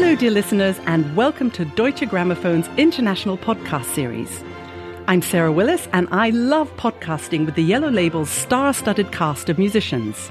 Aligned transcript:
Hello, 0.00 0.16
dear 0.16 0.30
listeners, 0.30 0.80
and 0.86 1.14
welcome 1.14 1.50
to 1.50 1.66
Deutsche 1.66 2.08
Grammophon's 2.08 2.66
international 2.78 3.36
podcast 3.36 3.84
series. 3.94 4.42
I'm 5.06 5.20
Sarah 5.20 5.52
Willis, 5.52 5.88
and 5.92 6.08
I 6.10 6.30
love 6.30 6.74
podcasting 6.78 7.44
with 7.44 7.54
the 7.54 7.62
Yellow 7.62 7.90
Label's 7.90 8.30
star 8.30 8.72
studded 8.72 9.12
cast 9.12 9.50
of 9.50 9.58
musicians. 9.58 10.30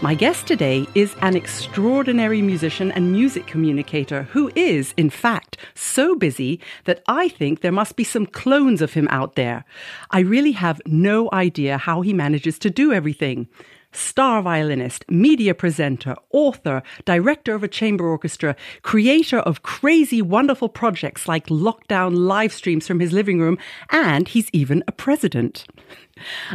My 0.00 0.14
guest 0.14 0.46
today 0.46 0.86
is 0.94 1.16
an 1.22 1.34
extraordinary 1.34 2.40
musician 2.40 2.92
and 2.92 3.10
music 3.10 3.48
communicator 3.48 4.22
who 4.22 4.52
is, 4.54 4.94
in 4.96 5.10
fact, 5.10 5.56
so 5.74 6.14
busy 6.14 6.60
that 6.84 7.02
I 7.08 7.28
think 7.28 7.62
there 7.62 7.72
must 7.72 7.96
be 7.96 8.04
some 8.04 8.26
clones 8.26 8.80
of 8.80 8.92
him 8.92 9.08
out 9.10 9.34
there. 9.34 9.64
I 10.12 10.20
really 10.20 10.52
have 10.52 10.80
no 10.86 11.28
idea 11.32 11.78
how 11.78 12.00
he 12.00 12.12
manages 12.12 12.60
to 12.60 12.70
do 12.70 12.92
everything 12.92 13.48
star 13.96 14.42
violinist, 14.42 15.04
media 15.10 15.54
presenter, 15.54 16.14
author, 16.30 16.82
director 17.04 17.54
of 17.54 17.62
a 17.62 17.68
chamber 17.68 18.06
orchestra, 18.06 18.54
creator 18.82 19.38
of 19.38 19.62
crazy, 19.62 20.22
wonderful 20.22 20.68
projects 20.68 21.26
like 21.26 21.46
lockdown 21.46 22.16
live 22.16 22.52
streams 22.52 22.86
from 22.86 23.00
his 23.00 23.12
living 23.12 23.40
room, 23.40 23.58
and 23.90 24.28
he's 24.28 24.50
even 24.52 24.84
a 24.86 24.92
president. 24.92 25.66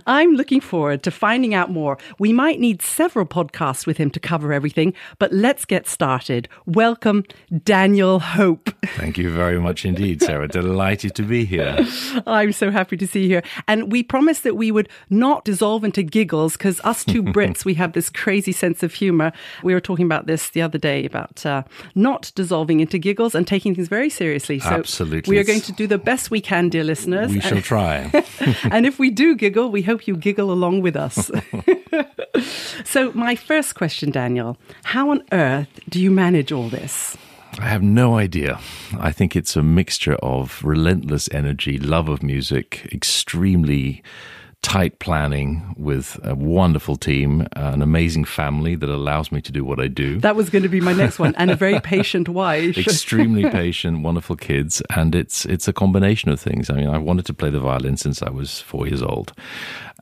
I'm 0.07 0.33
looking 0.33 0.61
forward 0.61 1.03
to 1.03 1.11
finding 1.11 1.53
out 1.53 1.69
more. 1.69 1.97
We 2.19 2.33
might 2.33 2.59
need 2.59 2.81
several 2.81 3.25
podcasts 3.25 3.85
with 3.85 3.97
him 3.97 4.09
to 4.11 4.19
cover 4.19 4.53
everything, 4.53 4.93
but 5.19 5.31
let's 5.31 5.65
get 5.65 5.87
started. 5.87 6.49
Welcome, 6.65 7.25
Daniel 7.63 8.19
Hope. 8.19 8.69
Thank 8.95 9.17
you 9.17 9.29
very 9.29 9.59
much 9.59 9.85
indeed, 9.85 10.21
Sarah. 10.21 10.47
Delighted 10.51 11.15
to 11.15 11.23
be 11.23 11.45
here. 11.45 11.77
I'm 12.25 12.51
so 12.51 12.71
happy 12.71 12.97
to 12.97 13.07
see 13.07 13.23
you 13.23 13.27
here. 13.27 13.43
And 13.67 13.91
we 13.91 14.03
promised 14.03 14.43
that 14.43 14.55
we 14.55 14.71
would 14.71 14.89
not 15.09 15.45
dissolve 15.45 15.83
into 15.83 16.03
giggles 16.03 16.53
because 16.53 16.81
us 16.83 17.05
two 17.05 17.23
Brits, 17.31 17.63
we 17.63 17.75
have 17.75 17.93
this 17.93 18.09
crazy 18.09 18.51
sense 18.51 18.83
of 18.83 18.93
humor. 18.93 19.31
We 19.63 19.73
were 19.73 19.81
talking 19.81 20.05
about 20.05 20.27
this 20.27 20.49
the 20.49 20.61
other 20.61 20.77
day 20.77 21.05
about 21.05 21.45
uh, 21.45 21.63
not 21.95 22.31
dissolving 22.35 22.79
into 22.79 22.97
giggles 22.97 23.35
and 23.35 23.45
taking 23.47 23.75
things 23.75 23.87
very 23.87 24.09
seriously. 24.09 24.59
So 24.59 24.69
Absolutely. 24.69 25.31
We 25.31 25.39
are 25.39 25.43
going 25.43 25.61
to 25.61 25.71
do 25.71 25.87
the 25.87 25.97
best 25.97 26.31
we 26.31 26.41
can, 26.41 26.69
dear 26.69 26.83
listeners. 26.83 27.31
We 27.31 27.41
shall 27.41 27.61
try. 27.61 28.11
and 28.63 28.85
if 28.85 28.97
we 28.97 29.09
do 29.11 29.35
giggle, 29.35 29.50
we 29.59 29.81
hope 29.81 30.07
you 30.07 30.15
giggle 30.15 30.51
along 30.51 30.81
with 30.81 30.95
us. 30.95 31.29
so, 32.85 33.11
my 33.13 33.35
first 33.35 33.75
question, 33.75 34.11
Daniel 34.11 34.57
how 34.83 35.09
on 35.09 35.23
earth 35.31 35.79
do 35.89 35.99
you 35.99 36.11
manage 36.11 36.51
all 36.51 36.69
this? 36.69 37.17
I 37.59 37.65
have 37.65 37.83
no 37.83 38.17
idea. 38.17 38.59
I 38.97 39.11
think 39.11 39.35
it's 39.35 39.57
a 39.57 39.63
mixture 39.63 40.15
of 40.15 40.63
relentless 40.63 41.29
energy, 41.31 41.77
love 41.77 42.07
of 42.07 42.23
music, 42.23 42.87
extremely 42.93 44.01
tight 44.61 44.99
planning 44.99 45.73
with 45.77 46.19
a 46.23 46.35
wonderful 46.35 46.95
team, 46.95 47.41
uh, 47.55 47.71
an 47.73 47.81
amazing 47.81 48.25
family 48.25 48.75
that 48.75 48.89
allows 48.89 49.31
me 49.31 49.41
to 49.41 49.51
do 49.51 49.65
what 49.65 49.79
I 49.79 49.87
do. 49.87 50.19
That 50.19 50.35
was 50.35 50.49
going 50.49 50.63
to 50.63 50.69
be 50.69 50.81
my 50.81 50.93
next 50.93 51.19
one, 51.19 51.33
and 51.35 51.49
a 51.49 51.55
very 51.55 51.79
patient 51.83 52.29
wife. 52.29 52.77
Extremely 52.77 53.49
patient, 53.49 54.01
wonderful 54.01 54.35
kids, 54.35 54.81
and 54.95 55.15
it's 55.15 55.45
it's 55.45 55.67
a 55.67 55.73
combination 55.73 56.29
of 56.29 56.39
things. 56.39 56.69
I 56.69 56.75
mean, 56.75 56.89
I 56.89 56.97
wanted 56.97 57.25
to 57.27 57.33
play 57.33 57.49
the 57.49 57.59
violin 57.59 57.97
since 57.97 58.21
I 58.21 58.29
was 58.29 58.59
four 58.61 58.87
years 58.87 59.01
old, 59.01 59.33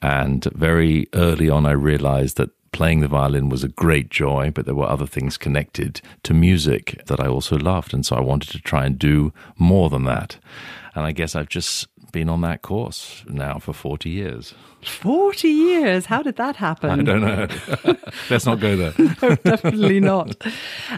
and 0.01 0.43
very 0.53 1.07
early 1.13 1.49
on, 1.49 1.65
I 1.65 1.71
realized 1.71 2.37
that 2.37 2.49
playing 2.71 2.99
the 2.99 3.07
violin 3.07 3.49
was 3.49 3.63
a 3.63 3.69
great 3.69 4.09
joy, 4.09 4.51
but 4.53 4.65
there 4.65 4.75
were 4.75 4.87
other 4.87 5.07
things 5.07 5.37
connected 5.37 6.01
to 6.23 6.33
music 6.33 7.01
that 7.07 7.19
I 7.19 7.27
also 7.27 7.57
loved. 7.57 7.93
And 7.93 8.05
so 8.05 8.15
I 8.15 8.21
wanted 8.21 8.51
to 8.51 8.59
try 8.59 8.85
and 8.85 8.97
do 8.97 9.33
more 9.57 9.89
than 9.89 10.05
that. 10.05 10.37
And 10.95 11.05
I 11.05 11.11
guess 11.11 11.35
I've 11.35 11.49
just 11.49 11.87
been 12.11 12.29
on 12.29 12.41
that 12.41 12.61
course 12.61 13.23
now 13.27 13.59
for 13.59 13.73
40 13.73 14.09
years. 14.09 14.53
40 14.81 15.47
years? 15.49 16.05
How 16.05 16.21
did 16.21 16.37
that 16.37 16.55
happen? 16.67 16.89
I 16.89 17.03
don't 17.03 17.21
know. 17.21 17.47
Let's 18.29 18.45
not 18.45 18.59
go 18.59 18.75
there. 18.75 18.93
no, 19.21 19.35
definitely 19.35 19.99
not. 19.99 20.35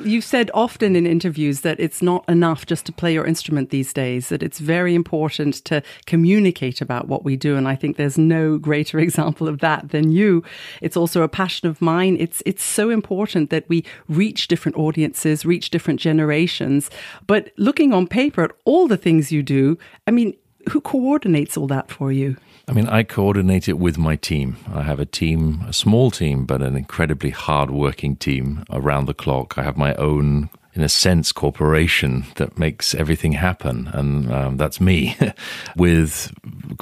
You've 0.03 0.23
said 0.23 0.51
often 0.53 0.95
in 0.95 1.07
interviews 1.07 1.61
that 1.61 1.79
it's 1.79 2.01
not 2.01 2.27
enough 2.29 2.65
just 2.65 2.85
to 2.85 2.91
play 2.91 3.13
your 3.13 3.25
instrument 3.25 3.69
these 3.69 3.91
days, 3.93 4.29
that 4.29 4.43
it's 4.43 4.59
very 4.59 4.93
important 4.93 5.55
to 5.65 5.81
communicate 6.05 6.81
about 6.81 7.07
what 7.07 7.23
we 7.23 7.35
do. 7.35 7.55
And 7.55 7.67
I 7.67 7.75
think 7.75 7.97
there's 7.97 8.17
no 8.17 8.57
greater 8.57 8.99
example 8.99 9.47
of 9.47 9.59
that 9.59 9.89
than 9.89 10.11
you. 10.11 10.43
It's 10.81 10.97
also 10.97 11.23
a 11.23 11.27
passion 11.27 11.67
of 11.67 11.81
mine. 11.81 12.17
It's, 12.19 12.43
it's 12.45 12.63
so 12.63 12.89
important 12.89 13.49
that 13.49 13.67
we 13.67 13.83
reach 14.07 14.47
different 14.47 14.77
audiences, 14.77 15.45
reach 15.45 15.71
different 15.71 15.99
generations. 15.99 16.89
But 17.25 17.51
looking 17.57 17.93
on 17.93 18.07
paper 18.07 18.43
at 18.43 18.51
all 18.65 18.87
the 18.87 18.97
things 18.97 19.31
you 19.31 19.41
do, 19.41 19.77
I 20.07 20.11
mean, 20.11 20.35
who 20.69 20.81
coordinates 20.81 21.57
all 21.57 21.67
that 21.67 21.89
for 21.89 22.11
you? 22.11 22.37
I 22.67 22.73
mean, 22.73 22.87
I 22.87 23.03
coordinate 23.03 23.67
it 23.67 23.79
with 23.79 23.97
my 23.97 24.15
team. 24.15 24.57
I 24.71 24.83
have 24.83 24.99
a 24.99 25.05
team, 25.05 25.61
a 25.67 25.73
small 25.73 26.11
team, 26.11 26.45
but 26.45 26.61
an 26.61 26.75
incredibly 26.75 27.31
hard-working 27.31 28.17
team 28.17 28.63
around 28.69 29.05
the 29.07 29.13
clock. 29.13 29.57
I 29.57 29.63
have 29.63 29.77
my 29.77 29.93
own 29.95 30.49
in 30.73 30.83
a 30.83 30.89
sense, 30.89 31.31
corporation 31.31 32.25
that 32.35 32.57
makes 32.57 32.95
everything 32.95 33.33
happen. 33.33 33.89
And 33.93 34.31
um, 34.31 34.57
that's 34.57 34.79
me 34.79 35.17
with 35.75 36.33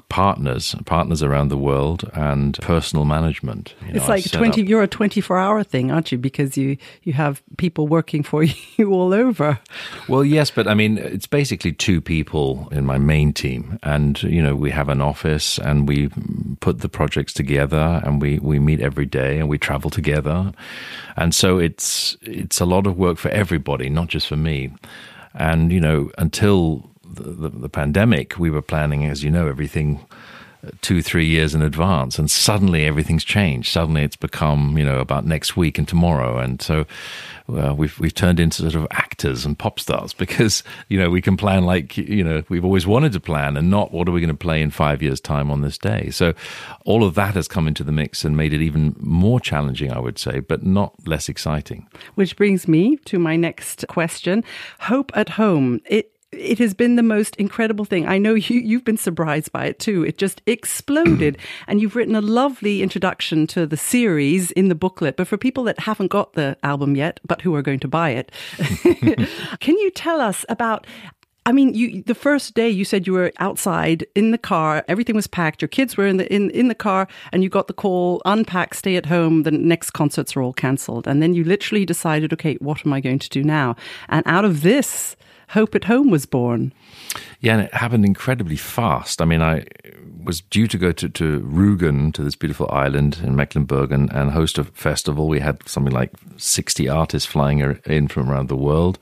partners, 0.09 0.75
partners 0.85 1.23
around 1.23 1.47
the 1.47 1.57
world 1.57 2.09
and 2.13 2.57
personal 2.61 3.05
management. 3.05 3.73
You 3.81 3.95
it's 3.95 4.07
know, 4.07 4.13
like 4.13 4.29
20, 4.29 4.61
up, 4.61 4.67
you're 4.67 4.83
a 4.83 4.87
24 4.87 5.39
hour 5.39 5.63
thing, 5.63 5.91
aren't 5.91 6.11
you? 6.11 6.19
Because 6.19 6.55
you, 6.55 6.77
you 7.03 7.13
have 7.13 7.41
people 7.57 7.87
working 7.87 8.21
for 8.21 8.43
you 8.77 8.91
all 8.91 9.13
over. 9.13 9.59
Well, 10.07 10.23
yes, 10.23 10.51
but 10.51 10.67
I 10.67 10.75
mean, 10.75 10.99
it's 10.99 11.27
basically 11.27 11.71
two 11.71 11.99
people 11.99 12.67
in 12.71 12.85
my 12.85 12.99
main 12.99 13.33
team. 13.33 13.79
And, 13.81 14.21
you 14.21 14.41
know, 14.41 14.55
we 14.55 14.69
have 14.69 14.89
an 14.89 15.01
office 15.01 15.57
and 15.57 15.87
we 15.87 16.09
put 16.59 16.81
the 16.81 16.89
projects 16.89 17.33
together 17.33 18.01
and 18.03 18.21
we, 18.21 18.37
we 18.37 18.59
meet 18.59 18.81
every 18.81 19.07
day 19.07 19.39
and 19.39 19.49
we 19.49 19.57
travel 19.57 19.89
together. 19.89 20.53
And 21.19 21.35
so 21.35 21.59
it's, 21.59 22.15
it's 22.21 22.61
a 22.61 22.65
lot 22.65 22.87
of 22.87 22.97
work 22.97 23.17
for 23.17 23.29
everybody 23.29 23.89
not 23.89 24.07
just 24.07 24.25
for 24.27 24.37
me. 24.37 24.71
And, 25.33 25.69
you 25.69 25.81
know, 25.81 26.11
until 26.17 26.89
the, 27.03 27.23
the, 27.23 27.49
the 27.49 27.69
pandemic, 27.69 28.39
we 28.39 28.49
were 28.49 28.61
planning, 28.61 29.05
as 29.05 29.21
you 29.21 29.29
know, 29.29 29.47
everything 29.47 29.99
uh, 30.65 30.69
two, 30.81 31.01
three 31.01 31.25
years 31.25 31.53
in 31.53 31.61
advance, 31.61 32.17
and 32.19 32.31
suddenly 32.31 32.85
everything's 32.85 33.25
changed. 33.25 33.69
Suddenly 33.69 34.03
it's 34.03 34.15
become, 34.15 34.77
you 34.77 34.85
know, 34.85 34.99
about 34.99 35.25
next 35.25 35.57
week 35.57 35.77
and 35.77 35.87
tomorrow, 35.87 36.39
and 36.39 36.61
so 36.61 36.85
we've 37.49 37.99
we've 37.99 38.13
turned 38.13 38.39
into 38.39 38.61
sort 38.61 38.75
of 38.75 38.87
actors 38.91 39.45
and 39.45 39.57
pop 39.57 39.79
stars 39.79 40.13
because 40.23 40.63
you 40.87 40.99
know 40.99 41.09
we 41.09 41.21
can 41.21 41.37
plan 41.37 41.65
like 41.65 41.97
you 41.97 42.23
know 42.23 42.43
we've 42.49 42.65
always 42.65 42.85
wanted 42.85 43.11
to 43.13 43.19
plan, 43.19 43.57
and 43.57 43.69
not 43.69 43.91
what 43.91 44.07
are 44.07 44.11
we 44.11 44.21
going 44.21 44.29
to 44.29 44.37
play 44.37 44.61
in 44.61 44.71
five 44.71 45.01
years' 45.01 45.19
time 45.19 45.51
on 45.51 45.61
this 45.61 45.77
day. 45.77 46.09
So 46.09 46.33
all 46.85 47.03
of 47.03 47.15
that 47.15 47.35
has 47.35 47.47
come 47.47 47.67
into 47.67 47.83
the 47.83 47.91
mix 47.91 48.23
and 48.23 48.35
made 48.35 48.53
it 48.53 48.61
even 48.61 48.95
more 48.99 49.39
challenging, 49.39 49.91
I 49.91 49.99
would 49.99 50.17
say, 50.17 50.39
but 50.39 50.63
not 50.63 50.93
less 51.07 51.29
exciting. 51.29 51.87
Which 52.15 52.35
brings 52.35 52.67
me 52.67 52.97
to 53.05 53.19
my 53.19 53.35
next 53.35 53.85
question: 53.87 54.43
Hope 54.81 55.11
at 55.15 55.29
home. 55.29 55.81
It 55.85 56.11
it 56.31 56.59
has 56.59 56.73
been 56.73 56.95
the 56.95 57.03
most 57.03 57.35
incredible 57.37 57.85
thing. 57.85 58.07
I 58.07 58.17
know 58.17 58.35
you, 58.35 58.59
you've 58.59 58.85
been 58.85 58.97
surprised 58.97 59.51
by 59.51 59.65
it 59.65 59.79
too. 59.79 60.03
It 60.03 60.17
just 60.17 60.41
exploded. 60.45 61.37
and 61.67 61.81
you've 61.81 61.95
written 61.95 62.15
a 62.15 62.21
lovely 62.21 62.81
introduction 62.81 63.47
to 63.47 63.65
the 63.65 63.77
series 63.77 64.51
in 64.51 64.69
the 64.69 64.75
booklet. 64.75 65.17
But 65.17 65.27
for 65.27 65.37
people 65.37 65.63
that 65.65 65.79
haven't 65.79 66.07
got 66.07 66.33
the 66.33 66.57
album 66.63 66.95
yet, 66.95 67.19
but 67.25 67.41
who 67.41 67.55
are 67.55 67.61
going 67.61 67.79
to 67.79 67.87
buy 67.87 68.11
it, 68.11 68.31
can 69.59 69.77
you 69.77 69.91
tell 69.91 70.21
us 70.21 70.45
about 70.49 70.85
I 71.45 71.51
mean, 71.51 71.73
you 71.73 72.03
the 72.03 72.13
first 72.13 72.53
day 72.53 72.69
you 72.69 72.85
said 72.85 73.07
you 73.07 73.13
were 73.13 73.31
outside 73.39 74.05
in 74.13 74.29
the 74.29 74.37
car, 74.37 74.85
everything 74.87 75.15
was 75.15 75.25
packed, 75.25 75.63
your 75.63 75.69
kids 75.69 75.97
were 75.97 76.05
in 76.05 76.17
the 76.17 76.31
in, 76.31 76.51
in 76.51 76.67
the 76.67 76.75
car, 76.75 77.07
and 77.31 77.41
you 77.41 77.49
got 77.49 77.65
the 77.65 77.73
call, 77.73 78.21
unpack, 78.25 78.75
stay 78.75 78.97
at 78.97 79.07
home, 79.07 79.43
the 79.43 79.51
next 79.51 79.91
concerts 79.91 80.35
are 80.35 80.43
all 80.43 80.53
cancelled. 80.53 81.07
And 81.07 81.23
then 81.23 81.33
you 81.33 81.43
literally 81.43 81.85
decided, 81.85 82.33
okay, 82.33 82.55
what 82.55 82.85
am 82.85 82.93
I 82.93 83.01
going 83.01 83.17
to 83.19 83.29
do 83.29 83.41
now? 83.43 83.75
And 84.09 84.21
out 84.27 84.45
of 84.45 84.61
this 84.61 85.15
Hope 85.49 85.73
at 85.75 85.85
Home 85.85 86.09
was 86.09 86.25
born. 86.25 86.73
Yeah, 87.39 87.53
and 87.53 87.61
it 87.63 87.73
happened 87.73 88.05
incredibly 88.05 88.55
fast. 88.55 89.21
I 89.21 89.25
mean, 89.25 89.41
I 89.41 89.65
was 90.23 90.41
due 90.41 90.67
to 90.67 90.77
go 90.77 90.91
to, 90.91 91.09
to 91.09 91.39
Rügen, 91.39 92.13
to 92.13 92.23
this 92.23 92.35
beautiful 92.35 92.69
island 92.71 93.19
in 93.23 93.35
Mecklenburg, 93.35 93.91
and, 93.91 94.11
and 94.13 94.31
host 94.31 94.57
a 94.57 94.63
festival. 94.63 95.27
We 95.27 95.39
had 95.39 95.67
something 95.67 95.93
like 95.93 96.11
60 96.37 96.87
artists 96.87 97.27
flying 97.27 97.59
in 97.85 98.07
from 98.09 98.29
around 98.29 98.49
the 98.49 98.55
world. 98.55 98.99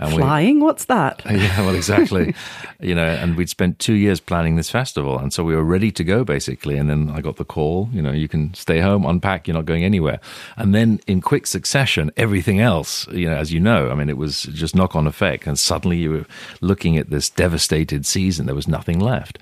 And 0.00 0.14
Flying? 0.14 0.56
We, 0.56 0.62
What's 0.62 0.86
that? 0.86 1.22
Yeah, 1.30 1.60
well, 1.60 1.74
exactly. 1.74 2.34
you 2.80 2.94
know, 2.94 3.06
and 3.06 3.36
we'd 3.36 3.48
spent 3.48 3.78
two 3.78 3.94
years 3.94 4.18
planning 4.18 4.56
this 4.56 4.70
festival. 4.70 5.18
And 5.18 5.32
so 5.32 5.44
we 5.44 5.54
were 5.54 5.64
ready 5.64 5.90
to 5.92 6.02
go, 6.02 6.24
basically. 6.24 6.76
And 6.76 6.88
then 6.88 7.10
I 7.10 7.20
got 7.20 7.36
the 7.36 7.44
call, 7.44 7.88
you 7.92 8.02
know, 8.02 8.10
you 8.10 8.28
can 8.28 8.52
stay 8.54 8.80
home, 8.80 9.06
unpack, 9.06 9.46
you're 9.46 9.54
not 9.54 9.66
going 9.66 9.84
anywhere. 9.84 10.18
And 10.56 10.74
then 10.74 11.00
in 11.06 11.20
quick 11.20 11.46
succession, 11.46 12.10
everything 12.16 12.60
else, 12.60 13.06
you 13.08 13.28
know, 13.28 13.36
as 13.36 13.52
you 13.52 13.60
know, 13.60 13.90
I 13.90 13.94
mean, 13.94 14.08
it 14.08 14.16
was 14.16 14.44
just 14.44 14.74
knock 14.74 14.96
on 14.96 15.06
effect. 15.06 15.46
And 15.46 15.58
suddenly 15.58 15.98
you 15.98 16.10
were 16.10 16.26
looking 16.60 16.96
at 16.96 17.10
this 17.10 17.30
devastated 17.30 18.06
season. 18.06 18.46
There 18.46 18.54
was 18.54 18.68
nothing 18.68 18.98
left. 18.98 19.38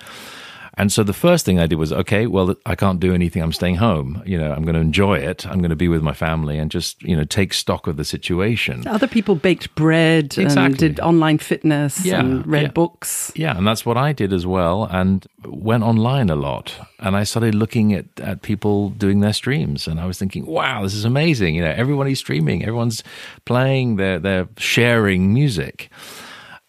And 0.79 0.93
so 0.93 1.03
the 1.03 1.13
first 1.13 1.45
thing 1.45 1.59
I 1.59 1.67
did 1.67 1.75
was, 1.77 1.93
okay, 1.93 2.27
well, 2.29 2.55
I 2.65 2.77
can't 2.77 3.01
do 3.01 3.13
anything. 3.13 3.43
I'm 3.43 3.53
staying 3.53 3.75
home. 3.77 4.23
You 4.25 4.39
know, 4.39 4.53
I'm 4.53 4.63
going 4.63 4.77
to 4.77 4.81
enjoy 4.81 5.19
it. 5.19 5.45
I'm 5.45 5.59
going 5.59 5.71
to 5.71 5.77
be 5.77 5.89
with 5.89 6.03
my 6.03 6.15
family 6.15 6.57
and 6.57 6.71
just, 6.71 7.03
you 7.03 7.17
know, 7.17 7.25
take 7.25 7.53
stock 7.53 7.89
of 7.89 7.97
the 7.97 8.05
situation. 8.05 8.87
Other 8.87 9.09
people 9.09 9.35
baked 9.35 9.75
bread 9.75 10.39
Exactly. 10.39 10.65
and 10.65 10.77
did 10.79 11.01
online 11.01 11.39
fitness 11.39 12.05
Yeah, 12.05 12.21
and 12.21 12.47
read 12.47 12.63
yeah. 12.63 12.69
books. 12.69 13.33
Yeah, 13.35 13.57
and 13.59 13.67
that's 13.67 13.85
what 13.85 13.97
I 13.97 14.13
did 14.13 14.33
as 14.33 14.47
well, 14.47 14.85
and 14.85 15.27
went 15.45 15.83
online 15.83 16.31
a 16.31 16.37
lot. 16.37 16.75
And 17.01 17.17
I 17.17 17.25
started 17.25 17.55
looking 17.57 17.93
at, 17.93 18.07
at 18.21 18.43
people 18.43 18.91
doing 18.91 19.19
their 19.19 19.33
streams, 19.33 19.89
and 19.89 19.99
I 19.99 20.07
was 20.07 20.17
thinking, 20.17 20.47
wow, 20.47 20.83
this 20.85 20.95
is 20.95 21.05
amazing. 21.05 21.57
You 21.57 21.63
know, 21.63 21.75
everybody's 21.77 22.21
streaming, 22.21 22.63
everyone's 22.63 23.03
playing, 23.47 23.97
they're, 23.97 24.21
they're 24.21 24.49
sharing 24.59 25.35
music. 25.35 25.91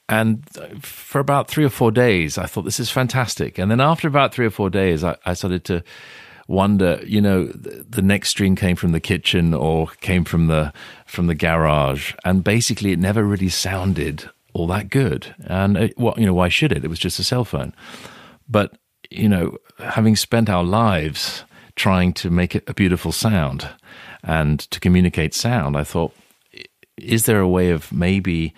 And 0.10 0.44
for 0.82 1.20
about 1.20 1.48
three 1.48 1.64
or 1.64 1.70
four 1.70 1.92
days, 1.92 2.40
I 2.40 2.48
thought 2.48 2.64
this 2.64 2.80
is 2.80 2.90
fantastic. 2.90 3.60
And 3.60 3.70
then 3.70 3.80
after 3.80 4.08
about 4.08 4.34
three 4.34 4.48
or 4.48 4.50
four 4.50 4.72
days, 4.72 5.04
I, 5.04 5.16
I 5.24 5.36
started 5.36 5.64
to 5.66 5.84
wonder, 6.48 7.00
you 7.06 7.22
know, 7.22 7.46
the, 7.46 7.86
the 7.88 8.02
next 8.02 8.30
stream 8.30 8.56
came 8.56 8.76
from 8.76 8.92
the 8.92 9.00
kitchen 9.00 9.54
or 9.54 9.88
came 10.02 10.26
from 10.26 10.48
the 10.48 10.74
from 11.06 11.28
the 11.28 11.36
garage, 11.36 12.14
and 12.26 12.44
basically 12.44 12.92
it 12.92 13.00
never 13.00 13.24
really 13.24 13.50
sounded 13.50 14.28
all 14.54 14.66
that 14.68 14.90
good. 14.90 15.36
And 15.46 15.78
it, 15.78 15.98
what 15.98 16.18
you 16.18 16.26
know, 16.26 16.34
why 16.34 16.50
should 16.50 16.72
it? 16.72 16.84
It 16.84 16.90
was 16.90 17.00
just 17.00 17.20
a 17.20 17.24
cell 17.24 17.46
phone. 17.46 17.74
But 18.50 18.78
you 19.12 19.30
know, 19.30 19.58
having 19.78 20.16
spent 20.16 20.50
our 20.50 20.64
lives 20.64 21.44
trying 21.76 22.14
to 22.14 22.32
make 22.32 22.56
it 22.56 22.64
a 22.68 22.74
beautiful 22.74 23.12
sound 23.12 23.70
and 24.24 24.60
to 24.72 24.80
communicate 24.80 25.36
sound, 25.36 25.78
I 25.78 25.84
thought, 25.84 26.14
is 26.98 27.26
there 27.26 27.40
a 27.40 27.48
way 27.48 27.70
of 27.70 27.92
maybe 27.92 28.56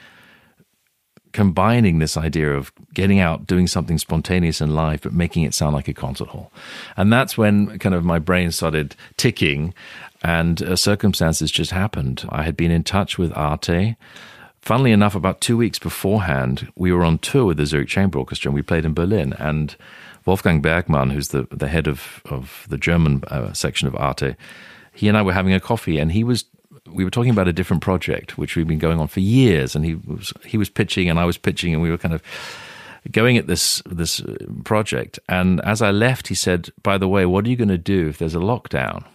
combining 1.33 1.99
this 1.99 2.17
idea 2.17 2.53
of 2.53 2.71
getting 2.93 3.19
out, 3.19 3.47
doing 3.47 3.67
something 3.67 3.97
spontaneous 3.97 4.61
and 4.61 4.75
live, 4.75 5.01
but 5.01 5.13
making 5.13 5.43
it 5.43 5.53
sound 5.53 5.73
like 5.73 5.87
a 5.87 5.93
concert 5.93 6.29
hall. 6.29 6.51
And 6.97 7.11
that's 7.11 7.37
when 7.37 7.79
kind 7.79 7.95
of 7.95 8.03
my 8.03 8.19
brain 8.19 8.51
started 8.51 8.95
ticking 9.17 9.73
and 10.23 10.61
uh, 10.61 10.75
circumstances 10.75 11.51
just 11.51 11.71
happened. 11.71 12.25
I 12.29 12.43
had 12.43 12.55
been 12.55 12.71
in 12.71 12.83
touch 12.83 13.17
with 13.17 13.35
Arte. 13.35 13.95
Funnily 14.61 14.91
enough, 14.91 15.15
about 15.15 15.41
two 15.41 15.57
weeks 15.57 15.79
beforehand, 15.79 16.71
we 16.75 16.91
were 16.91 17.03
on 17.03 17.17
tour 17.17 17.45
with 17.45 17.57
the 17.57 17.65
Zurich 17.65 17.89
Chamber 17.89 18.19
Orchestra 18.19 18.49
and 18.49 18.55
we 18.55 18.61
played 18.61 18.85
in 18.85 18.93
Berlin. 18.93 19.33
And 19.39 19.75
Wolfgang 20.25 20.61
Bergmann, 20.61 21.09
who's 21.09 21.29
the, 21.29 21.47
the 21.49 21.67
head 21.67 21.87
of, 21.87 22.21
of 22.25 22.65
the 22.69 22.77
German 22.77 23.23
uh, 23.27 23.53
section 23.53 23.87
of 23.87 23.95
Arte, 23.95 24.35
he 24.93 25.07
and 25.07 25.17
I 25.17 25.23
were 25.23 25.33
having 25.33 25.53
a 25.53 25.59
coffee 25.59 25.97
and 25.97 26.11
he 26.11 26.23
was 26.23 26.45
we 26.87 27.03
were 27.03 27.11
talking 27.11 27.31
about 27.31 27.47
a 27.47 27.53
different 27.53 27.81
project 27.81 28.37
which 28.37 28.55
we've 28.55 28.67
been 28.67 28.79
going 28.79 28.99
on 28.99 29.07
for 29.07 29.19
years 29.19 29.75
and 29.75 29.85
he 29.85 29.95
was 29.95 30.33
he 30.45 30.57
was 30.57 30.69
pitching 30.69 31.09
and 31.09 31.19
I 31.19 31.25
was 31.25 31.37
pitching 31.37 31.73
and 31.73 31.81
we 31.81 31.89
were 31.89 31.97
kind 31.97 32.13
of 32.13 32.23
going 33.11 33.37
at 33.37 33.47
this 33.47 33.81
this 33.85 34.21
uh, 34.21 34.35
project 34.63 35.19
and 35.29 35.61
as 35.61 35.81
I 35.81 35.91
left 35.91 36.27
he 36.27 36.35
said 36.35 36.69
by 36.83 36.97
the 36.97 37.07
way 37.07 37.25
what 37.25 37.45
are 37.45 37.49
you 37.49 37.55
going 37.55 37.67
to 37.67 37.77
do 37.77 38.09
if 38.09 38.17
there's 38.17 38.35
a 38.35 38.39
lockdown 38.39 39.05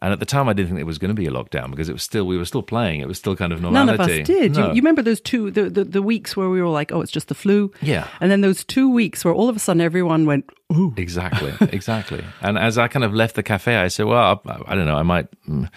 and 0.00 0.12
at 0.12 0.20
the 0.20 0.26
time 0.26 0.48
I 0.48 0.52
didn't 0.52 0.68
think 0.68 0.78
there 0.78 0.86
was 0.86 0.98
going 0.98 1.14
to 1.14 1.20
be 1.20 1.26
a 1.26 1.30
lockdown 1.30 1.70
because 1.70 1.88
it 1.88 1.92
was 1.92 2.02
still 2.02 2.26
we 2.26 2.38
were 2.38 2.44
still 2.44 2.62
playing 2.62 3.00
it 3.00 3.08
was 3.08 3.18
still 3.18 3.34
kind 3.34 3.52
of 3.52 3.60
None 3.60 3.88
of 3.88 4.00
us 4.00 4.26
did. 4.26 4.54
No. 4.54 4.68
You, 4.68 4.74
you 4.74 4.76
remember 4.76 5.02
those 5.02 5.20
two 5.20 5.50
the, 5.50 5.68
the 5.68 5.84
the 5.84 6.02
weeks 6.02 6.36
where 6.36 6.48
we 6.48 6.62
were 6.62 6.68
like, 6.68 6.92
oh, 6.92 7.00
it's 7.00 7.10
just 7.10 7.28
the 7.28 7.34
flu. 7.34 7.72
Yeah. 7.82 8.06
And 8.20 8.30
then 8.30 8.40
those 8.40 8.62
two 8.64 8.88
weeks 8.88 9.24
where 9.24 9.34
all 9.34 9.48
of 9.48 9.56
a 9.56 9.58
sudden 9.58 9.80
everyone 9.80 10.24
went, 10.24 10.48
ooh. 10.72 10.94
Exactly, 10.96 11.52
exactly. 11.72 12.24
And 12.40 12.56
as 12.56 12.78
I 12.78 12.86
kind 12.86 13.04
of 13.04 13.12
left 13.12 13.34
the 13.34 13.42
cafe, 13.42 13.74
I 13.76 13.88
said, 13.88 14.06
"Well, 14.06 14.40
I, 14.46 14.62
I 14.68 14.74
don't 14.76 14.86
know. 14.86 14.96
I 14.96 15.02
might 15.02 15.26
mm, 15.48 15.68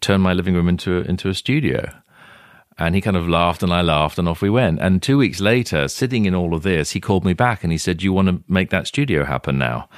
turn 0.00 0.20
my 0.20 0.32
living 0.32 0.54
room 0.54 0.68
into 0.68 0.98
into 1.02 1.28
a 1.28 1.34
studio." 1.34 1.92
And 2.78 2.94
he 2.94 3.00
kind 3.00 3.16
of 3.16 3.28
laughed, 3.28 3.62
and 3.62 3.72
I 3.72 3.82
laughed, 3.82 4.18
and 4.18 4.26
off 4.26 4.40
we 4.40 4.48
went. 4.48 4.80
And 4.80 5.02
two 5.02 5.18
weeks 5.18 5.40
later, 5.40 5.88
sitting 5.88 6.24
in 6.24 6.34
all 6.34 6.54
of 6.54 6.62
this, 6.62 6.92
he 6.92 7.00
called 7.00 7.24
me 7.24 7.34
back 7.34 7.62
and 7.62 7.70
he 7.70 7.78
said, 7.78 7.98
"Do 7.98 8.04
you 8.04 8.12
want 8.12 8.28
to 8.28 8.42
make 8.48 8.70
that 8.70 8.86
studio 8.86 9.24
happen 9.24 9.58
now?" 9.58 9.88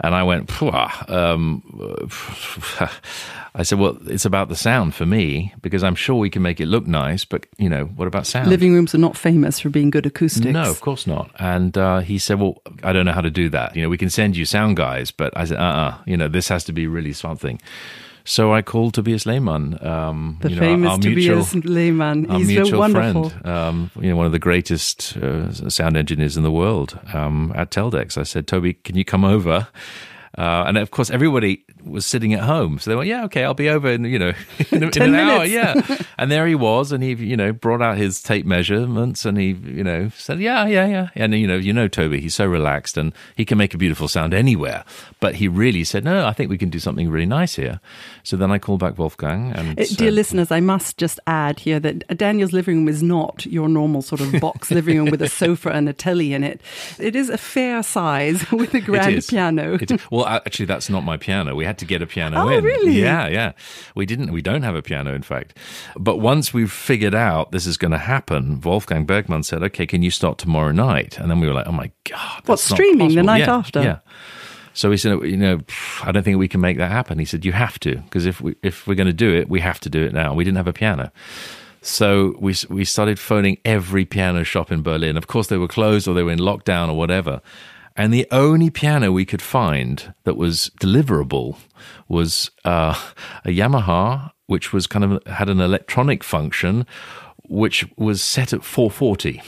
And 0.00 0.14
I 0.14 0.22
went, 0.22 0.50
"Phew, 0.50 0.70
um, 0.70 1.62
I 3.56 3.62
said, 3.62 3.78
well, 3.78 3.96
it's 4.06 4.24
about 4.24 4.48
the 4.48 4.56
sound 4.56 4.96
for 4.96 5.06
me 5.06 5.54
because 5.62 5.84
I'm 5.84 5.94
sure 5.94 6.16
we 6.16 6.28
can 6.28 6.42
make 6.42 6.60
it 6.60 6.66
look 6.66 6.88
nice, 6.88 7.24
but 7.24 7.46
you 7.56 7.68
know, 7.68 7.84
what 7.84 8.08
about 8.08 8.26
sound? 8.26 8.50
Living 8.50 8.74
rooms 8.74 8.96
are 8.96 8.98
not 8.98 9.16
famous 9.16 9.60
for 9.60 9.68
being 9.68 9.90
good 9.90 10.06
acoustics. 10.06 10.52
No, 10.52 10.68
of 10.68 10.80
course 10.80 11.06
not. 11.06 11.30
And 11.38 11.78
uh, 11.78 12.00
he 12.00 12.18
said, 12.18 12.40
"Well, 12.40 12.60
I 12.82 12.92
don't 12.92 13.06
know 13.06 13.12
how 13.12 13.20
to 13.20 13.30
do 13.30 13.48
that. 13.50 13.76
You 13.76 13.82
know, 13.82 13.88
we 13.88 13.98
can 13.98 14.10
send 14.10 14.36
you 14.36 14.44
sound 14.44 14.76
guys, 14.76 15.12
but 15.12 15.32
I 15.36 15.44
said, 15.44 15.58
uh, 15.58 15.62
uh 15.62 15.98
you 16.04 16.16
know, 16.16 16.26
this 16.26 16.48
has 16.48 16.64
to 16.64 16.72
be 16.72 16.88
really 16.88 17.12
something." 17.12 17.60
So 18.26 18.54
I 18.54 18.62
called 18.62 18.94
Tobias 18.94 19.26
Lehmann, 19.26 19.78
um, 19.84 20.38
The 20.40 20.48
you 20.50 20.56
know, 20.56 20.60
famous 20.60 20.90
our 20.90 20.98
mutual, 20.98 21.44
Tobias 21.44 21.64
Lehmann. 21.66 22.30
our 22.30 22.38
He's 22.38 22.48
so 22.48 22.62
mutual 22.62 22.78
wonderful. 22.78 23.28
friend, 23.30 23.46
um, 23.46 23.90
you 24.00 24.08
know, 24.08 24.16
one 24.16 24.24
of 24.26 24.32
the 24.32 24.38
greatest 24.38 25.16
uh, 25.18 25.52
sound 25.68 25.96
engineers 25.96 26.36
in 26.36 26.42
the 26.42 26.50
world 26.50 26.98
um, 27.12 27.52
at 27.54 27.70
Teldex. 27.70 28.16
I 28.16 28.22
said, 28.22 28.46
Toby, 28.46 28.74
can 28.74 28.96
you 28.96 29.04
come 29.04 29.24
over? 29.24 29.68
Uh, 30.36 30.64
and 30.66 30.78
of 30.78 30.90
course, 30.90 31.10
everybody 31.10 31.64
was 31.84 32.04
sitting 32.06 32.32
at 32.34 32.40
home, 32.40 32.78
so 32.78 32.90
they 32.90 32.96
went, 32.96 33.08
"Yeah, 33.08 33.24
okay, 33.26 33.44
I'll 33.44 33.54
be 33.54 33.68
over 33.68 33.88
in 33.88 34.04
you 34.04 34.18
know 34.18 34.32
in, 34.72 34.82
a- 34.82 34.86
in 34.88 35.02
an 35.02 35.14
hour." 35.14 35.44
minutes. 35.46 35.52
Yeah, 35.52 35.98
and 36.18 36.30
there 36.30 36.46
he 36.46 36.54
was, 36.54 36.90
and 36.92 37.02
he 37.04 37.12
you 37.14 37.36
know 37.36 37.52
brought 37.52 37.80
out 37.82 37.96
his 37.98 38.20
tape 38.22 38.44
measurements, 38.44 39.24
and 39.24 39.38
he 39.38 39.48
you 39.52 39.84
know 39.84 40.10
said, 40.16 40.40
"Yeah, 40.40 40.66
yeah, 40.66 40.86
yeah," 40.86 41.08
and 41.14 41.34
you 41.34 41.46
know 41.46 41.56
you 41.56 41.72
know 41.72 41.86
Toby, 41.88 42.20
he's 42.20 42.34
so 42.34 42.46
relaxed, 42.46 42.96
and 42.96 43.12
he 43.36 43.44
can 43.44 43.58
make 43.58 43.74
a 43.74 43.78
beautiful 43.78 44.08
sound 44.08 44.34
anywhere. 44.34 44.84
But 45.20 45.36
he 45.36 45.46
really 45.46 45.84
said, 45.84 46.04
"No, 46.04 46.26
I 46.26 46.32
think 46.32 46.50
we 46.50 46.58
can 46.58 46.70
do 46.70 46.78
something 46.80 47.08
really 47.08 47.26
nice 47.26 47.54
here." 47.54 47.80
So 48.24 48.36
then 48.36 48.50
I 48.50 48.58
called 48.58 48.80
back 48.80 48.98
Wolfgang, 48.98 49.52
and 49.52 49.70
Uh, 49.78 49.84
Dear 49.84 49.86
said- 49.86 50.14
listeners, 50.14 50.50
I 50.50 50.60
must 50.60 50.98
just 50.98 51.20
add 51.26 51.60
here 51.60 51.78
that 51.80 52.16
Daniel's 52.18 52.52
living 52.52 52.78
room 52.78 52.88
is 52.88 53.02
not 53.02 53.46
your 53.46 53.68
normal 53.68 54.02
sort 54.02 54.20
of 54.20 54.40
box 54.40 54.70
living 54.70 54.96
room 54.96 55.10
with 55.10 55.22
a 55.22 55.28
sofa 55.42 55.70
and 55.70 55.88
a 55.88 55.92
telly 55.92 56.32
in 56.32 56.42
it. 56.42 56.60
It 56.98 57.14
is 57.14 57.28
a 57.30 57.38
fair 57.38 57.82
size 57.82 58.50
with 58.50 58.74
a 58.74 58.80
grand 58.80 59.24
piano. 59.28 59.74
It 59.80 59.90
is. 59.92 60.00
Well, 60.24 60.40
actually, 60.46 60.66
that's 60.66 60.88
not 60.88 61.04
my 61.04 61.16
piano. 61.16 61.54
We 61.54 61.64
had 61.64 61.78
to 61.78 61.84
get 61.84 62.02
a 62.02 62.06
piano 62.06 62.38
Oh, 62.40 62.48
in. 62.48 62.64
really? 62.64 62.92
Yeah, 63.00 63.28
yeah. 63.28 63.52
We 63.94 64.06
didn't. 64.06 64.32
We 64.32 64.42
don't 64.42 64.62
have 64.62 64.74
a 64.74 64.82
piano, 64.82 65.14
in 65.14 65.22
fact. 65.22 65.56
But 65.96 66.16
once 66.18 66.52
we've 66.54 66.72
figured 66.72 67.14
out 67.14 67.52
this 67.52 67.66
is 67.66 67.76
going 67.76 67.90
to 67.92 67.98
happen, 67.98 68.60
Wolfgang 68.60 69.04
Bergmann 69.06 69.42
said, 69.42 69.62
"Okay, 69.62 69.86
can 69.86 70.02
you 70.02 70.10
start 70.10 70.38
tomorrow 70.38 70.72
night?" 70.72 71.18
And 71.18 71.30
then 71.30 71.40
we 71.40 71.46
were 71.46 71.54
like, 71.54 71.66
"Oh 71.66 71.72
my 71.72 71.90
god, 72.08 72.36
What, 72.46 72.56
that's 72.58 72.70
not 72.70 72.76
streaming 72.76 73.14
the 73.14 73.22
night 73.22 73.40
Yeah, 73.40 73.54
after? 73.56 73.82
Yeah. 73.82 73.98
So 74.72 74.90
he 74.90 74.96
said, 74.96 75.20
"You 75.22 75.36
know, 75.36 75.60
I 76.02 76.10
don't 76.10 76.22
think 76.24 76.38
we 76.38 76.48
can 76.48 76.60
make 76.60 76.78
that 76.78 76.90
happen." 76.90 77.18
He 77.18 77.24
said, 77.24 77.44
"You 77.44 77.52
have 77.52 77.78
to, 77.80 77.96
because 77.96 78.26
if 78.26 78.40
we 78.40 78.56
if 78.62 78.86
we're 78.86 78.96
going 78.96 79.06
to 79.06 79.12
do 79.12 79.32
it, 79.34 79.48
we 79.48 79.60
have 79.60 79.78
to 79.80 79.90
do 79.90 80.02
it 80.04 80.12
now." 80.12 80.34
We 80.34 80.42
didn't 80.44 80.56
have 80.56 80.68
a 80.68 80.72
piano. 80.72 81.12
So 81.82 82.34
we 82.40 82.54
we 82.70 82.84
started 82.84 83.18
phoning 83.18 83.58
every 83.64 84.04
piano 84.06 84.42
shop 84.42 84.72
in 84.72 84.82
Berlin. 84.82 85.16
Of 85.16 85.26
course, 85.26 85.48
they 85.48 85.58
were 85.58 85.68
closed 85.68 86.08
or 86.08 86.14
they 86.14 86.22
were 86.22 86.32
in 86.32 86.38
lockdown 86.38 86.88
or 86.88 86.94
whatever. 86.96 87.40
And 87.96 88.12
the 88.12 88.26
only 88.30 88.70
piano 88.70 89.12
we 89.12 89.24
could 89.24 89.42
find 89.42 90.14
that 90.24 90.36
was 90.36 90.70
deliverable 90.80 91.56
was 92.08 92.50
uh, 92.64 92.94
a 93.44 93.48
Yamaha, 93.48 94.32
which 94.46 94.72
was 94.72 94.86
kind 94.86 95.04
of 95.04 95.26
had 95.26 95.48
an 95.48 95.60
electronic 95.60 96.24
function, 96.24 96.86
which 97.44 97.86
was 97.96 98.22
set 98.22 98.52
at 98.52 98.64
440. 98.64 99.42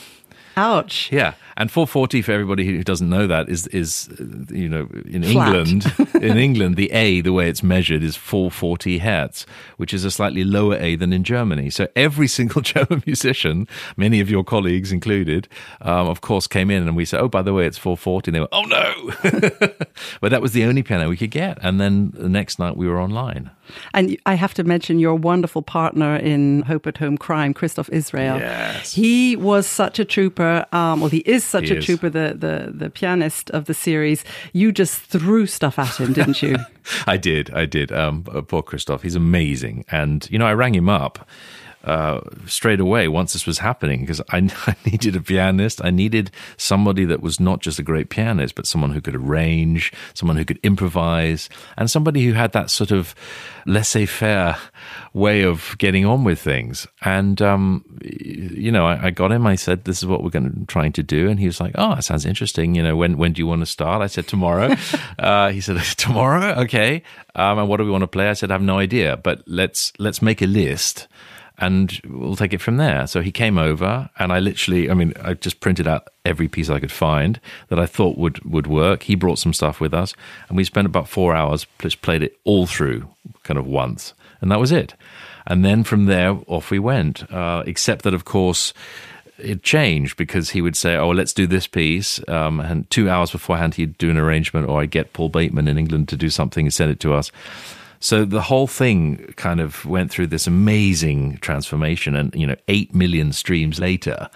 Ouch. 0.59 1.11
Yeah, 1.13 1.35
and 1.59 1.71
440 1.71 2.23
for 2.23 2.33
everybody 2.33 2.65
who 2.65 2.83
doesn't 2.83 3.11
know 3.11 3.27
that 3.27 3.49
is 3.51 3.67
is 3.69 4.09
uh, 4.19 4.25
you 4.55 4.71
know 4.71 4.89
in 5.05 5.23
Flat. 5.23 5.55
England 5.55 5.93
in 6.23 6.39
England 6.39 6.77
the 6.77 6.91
A 6.93 7.21
the 7.21 7.33
way 7.33 7.51
it's 7.51 7.63
measured 7.63 8.03
is 8.03 8.17
440 8.17 8.99
hertz, 8.99 9.45
which 9.77 9.93
is 9.93 10.05
a 10.05 10.11
slightly 10.11 10.45
lower 10.45 10.77
A 10.77 10.97
than 10.97 11.13
in 11.13 11.25
Germany. 11.25 11.69
So 11.69 11.89
every 11.95 12.27
single 12.39 12.63
German 12.63 13.03
musician, 13.05 13.69
many 13.99 14.21
of 14.21 14.31
your 14.31 14.45
colleagues 14.45 14.93
included, 14.93 15.47
um, 15.83 16.09
of 16.09 16.23
course, 16.23 16.47
came 16.47 16.71
in 16.71 16.89
and 16.89 16.97
we 16.97 17.05
said, 17.05 17.21
"Oh, 17.21 17.29
by 17.29 17.43
the 17.43 17.53
way, 17.53 17.67
it's 17.67 17.79
440." 17.79 18.31
And 18.31 18.35
they 18.35 18.41
went, 18.41 18.51
"Oh 18.53 18.65
no!" 18.65 19.69
but 20.23 20.31
that 20.31 20.41
was 20.41 20.53
the 20.53 20.65
only 20.65 20.83
piano 20.83 21.11
we 21.11 21.19
could 21.19 21.31
get. 21.31 21.59
And 21.61 21.79
then 21.79 22.13
the 22.15 22.31
next 22.31 22.59
night 22.59 22.79
we 22.79 22.89
were 22.89 22.99
online. 22.99 23.51
And 23.95 24.17
I 24.27 24.35
have 24.35 24.55
to 24.55 24.65
mention 24.65 24.99
your 24.99 25.15
wonderful 25.15 25.63
partner 25.63 26.17
in 26.17 26.63
Hope 26.63 26.87
at 26.87 26.99
Home 26.99 27.17
Crime, 27.19 27.55
Christoph 27.55 27.89
Israel. 27.91 28.39
Yes. 28.39 28.93
He 28.93 29.37
was 29.37 29.67
such 29.67 29.99
a 29.99 30.05
trooper. 30.05 30.67
Um, 30.73 31.01
well, 31.01 31.11
he 31.11 31.19
is 31.19 31.45
such 31.45 31.69
He 31.69 31.75
a 31.75 31.79
is. 31.79 31.85
trooper, 31.85 32.11
the, 32.11 32.35
the, 32.37 32.73
the 32.73 32.91
pianist 32.91 33.51
of 33.51 33.67
the 33.67 33.75
series. 33.75 34.25
You 34.53 34.73
just 34.73 34.99
threw 35.01 35.47
stuff 35.47 35.79
at 35.79 35.97
him, 36.01 36.13
didn't 36.13 36.43
you? 36.43 36.57
I 37.07 37.17
did, 37.17 37.51
I 37.53 37.67
did. 37.67 37.91
Um, 37.93 38.23
poor 38.23 38.63
Christoph, 38.63 39.03
he's 39.03 39.17
amazing. 39.17 39.85
And, 39.91 40.29
you 40.31 40.39
know, 40.39 40.47
I 40.47 40.55
rang 40.55 40.75
him 40.75 40.89
up 40.89 41.27
uh, 41.87 42.21
straight 42.47 42.81
away 42.81 43.07
once 43.07 43.33
this 43.33 43.47
was 43.47 43.59
happening 43.59 44.01
because 44.01 44.21
I, 44.31 44.39
I 44.67 44.77
needed 44.85 45.17
a 45.17 45.21
pianist. 45.21 45.85
I 45.85 45.91
needed 45.91 46.31
somebody 46.57 47.05
that 47.05 47.23
was 47.23 47.39
not 47.39 47.61
just 47.61 47.79
a 47.79 47.83
great 47.83 48.11
pianist, 48.11 48.55
but 48.55 48.67
someone 48.67 48.91
who 48.91 49.01
could 49.01 49.15
arrange, 49.15 49.93
someone 50.13 50.37
who 50.37 50.45
could 50.45 50.59
improvise, 50.63 51.49
and 51.77 51.91
somebody 51.91 52.25
who 52.27 52.33
had 52.33 52.53
that 52.53 52.71
sort 52.71 52.91
of 52.91 53.15
laissez 53.67 54.07
faire 54.07 54.57
way 55.13 55.43
of 55.43 55.77
getting 55.79 56.05
on 56.05 56.25
with 56.25 56.41
things. 56.41 56.87
And, 57.03 57.41
um, 57.41 57.85
you 58.03 58.73
know, 58.73 58.87
I, 58.87 59.07
I 59.07 59.11
got 59.11 59.33
him. 59.33 59.47
I 59.47 59.55
said, 59.55 59.85
this 59.85 59.99
is 59.99 60.07
what 60.07 60.23
we're 60.23 60.31
going 60.31 60.51
to 60.51 60.67
trying 60.67 60.93
to 60.93 61.03
do. 61.03 61.29
And 61.29 61.39
he 61.39 61.47
was 61.47 61.61
like, 61.61 61.73
oh, 61.77 61.95
that 61.95 62.05
sounds 62.05 62.27
interesting. 62.27 62.75
You 62.75 62.83
know, 62.83 62.97
when, 62.97 63.17
when 63.17 63.33
do 63.33 63.41
you 63.41 63.47
want 63.47 63.63
to 63.63 63.67
start? 63.67 64.03
I 64.03 64.09
said, 64.09 64.27
tomorrow. 64.27 64.75
uh, 65.19 65.51
he 65.51 65.61
said, 65.61 65.81
tomorrow? 65.97 66.61
Okay. 66.63 67.03
Um, 67.35 67.59
and 67.59 67.69
what 67.69 67.77
do 67.79 67.85
we 67.85 67.91
want 67.91 68.03
to 68.03 68.09
play? 68.09 68.29
I 68.29 68.33
said, 68.33 68.51
I 68.51 68.55
have 68.55 68.63
no 68.63 68.79
idea, 68.79 69.17
but 69.17 69.43
let's, 69.47 69.93
let's 69.99 70.21
make 70.21 70.43
a 70.43 70.47
list 70.47 71.07
and 71.59 72.01
we'll 72.05 72.37
take 72.37 72.53
it 72.53 72.61
from 72.61 72.77
there. 72.77 73.07
So 73.07 73.21
he 73.21 73.33
came 73.33 73.59
over, 73.59 74.11
and 74.19 74.33
I 74.33 74.39
literally, 74.39 74.91
I 74.91 74.95
mean, 74.95 75.13
I 75.23 75.35
just 75.35 75.61
printed 75.61 75.87
out 75.87 76.09
every 76.25 76.49
piece 76.49 76.69
I 76.69 76.81
could 76.81 76.93
find 76.93 77.41
that 77.69 77.79
I 77.79 77.87
thought 77.87 78.19
would 78.19 78.45
would 78.45 78.67
work. 78.67 79.05
He 79.05 79.15
brought 79.15 79.39
some 79.39 79.53
stuff 79.53 79.81
with 79.81 79.95
us, 79.95 80.15
and 80.49 80.57
we 80.57 80.65
spent 80.65 80.87
about 80.87 81.09
four 81.09 81.35
hours, 81.35 81.67
just 81.79 82.03
played 82.03 82.23
it 82.23 82.37
all 82.45 82.67
through, 82.67 83.09
kind 83.43 83.59
of 83.59 83.67
once, 83.67 84.15
and 84.41 84.51
that 84.51 84.61
was 84.61 84.73
it. 84.73 84.95
And 85.47 85.65
then 85.65 85.85
from 85.85 86.07
there, 86.07 86.39
off 86.47 86.71
we 86.71 86.79
went. 86.79 87.31
Uh, 87.33 87.63
except 87.67 88.03
that, 88.03 88.15
of 88.15 88.25
course, 88.25 88.75
it 89.39 89.63
changed 89.63 90.17
because 90.17 90.51
he 90.51 90.61
would 90.61 90.77
say, 90.77 90.97
"Oh, 90.97 91.11
let's 91.11 91.33
do 91.33 91.47
this 91.47 91.67
piece," 91.67 92.21
um, 92.29 92.61
and 92.61 92.91
two 92.91 93.09
hours 93.09 93.31
beforehand 93.31 93.75
he'd 93.75 93.97
do 93.99 94.11
an 94.11 94.19
arrangement, 94.19 94.69
or 94.69 94.81
I'd 94.81 94.91
get 94.91 95.13
Paul 95.13 95.29
Bateman 95.29 95.69
in 95.69 95.79
England 95.79 96.09
to 96.09 96.17
do 96.17 96.31
something 96.31 96.67
and 96.67 96.75
send 96.75 96.91
it 96.91 97.01
to 97.01 97.15
us. 97.15 97.31
So 98.01 98.25
the 98.25 98.43
whole 98.43 98.67
thing 98.67 99.33
kind 99.37 99.61
of 99.61 99.85
went 99.85 100.11
through 100.11 100.29
this 100.29 100.47
amazing 100.47 101.39
transformation, 101.39 102.17
and 102.17 102.35
you 102.35 102.47
know, 102.47 102.57
eight 102.69 102.95
million 102.95 103.33
streams 103.33 103.79
later, 103.81 104.29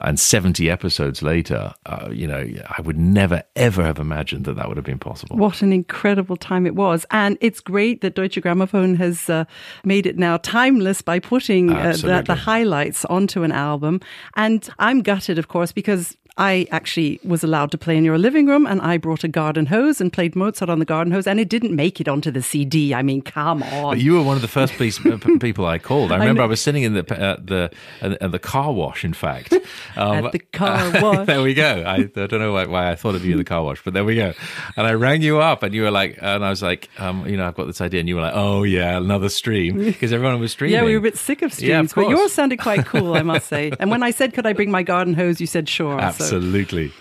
and 0.00 0.18
seventy 0.18 0.70
episodes 0.70 1.22
later, 1.22 1.72
uh, 1.86 2.08
you 2.10 2.26
know, 2.26 2.46
I 2.78 2.82
would 2.82 2.98
never 2.98 3.42
ever 3.56 3.82
have 3.82 3.98
imagined 3.98 4.44
that 4.46 4.56
that 4.56 4.68
would 4.68 4.76
have 4.76 4.84
been 4.84 4.98
possible. 4.98 5.36
What 5.36 5.62
an 5.62 5.72
incredible 5.72 6.36
time 6.36 6.66
it 6.66 6.74
was, 6.74 7.06
and 7.10 7.38
it's 7.40 7.60
great 7.60 8.00
that 8.00 8.14
Deutsche 8.14 8.36
Grammophon 8.36 8.96
has 8.96 9.30
uh, 9.30 9.44
made 9.84 10.06
it 10.06 10.18
now 10.18 10.38
timeless 10.38 11.02
by 11.02 11.18
putting 11.20 11.72
uh, 11.72 11.92
the, 11.92 12.22
the 12.26 12.34
highlights 12.34 13.04
onto 13.06 13.42
an 13.42 13.52
album. 13.52 14.00
And 14.34 14.68
I'm 14.78 15.02
gutted, 15.02 15.38
of 15.38 15.48
course, 15.48 15.72
because 15.72 16.16
I 16.36 16.66
actually 16.72 17.20
was 17.22 17.44
allowed 17.44 17.70
to 17.70 17.78
play 17.78 17.96
in 17.96 18.04
your 18.04 18.18
living 18.18 18.46
room 18.46 18.66
and 18.66 18.80
I 18.80 18.96
brought 18.96 19.22
a 19.22 19.28
garden 19.28 19.66
hose 19.66 20.00
and 20.00 20.12
played 20.12 20.34
Mozart 20.34 20.68
on 20.68 20.80
the 20.80 20.84
garden 20.84 21.12
hose 21.12 21.28
and 21.28 21.38
it 21.38 21.48
didn't 21.48 21.76
make 21.76 22.00
it 22.00 22.08
onto 22.08 22.32
the 22.32 22.42
CD. 22.42 22.92
I 22.92 23.02
mean, 23.02 23.22
come 23.22 23.62
on. 23.62 23.94
But 23.94 24.00
you 24.00 24.14
were 24.14 24.22
one 24.22 24.34
of 24.34 24.42
the 24.42 24.48
first 24.48 24.74
uh, 24.80 25.18
people 25.38 25.66
I 25.66 25.78
called. 25.78 26.10
I 26.10 26.16
remember 26.18 26.42
I, 26.42 26.46
I 26.46 26.48
was 26.48 26.60
sitting 26.60 26.82
in 26.82 26.94
the 26.94 27.02
uh, 27.02 27.36
the 27.40 27.70
uh, 28.02 28.28
the 28.28 28.40
car 28.40 28.72
wash, 28.72 29.04
in 29.04 29.12
fact. 29.12 29.54
Um, 29.96 30.26
At 30.26 30.32
the 30.32 30.38
car 30.52 30.90
wash. 31.00 31.26
there 31.26 31.42
we 31.42 31.54
go. 31.54 31.84
I, 31.86 31.96
I 31.96 32.26
don't 32.26 32.40
know 32.40 32.52
why, 32.52 32.66
why, 32.66 32.90
I 32.90 32.96
thought 32.96 33.14
of 33.14 33.24
you 33.24 33.32
in 33.32 33.38
the 33.38 33.44
car 33.44 33.62
wash, 33.62 33.82
but 33.84 33.94
there 33.94 34.04
we 34.04 34.16
go. 34.16 34.32
And 34.76 34.86
I 34.86 34.94
rang 34.94 35.22
you 35.22 35.38
up 35.38 35.62
and 35.62 35.72
you 35.72 35.82
were 35.82 35.90
like, 35.90 36.18
and 36.20 36.44
I 36.44 36.50
was 36.50 36.62
like, 36.62 36.88
um, 36.98 37.26
you 37.28 37.36
know, 37.36 37.46
I've 37.46 37.54
got 37.54 37.66
this 37.66 37.80
idea. 37.80 38.00
And 38.00 38.08
you 38.08 38.16
were 38.16 38.22
like, 38.22 38.34
oh, 38.34 38.64
yeah, 38.64 38.96
another 38.96 39.28
stream 39.28 39.78
because 39.78 40.12
everyone 40.12 40.40
was 40.40 40.52
streaming. 40.52 40.74
Yeah, 40.74 40.84
we 40.84 40.92
were 40.92 40.98
a 40.98 41.02
bit 41.02 41.16
sick 41.16 41.42
of 41.42 41.52
streams, 41.52 41.68
yeah, 41.68 41.80
of 41.80 41.94
but 41.94 42.08
yours 42.08 42.32
sounded 42.32 42.58
quite 42.58 42.86
cool, 42.86 43.14
I 43.14 43.22
must 43.22 43.46
say. 43.46 43.72
And 43.78 43.90
when 43.90 44.02
I 44.02 44.10
said, 44.10 44.34
could 44.34 44.46
I 44.46 44.52
bring 44.52 44.70
my 44.70 44.82
garden 44.82 45.14
hose, 45.14 45.40
you 45.40 45.46
said, 45.46 45.68
sure. 45.68 46.00
Absolutely. 46.00 46.23
So. 46.28 46.44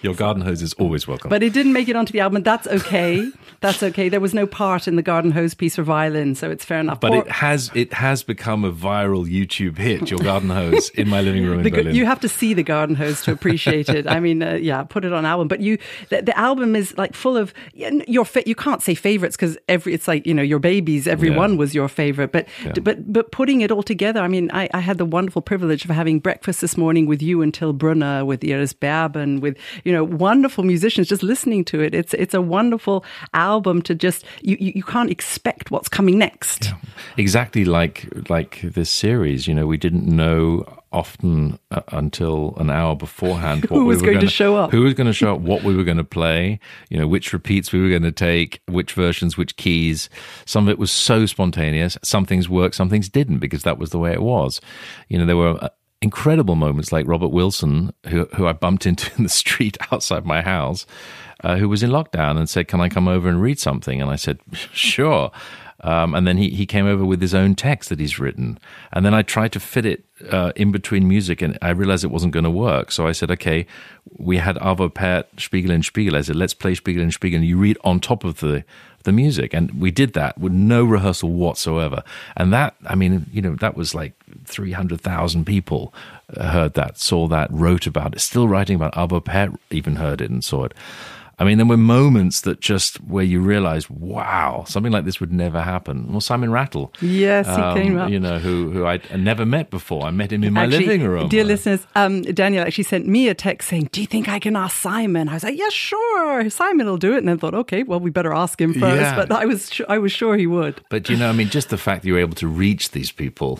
Your 0.01 0.15
garden 0.15 0.43
hose 0.43 0.61
is 0.61 0.73
always 0.73 1.07
welcome. 1.07 1.29
But 1.29 1.43
it 1.43 1.53
didn't 1.53 1.73
make 1.73 1.89
it 1.89 1.95
onto 1.95 2.11
the 2.11 2.19
album. 2.19 2.43
That's 2.43 2.67
okay. 2.67 3.29
That's 3.61 3.81
okay. 3.81 4.09
There 4.09 4.19
was 4.19 4.33
no 4.33 4.45
part 4.45 4.87
in 4.87 4.95
the 4.95 5.01
garden 5.01 5.31
hose 5.31 5.53
piece 5.53 5.75
for 5.75 5.83
violin, 5.83 6.35
so 6.35 6.51
it's 6.51 6.65
fair 6.65 6.79
enough. 6.79 6.99
But 6.99 7.11
or, 7.13 7.17
it 7.19 7.31
has 7.31 7.71
it 7.73 7.93
has 7.93 8.23
become 8.23 8.65
a 8.65 8.71
viral 8.71 9.25
YouTube 9.25 9.77
hit. 9.77 10.09
Your 10.09 10.19
garden 10.19 10.49
hose 10.49 10.89
in 10.89 11.07
my 11.07 11.21
living 11.21 11.45
room 11.45 11.59
in 11.59 11.63
the, 11.63 11.69
Berlin. 11.69 11.95
You 11.95 12.05
have 12.05 12.19
to 12.21 12.29
see 12.29 12.53
the 12.53 12.63
garden 12.63 12.95
hose 12.95 13.21
to 13.23 13.31
appreciate 13.31 13.89
it. 13.89 14.07
I 14.07 14.19
mean, 14.19 14.43
uh, 14.43 14.55
yeah, 14.55 14.83
put 14.83 15.05
it 15.05 15.13
on 15.13 15.25
album. 15.25 15.47
But 15.47 15.61
you, 15.61 15.77
the, 16.09 16.21
the 16.21 16.37
album 16.37 16.75
is 16.75 16.97
like 16.97 17.13
full 17.13 17.37
of 17.37 17.53
your. 17.73 18.25
Fa- 18.25 18.43
you 18.45 18.55
can't 18.55 18.81
say 18.81 18.95
favorites 18.95 19.35
because 19.35 19.57
every 19.69 19.93
it's 19.93 20.07
like 20.07 20.25
you 20.25 20.33
know 20.33 20.43
your 20.43 20.59
babies. 20.59 21.07
Everyone 21.07 21.51
yeah. 21.51 21.57
was 21.57 21.73
your 21.73 21.87
favorite, 21.87 22.31
but 22.31 22.47
yeah. 22.65 22.73
but 22.81 23.11
but 23.11 23.31
putting 23.31 23.61
it 23.61 23.71
all 23.71 23.83
together. 23.83 24.21
I 24.21 24.27
mean, 24.27 24.49
I, 24.51 24.69
I, 24.73 24.79
had 24.79 24.97
the 24.97 25.05
wonderful 25.05 25.41
privilege 25.41 25.85
of 25.85 25.91
having 25.91 26.19
breakfast 26.19 26.61
this 26.61 26.77
morning 26.77 27.05
with 27.05 27.21
you 27.21 27.41
and 27.41 27.53
Till 27.53 27.73
Brönner, 27.73 28.25
with 28.25 28.43
Iris 28.43 28.73
With 29.13 29.57
you 29.83 29.93
know 29.93 30.03
wonderful 30.03 30.63
musicians. 30.63 31.07
Just 31.07 31.23
listening 31.23 31.65
to 31.65 31.81
it, 31.81 31.93
it's 31.93 32.13
it's 32.13 32.33
a 32.33 32.41
wonderful 32.41 33.05
album 33.33 33.81
to 33.83 33.95
just 33.95 34.25
you 34.41 34.57
you, 34.59 34.73
you 34.75 34.83
can't 34.83 35.09
expect 35.09 35.71
what's 35.71 35.89
coming 35.89 36.17
next. 36.17 36.65
Yeah. 36.65 36.75
Exactly 37.17 37.65
like 37.65 38.07
like 38.29 38.61
this 38.61 38.89
series. 38.89 39.47
You 39.47 39.53
know, 39.53 39.67
we 39.67 39.77
didn't 39.77 40.05
know 40.05 40.65
often 40.93 41.57
uh, 41.71 41.81
until 41.89 42.53
an 42.57 42.69
hour 42.69 42.95
beforehand 42.95 43.65
who 43.69 43.85
was 43.85 44.01
we 44.01 44.07
going 44.07 44.19
to 44.19 44.27
show 44.27 44.55
up, 44.55 44.71
who 44.71 44.81
was 44.81 44.93
going 44.93 45.07
to 45.07 45.13
show 45.13 45.35
up, 45.35 45.41
what 45.41 45.63
we 45.63 45.75
were 45.75 45.83
going 45.83 45.97
to 45.97 46.03
play, 46.03 46.59
you 46.89 46.97
know, 46.97 47.07
which 47.07 47.33
repeats 47.33 47.73
we 47.73 47.81
were 47.81 47.89
going 47.89 48.03
to 48.03 48.11
take, 48.11 48.61
which 48.67 48.93
versions, 48.93 49.35
which 49.35 49.57
keys. 49.57 50.09
Some 50.45 50.67
of 50.67 50.69
it 50.69 50.79
was 50.79 50.91
so 50.91 51.25
spontaneous. 51.25 51.97
Some 52.03 52.25
things 52.25 52.47
worked, 52.47 52.75
some 52.75 52.89
things 52.89 53.09
didn't 53.09 53.39
because 53.39 53.63
that 53.63 53.77
was 53.77 53.89
the 53.89 53.99
way 53.99 54.13
it 54.13 54.21
was. 54.21 54.61
You 55.09 55.17
know, 55.17 55.25
there 55.25 55.37
were 55.37 55.57
uh, 55.61 55.69
incredible 56.03 56.55
moments 56.55 56.91
like 56.91 57.07
Robert 57.07 57.29
Wilson, 57.29 57.93
who 58.07 58.25
who 58.35 58.45
I 58.45 58.53
bumped 58.53 58.85
into 58.85 59.11
in 59.17 59.23
the 59.23 59.29
street 59.29 59.77
outside 59.91 60.25
my 60.25 60.41
house, 60.41 60.85
uh, 61.43 61.55
who 61.55 61.69
was 61.69 61.81
in 61.81 61.89
lockdown 61.89 62.37
and 62.37 62.47
said, 62.47 62.67
"Can 62.67 62.81
I 62.81 62.89
come 62.89 63.07
over 63.07 63.27
and 63.29 63.41
read 63.41 63.59
something?" 63.59 64.01
And 64.01 64.11
I 64.11 64.17
said, 64.17 64.39
"Sure." 64.53 65.31
Um, 65.83 66.15
and 66.15 66.25
then 66.25 66.37
he, 66.37 66.49
he 66.49 66.65
came 66.65 66.85
over 66.87 67.03
with 67.03 67.19
his 67.21 67.33
own 67.33 67.55
text 67.55 67.89
that 67.89 67.99
he's 67.99 68.17
written. 68.17 68.57
And 68.93 69.05
then 69.05 69.13
I 69.13 69.21
tried 69.21 69.51
to 69.51 69.59
fit 69.59 69.85
it 69.85 70.05
uh, 70.31 70.53
in 70.55 70.71
between 70.71 71.09
music, 71.09 71.41
and 71.41 71.57
I 71.61 71.71
realized 71.71 72.05
it 72.05 72.11
wasn't 72.11 72.33
going 72.33 72.45
to 72.45 72.49
work. 72.49 72.89
So 72.89 73.05
I 73.05 73.11
said, 73.11 73.29
okay, 73.31 73.65
we 74.17 74.37
had 74.37 74.55
Arvo 74.57 74.89
Pärt, 74.89 75.25
Spiegel 75.37 75.71
im 75.71 75.83
Spiegel. 75.83 76.15
I 76.15 76.21
said, 76.21 76.37
let's 76.37 76.53
play 76.53 76.73
Spiegel 76.73 77.03
im 77.03 77.11
Spiegel, 77.11 77.39
and 77.39 77.45
you 77.45 77.57
read 77.57 77.77
on 77.83 77.99
top 77.99 78.23
of 78.23 78.39
the 78.39 78.63
the 79.03 79.11
music. 79.11 79.53
And 79.53 79.79
we 79.79 79.91
did 79.91 80.13
that 80.13 80.37
with 80.37 80.51
no 80.51 80.83
rehearsal 80.83 81.29
whatsoever. 81.29 82.03
And 82.35 82.51
that, 82.53 82.75
I 82.85 82.95
mean, 82.95 83.25
you 83.31 83.41
know, 83.41 83.55
that 83.55 83.75
was 83.75 83.93
like 83.93 84.13
300,000 84.45 85.45
people 85.45 85.93
heard 86.37 86.73
that, 86.73 86.97
saw 86.97 87.27
that, 87.27 87.49
wrote 87.51 87.87
about 87.87 88.15
it, 88.15 88.19
still 88.19 88.47
writing 88.47 88.75
about 88.75 88.93
Arvo 88.93 89.23
Pärt, 89.23 89.51
even 89.69 89.97
heard 89.97 90.21
it 90.21 90.29
and 90.29 90.43
saw 90.43 90.65
it. 90.65 90.73
I 91.39 91.45
mean, 91.45 91.57
there 91.57 91.65
were 91.65 91.77
moments 91.77 92.41
that 92.41 92.59
just 92.59 92.97
where 93.03 93.23
you 93.23 93.41
realize, 93.41 93.89
wow, 93.89 94.65
something 94.67 94.91
like 94.91 95.03
this 95.03 95.19
would 95.19 95.33
never 95.33 95.61
happen. 95.61 96.11
Well, 96.11 96.21
Simon 96.21 96.51
Rattle. 96.51 96.93
Yes, 97.01 97.47
he 97.47 97.53
um, 97.53 97.75
came 97.75 97.97
up. 97.97 98.09
You 98.11 98.19
know, 98.19 98.37
who, 98.37 98.69
who 98.69 98.85
I'd 98.85 99.19
never 99.19 99.45
met 99.45 99.71
before. 99.71 100.03
I 100.03 100.11
met 100.11 100.31
him 100.31 100.43
in 100.43 100.53
my 100.53 100.65
actually, 100.65 100.85
living 100.85 101.07
room. 101.07 101.29
Dear 101.29 101.43
listeners, 101.43 101.87
um, 101.95 102.21
Daniel 102.21 102.63
actually 102.63 102.83
sent 102.83 103.07
me 103.07 103.29
a 103.29 103.33
text 103.33 103.69
saying, 103.69 103.89
Do 103.91 104.01
you 104.01 104.07
think 104.07 104.29
I 104.29 104.37
can 104.37 104.55
ask 104.55 104.77
Simon? 104.77 105.27
I 105.27 105.33
was 105.33 105.43
like, 105.43 105.57
Yeah, 105.57 105.69
sure. 105.69 106.49
Simon 106.51 106.85
will 106.85 106.97
do 106.97 107.13
it. 107.13 107.19
And 107.19 107.27
then 107.27 107.39
thought, 107.39 107.55
Okay, 107.55 107.81
well, 107.81 107.99
we 107.99 108.11
better 108.11 108.33
ask 108.33 108.61
him 108.61 108.73
first. 108.73 109.01
Yeah. 109.01 109.15
But 109.15 109.31
I 109.31 109.45
was, 109.45 109.81
I 109.89 109.97
was 109.97 110.11
sure 110.11 110.37
he 110.37 110.45
would. 110.45 110.81
But, 110.89 111.09
you 111.09 111.17
know, 111.17 111.29
I 111.29 111.33
mean, 111.33 111.49
just 111.49 111.69
the 111.69 111.77
fact 111.77 112.03
that 112.03 112.07
you 112.07 112.13
were 112.13 112.19
able 112.19 112.35
to 112.35 112.47
reach 112.47 112.91
these 112.91 113.11
people, 113.11 113.59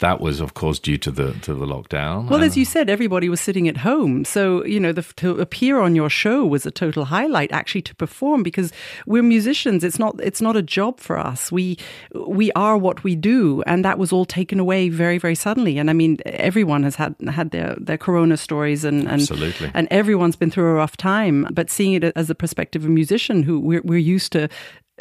that 0.00 0.20
was, 0.20 0.40
of 0.40 0.54
course, 0.54 0.80
due 0.80 0.98
to 0.98 1.10
the, 1.10 1.32
to 1.42 1.54
the 1.54 1.66
lockdown. 1.66 2.28
Well, 2.28 2.42
as 2.42 2.56
you 2.56 2.64
said, 2.64 2.90
everybody 2.90 3.28
was 3.28 3.40
sitting 3.40 3.68
at 3.68 3.78
home. 3.78 4.24
So, 4.24 4.64
you 4.64 4.80
know, 4.80 4.92
the, 4.92 5.02
to 5.16 5.38
appear 5.38 5.78
on 5.78 5.94
your 5.94 6.10
show 6.10 6.44
was 6.44 6.66
a 6.66 6.70
total 6.70 7.04
highlight 7.22 7.52
actually 7.52 7.82
to 7.82 7.94
perform 7.94 8.42
because 8.42 8.72
we're 9.06 9.22
musicians. 9.22 9.84
It's 9.84 9.98
not 9.98 10.20
it's 10.20 10.40
not 10.40 10.56
a 10.56 10.62
job 10.62 11.00
for 11.00 11.18
us. 11.18 11.52
We 11.52 11.78
we 12.14 12.52
are 12.52 12.76
what 12.76 13.04
we 13.04 13.16
do, 13.16 13.62
and 13.66 13.84
that 13.84 13.98
was 13.98 14.12
all 14.12 14.24
taken 14.24 14.60
away 14.60 14.88
very 14.88 15.18
very 15.18 15.34
suddenly. 15.34 15.78
And 15.78 15.90
I 15.90 15.92
mean, 15.92 16.18
everyone 16.26 16.82
has 16.82 16.96
had 16.96 17.14
had 17.28 17.50
their 17.50 17.76
their 17.78 17.98
Corona 17.98 18.36
stories, 18.36 18.84
and 18.84 19.02
and 19.02 19.20
Absolutely. 19.20 19.70
and 19.74 19.88
everyone's 19.90 20.36
been 20.36 20.50
through 20.50 20.70
a 20.70 20.74
rough 20.74 20.96
time. 20.96 21.46
But 21.52 21.70
seeing 21.70 21.94
it 21.94 22.04
as 22.16 22.26
the 22.26 22.34
perspective 22.34 22.82
of 22.82 22.88
a 22.88 22.92
musician 22.92 23.42
who 23.42 23.60
we're 23.60 23.82
we're 23.84 24.16
used 24.16 24.32
to 24.32 24.48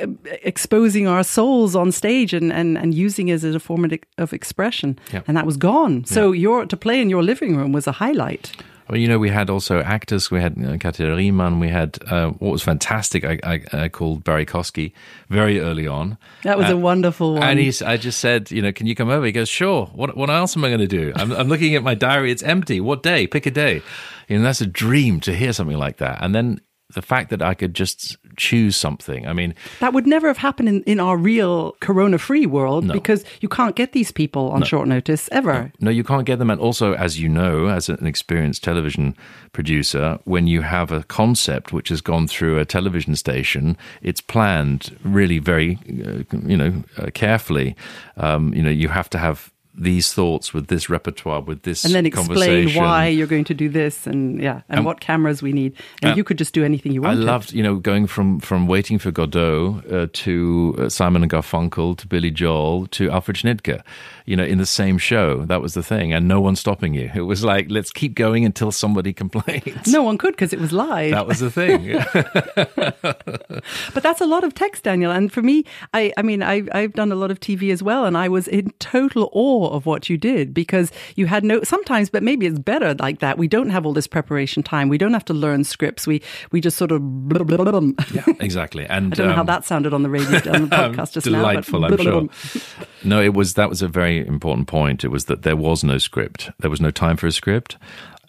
uh, 0.02 0.08
exposing 0.44 1.08
our 1.08 1.24
souls 1.24 1.76
on 1.76 1.92
stage 1.92 2.34
and, 2.34 2.54
and, 2.54 2.78
and 2.78 2.94
using 2.94 3.28
it 3.28 3.44
as 3.44 3.56
a 3.56 3.60
form 3.60 3.92
of 4.18 4.34
expression. 4.34 4.98
And 5.28 5.36
that 5.36 5.46
was 5.46 5.58
gone. 5.58 6.06
So 6.06 6.32
yeah. 6.32 6.42
your 6.42 6.66
to 6.66 6.78
play 6.78 7.02
in 7.02 7.10
your 7.10 7.24
living 7.24 7.58
room 7.58 7.74
was 7.74 7.88
a 7.88 7.92
highlight. 7.92 8.52
Well, 8.92 9.00
you 9.00 9.08
know, 9.08 9.20
we 9.20 9.30
had 9.30 9.50
also 9.50 9.80
actors. 9.80 10.30
We 10.30 10.42
had 10.42 10.62
uh, 10.62 10.76
Katja 10.78 11.16
Riemann. 11.16 11.62
We 11.62 11.70
had 11.70 11.98
uh, 12.08 12.32
what 12.32 12.52
was 12.52 12.62
fantastic. 12.62 13.24
I, 13.24 13.40
I, 13.42 13.62
I, 13.72 13.88
called 13.88 14.26
Barrie 14.26 14.46
Kosky 14.46 14.92
very 15.30 15.62
early 15.62 15.88
on. 15.88 16.18
That 16.44 16.58
was 16.58 16.70
uh, 16.70 16.74
a 16.74 16.78
wonderful 16.78 17.36
one. 17.36 17.44
And 17.44 17.58
he's, 17.58 17.82
I 17.82 17.96
just 17.96 18.20
said, 18.20 18.52
you 18.52 18.62
know, 18.62 18.74
can 18.74 18.88
you 18.88 18.96
come 18.96 19.10
over? 19.10 19.26
He 19.26 19.32
goes, 19.32 19.48
sure. 19.48 19.86
What 19.94 20.18
what 20.18 20.30
else 20.30 20.58
am 20.58 20.66
I 20.66 20.68
going 20.68 20.82
to 20.82 20.88
do? 20.88 21.14
I'm, 21.16 21.32
I'm 21.32 21.48
looking 21.48 21.74
at 21.76 21.84
my 21.84 21.96
diary. 21.96 22.34
It's 22.34 22.44
empty. 22.44 22.82
What 22.82 23.02
day? 23.02 23.28
Pick 23.28 23.46
a 23.46 23.52
day. 23.52 23.82
You 24.28 24.40
know, 24.40 24.44
that's 24.44 24.60
a 24.60 24.68
dream 24.68 25.22
to 25.22 25.34
hear 25.34 25.54
something 25.54 25.78
like 25.78 25.96
that. 26.00 26.22
And 26.22 26.36
then 26.36 26.60
the 26.94 27.02
fact 27.02 27.30
that 27.30 27.42
I 27.42 27.54
could 27.54 27.74
just 27.74 28.18
choose 28.38 28.76
something. 28.76 29.28
I 29.28 29.34
mean, 29.34 29.54
that 29.80 29.94
would 29.94 30.08
never 30.08 30.28
have 30.28 30.38
happened 30.38 30.70
in, 30.70 30.84
in 30.84 31.00
our 31.00 31.18
real 31.18 31.74
corona 31.80 32.18
free 32.18 32.46
world 32.46 32.86
no. 32.86 32.94
because 32.94 33.24
you 33.42 33.50
can't 33.50 33.76
get 33.76 33.92
these 33.92 34.12
people 34.12 34.52
on 34.52 34.62
no. 34.62 34.66
short 34.66 34.88
notice 34.88 35.30
ever. 35.32 35.54
No. 35.54 35.72
no, 35.80 35.92
you 35.92 36.04
can't 36.04 36.26
get 36.26 36.40
them. 36.40 36.50
And 36.50 36.60
also, 36.60 36.94
as 36.94 37.20
you 37.20 37.30
know, 37.30 37.68
as 37.68 37.90
an 37.90 38.06
experienced 38.06 38.64
television 38.64 39.16
producer, 39.54 40.20
when 40.24 40.48
you 40.48 40.62
have 40.62 40.92
a 40.92 41.04
concept 41.04 41.74
which 41.74 41.90
has 41.90 42.02
gone 42.02 42.28
through 42.28 42.60
a 42.60 42.66
television 42.66 43.16
station, 43.16 43.78
it's 44.02 44.22
planned 44.22 44.98
really 45.04 45.40
very, 45.40 45.78
uh, 46.06 46.24
you 46.46 46.58
know, 46.58 46.84
uh, 46.98 47.08
carefully. 47.14 47.76
Um, 48.18 48.54
you 48.54 48.64
know, 48.64 48.70
you 48.70 48.88
have 48.88 49.10
to 49.12 49.18
have 49.18 49.52
these 49.82 50.14
thoughts 50.14 50.54
with 50.54 50.68
this 50.68 50.90
repertoire 50.90 51.42
with 51.42 51.64
this 51.64 51.84
and 51.84 51.94
then 51.94 52.06
explain 52.06 52.70
why 52.76 53.08
you're 53.08 53.28
going 53.28 53.44
to 53.44 53.54
do 53.54 53.68
this 53.68 54.06
and 54.06 54.40
yeah 54.40 54.62
and, 54.70 54.78
and 54.78 54.86
what 54.86 55.00
cameras 55.00 55.42
we 55.42 55.52
need. 55.52 55.76
And 56.04 56.14
uh, 56.14 56.16
you 56.16 56.24
could 56.24 56.38
just 56.38 56.54
do 56.54 56.64
anything 56.64 56.92
you 56.92 57.02
want. 57.02 57.18
I 57.18 57.22
loved 57.22 57.52
you 57.52 57.64
know 57.64 57.76
going 57.78 58.06
from 58.08 58.40
from 58.40 58.68
waiting 58.68 59.00
for 59.00 59.12
Godot 59.12 59.82
uh, 59.90 60.08
to 60.14 60.76
uh, 60.78 60.90
Simon 60.90 61.24
and 61.24 61.32
Garfunkel 61.32 61.98
to 61.98 62.08
Billy 62.08 62.32
Joel 62.32 62.88
to 62.88 63.10
Alfred 63.10 63.38
Schnittke 63.38 63.82
you 64.26 64.36
know 64.36 64.44
in 64.44 64.58
the 64.58 64.66
same 64.66 64.98
show 64.98 65.46
that 65.46 65.62
was 65.62 65.74
the 65.74 65.84
thing 65.84 66.14
and 66.14 66.28
no 66.28 66.40
one 66.42 66.56
stopping 66.56 66.94
you 66.94 67.12
it 67.16 67.22
was 67.22 67.44
like 67.44 67.68
let's 67.70 67.92
keep 67.92 68.16
going 68.16 68.46
until 68.46 68.72
somebody 68.72 69.14
complains 69.22 69.88
no 69.88 70.04
one 70.04 70.18
could 70.18 70.34
because 70.34 70.54
it 70.54 70.60
was 70.60 70.72
live 70.72 71.12
that 71.12 71.28
was 71.28 71.40
the 71.40 71.52
thing 71.52 71.94
but 73.94 74.04
that's 74.04 74.22
a 74.22 74.26
lot 74.26 74.44
of 74.44 74.54
text 74.54 74.84
Daniel 74.84 75.12
and 75.12 75.32
for 75.32 75.42
me 75.42 75.64
I 75.94 76.14
I 76.18 76.22
mean 76.22 76.44
I 76.44 76.64
I've 76.72 76.94
done 76.94 77.12
a 77.12 77.16
lot 77.16 77.32
of 77.32 77.40
TV 77.40 77.72
as 77.72 77.84
well 77.84 78.06
and 78.06 78.18
I 78.18 78.30
was 78.30 78.48
in 78.48 78.72
total 78.80 79.30
awe 79.34 79.70
of 79.70 79.86
what 79.86 80.10
you 80.10 80.18
did 80.18 80.54
because 80.54 80.92
you 81.16 81.28
had 81.28 81.44
no, 81.44 81.64
sometimes, 81.64 82.10
but 82.10 82.24
maybe 82.24 82.46
it's 82.46 82.60
better 82.60 82.96
like 82.96 83.20
that. 83.20 83.38
We 83.38 83.48
don't 83.48 83.70
have 83.70 83.86
all 83.86 83.94
this 83.94 84.08
preparation 84.08 84.64
time. 84.64 84.90
We 84.90 84.98
don't 84.98 85.14
have 85.14 85.26
to 85.26 85.34
learn 85.34 85.64
scripts. 85.64 86.06
We, 86.08 86.22
we 86.52 86.62
just 86.62 86.78
sort 86.78 86.92
of, 86.92 87.02
blah, 87.30 87.44
blah, 87.44 87.58
blah, 87.58 87.92
yeah, 88.14 88.24
exactly. 88.40 88.86
And 88.86 89.14
I 89.14 89.16
don't 89.16 89.28
know 89.28 89.34
how 89.34 89.42
um, 89.42 89.48
that 89.48 89.66
sounded 89.66 89.94
on 89.94 90.04
the 90.04 90.10
radio, 90.10 90.30
on 90.54 90.70
the 90.70 90.76
podcast 90.76 91.14
just 91.14 91.26
delightful, 91.26 91.80
now. 91.80 91.90
Delightful, 91.90 92.20
I'm 92.20 92.30
sure. 92.30 92.62
No, 93.04 93.22
it 93.22 93.34
was, 93.34 93.56
that 93.56 93.70
was 93.70 93.82
a 93.82 93.88
very 93.88 94.21
important 94.26 94.68
point. 94.68 95.04
It 95.04 95.10
was 95.10 95.26
that 95.26 95.44
there 95.44 95.56
was 95.56 95.84
no 95.84 95.98
script. 95.98 96.50
There 96.60 96.70
was 96.70 96.82
no 96.82 96.92
time 96.92 97.18
for 97.18 97.28
a 97.28 97.32
script 97.32 97.78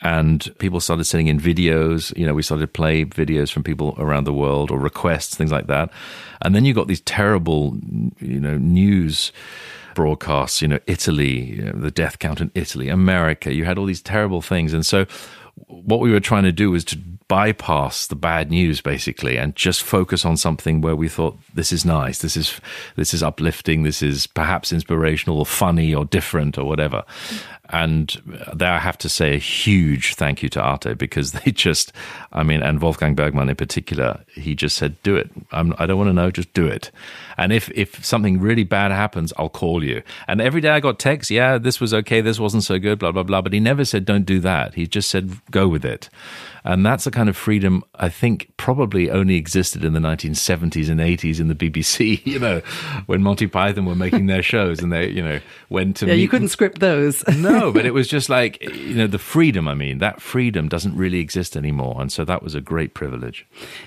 and 0.02 0.52
people 0.58 0.80
started 0.80 1.04
sending 1.04 1.28
in 1.28 1.40
videos. 1.40 2.16
You 2.16 2.26
know, 2.26 2.34
we 2.34 2.42
started 2.42 2.62
to 2.62 2.72
play 2.72 3.04
videos 3.04 3.52
from 3.52 3.62
people 3.62 3.94
around 3.98 4.24
the 4.24 4.32
world 4.32 4.70
or 4.70 4.78
requests, 4.78 5.36
things 5.36 5.52
like 5.52 5.68
that. 5.68 5.90
And 6.42 6.54
then 6.54 6.64
you 6.64 6.74
got 6.74 6.88
these 6.88 7.00
terrible, 7.02 7.78
you 8.18 8.40
know, 8.40 8.58
news 8.58 9.32
broadcasts. 9.94 10.60
You 10.60 10.68
know, 10.68 10.80
Italy, 10.86 11.52
you 11.54 11.62
know, 11.62 11.72
the 11.72 11.92
death 11.92 12.18
count 12.18 12.40
in 12.40 12.50
Italy, 12.54 12.88
America. 12.88 13.54
You 13.54 13.64
had 13.64 13.78
all 13.78 13.86
these 13.86 14.02
terrible 14.02 14.42
things, 14.42 14.72
and 14.72 14.84
so 14.84 15.06
what 15.66 16.00
we 16.00 16.10
were 16.10 16.20
trying 16.20 16.44
to 16.44 16.52
do 16.52 16.70
was 16.70 16.84
to 16.86 16.98
bypass 17.28 18.06
the 18.06 18.14
bad 18.14 18.50
news 18.50 18.80
basically 18.80 19.36
and 19.36 19.56
just 19.56 19.82
focus 19.82 20.24
on 20.24 20.36
something 20.36 20.80
where 20.80 20.96
we 20.96 21.08
thought 21.08 21.38
this 21.54 21.72
is 21.72 21.84
nice 21.84 22.18
this 22.18 22.36
is 22.36 22.60
this 22.96 23.14
is 23.14 23.22
uplifting 23.22 23.82
this 23.82 24.02
is 24.02 24.26
perhaps 24.26 24.72
inspirational 24.72 25.38
or 25.38 25.46
funny 25.46 25.94
or 25.94 26.04
different 26.04 26.58
or 26.58 26.64
whatever 26.64 27.04
and 27.72 28.20
there 28.54 28.70
I 28.70 28.78
have 28.78 28.98
to 28.98 29.08
say 29.08 29.34
a 29.34 29.38
huge 29.38 30.14
thank 30.14 30.42
you 30.42 30.50
to 30.50 30.60
Arte 30.60 30.94
because 30.94 31.32
they 31.44 31.50
just, 31.50 31.92
I 32.32 32.42
mean, 32.42 32.62
and 32.62 32.80
Wolfgang 32.80 33.14
Bergmann 33.14 33.48
in 33.48 33.56
particular, 33.56 34.20
he 34.34 34.54
just 34.54 34.76
said, 34.76 35.02
do 35.02 35.16
it. 35.16 35.30
I'm, 35.50 35.72
I 35.78 35.86
do 35.86 35.92
not 35.92 35.96
want 35.96 36.08
to 36.08 36.12
know, 36.12 36.30
just 36.30 36.52
do 36.52 36.66
it. 36.66 36.90
And 37.38 37.52
if, 37.52 37.70
if 37.70 38.04
something 38.04 38.40
really 38.40 38.64
bad 38.64 38.92
happens, 38.92 39.32
I'll 39.38 39.48
call 39.48 39.82
you. 39.82 40.02
And 40.28 40.40
every 40.40 40.60
day 40.60 40.68
I 40.68 40.80
got 40.80 40.98
texts, 40.98 41.30
yeah, 41.30 41.56
this 41.56 41.80
was 41.80 41.94
okay, 41.94 42.20
this 42.20 42.38
wasn't 42.38 42.64
so 42.64 42.78
good, 42.78 42.98
blah, 42.98 43.10
blah, 43.10 43.22
blah. 43.22 43.40
But 43.40 43.54
he 43.54 43.60
never 43.60 43.84
said, 43.86 44.04
don't 44.04 44.26
do 44.26 44.38
that. 44.40 44.74
He 44.74 44.86
just 44.86 45.08
said, 45.08 45.32
go 45.50 45.66
with 45.66 45.84
it. 45.84 46.10
And 46.64 46.86
that's 46.86 47.04
the 47.04 47.10
kind 47.10 47.28
of 47.28 47.36
freedom 47.36 47.82
I 47.96 48.08
think 48.08 48.50
probably 48.56 49.10
only 49.10 49.34
existed 49.34 49.84
in 49.84 49.92
the 49.92 50.00
1970s 50.00 50.88
and 50.88 51.00
80s 51.00 51.40
in 51.40 51.48
the 51.48 51.54
BBC, 51.54 52.24
you 52.26 52.38
know, 52.38 52.60
when 53.06 53.22
Monty 53.22 53.46
Python 53.46 53.84
were 53.84 53.94
making 53.94 54.26
their 54.26 54.42
shows 54.42 54.80
and 54.80 54.92
they, 54.92 55.08
you 55.08 55.22
know, 55.22 55.40
went 55.70 55.96
to 55.96 56.06
Yeah, 56.06 56.14
you 56.14 56.28
couldn't 56.28 56.48
script 56.48 56.80
those. 56.80 57.26
no, 57.36 57.72
but 57.72 57.84
it 57.84 57.94
was 57.94 58.08
just 58.08 58.28
like, 58.28 58.62
you 58.62 58.94
know, 58.94 59.06
the 59.06 59.18
freedom, 59.18 59.66
I 59.66 59.74
mean, 59.74 59.98
that 59.98 60.20
freedom 60.20 60.68
doesn't 60.68 60.96
really 60.96 61.18
exist 61.18 61.56
anymore. 61.56 62.00
And 62.00 62.12
so 62.12 62.24
that 62.24 62.42
was 62.42 62.54
a 62.54 62.60
great 62.60 62.94
privilege. 62.94 63.46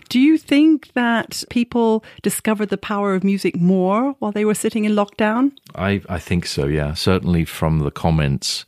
Do 0.09 0.19
you 0.19 0.37
think 0.37 0.91
that 0.93 1.43
people 1.49 2.03
discovered 2.21 2.69
the 2.69 2.77
power 2.77 3.15
of 3.15 3.23
music 3.23 3.55
more 3.55 4.15
while 4.19 4.31
they 4.31 4.45
were 4.45 4.53
sitting 4.53 4.85
in 4.85 4.93
lockdown? 4.93 5.51
I, 5.75 6.01
I 6.09 6.19
think 6.19 6.45
so, 6.45 6.65
yeah. 6.65 6.93
Certainly 6.93 7.45
from 7.45 7.79
the 7.79 7.91
comments 7.91 8.65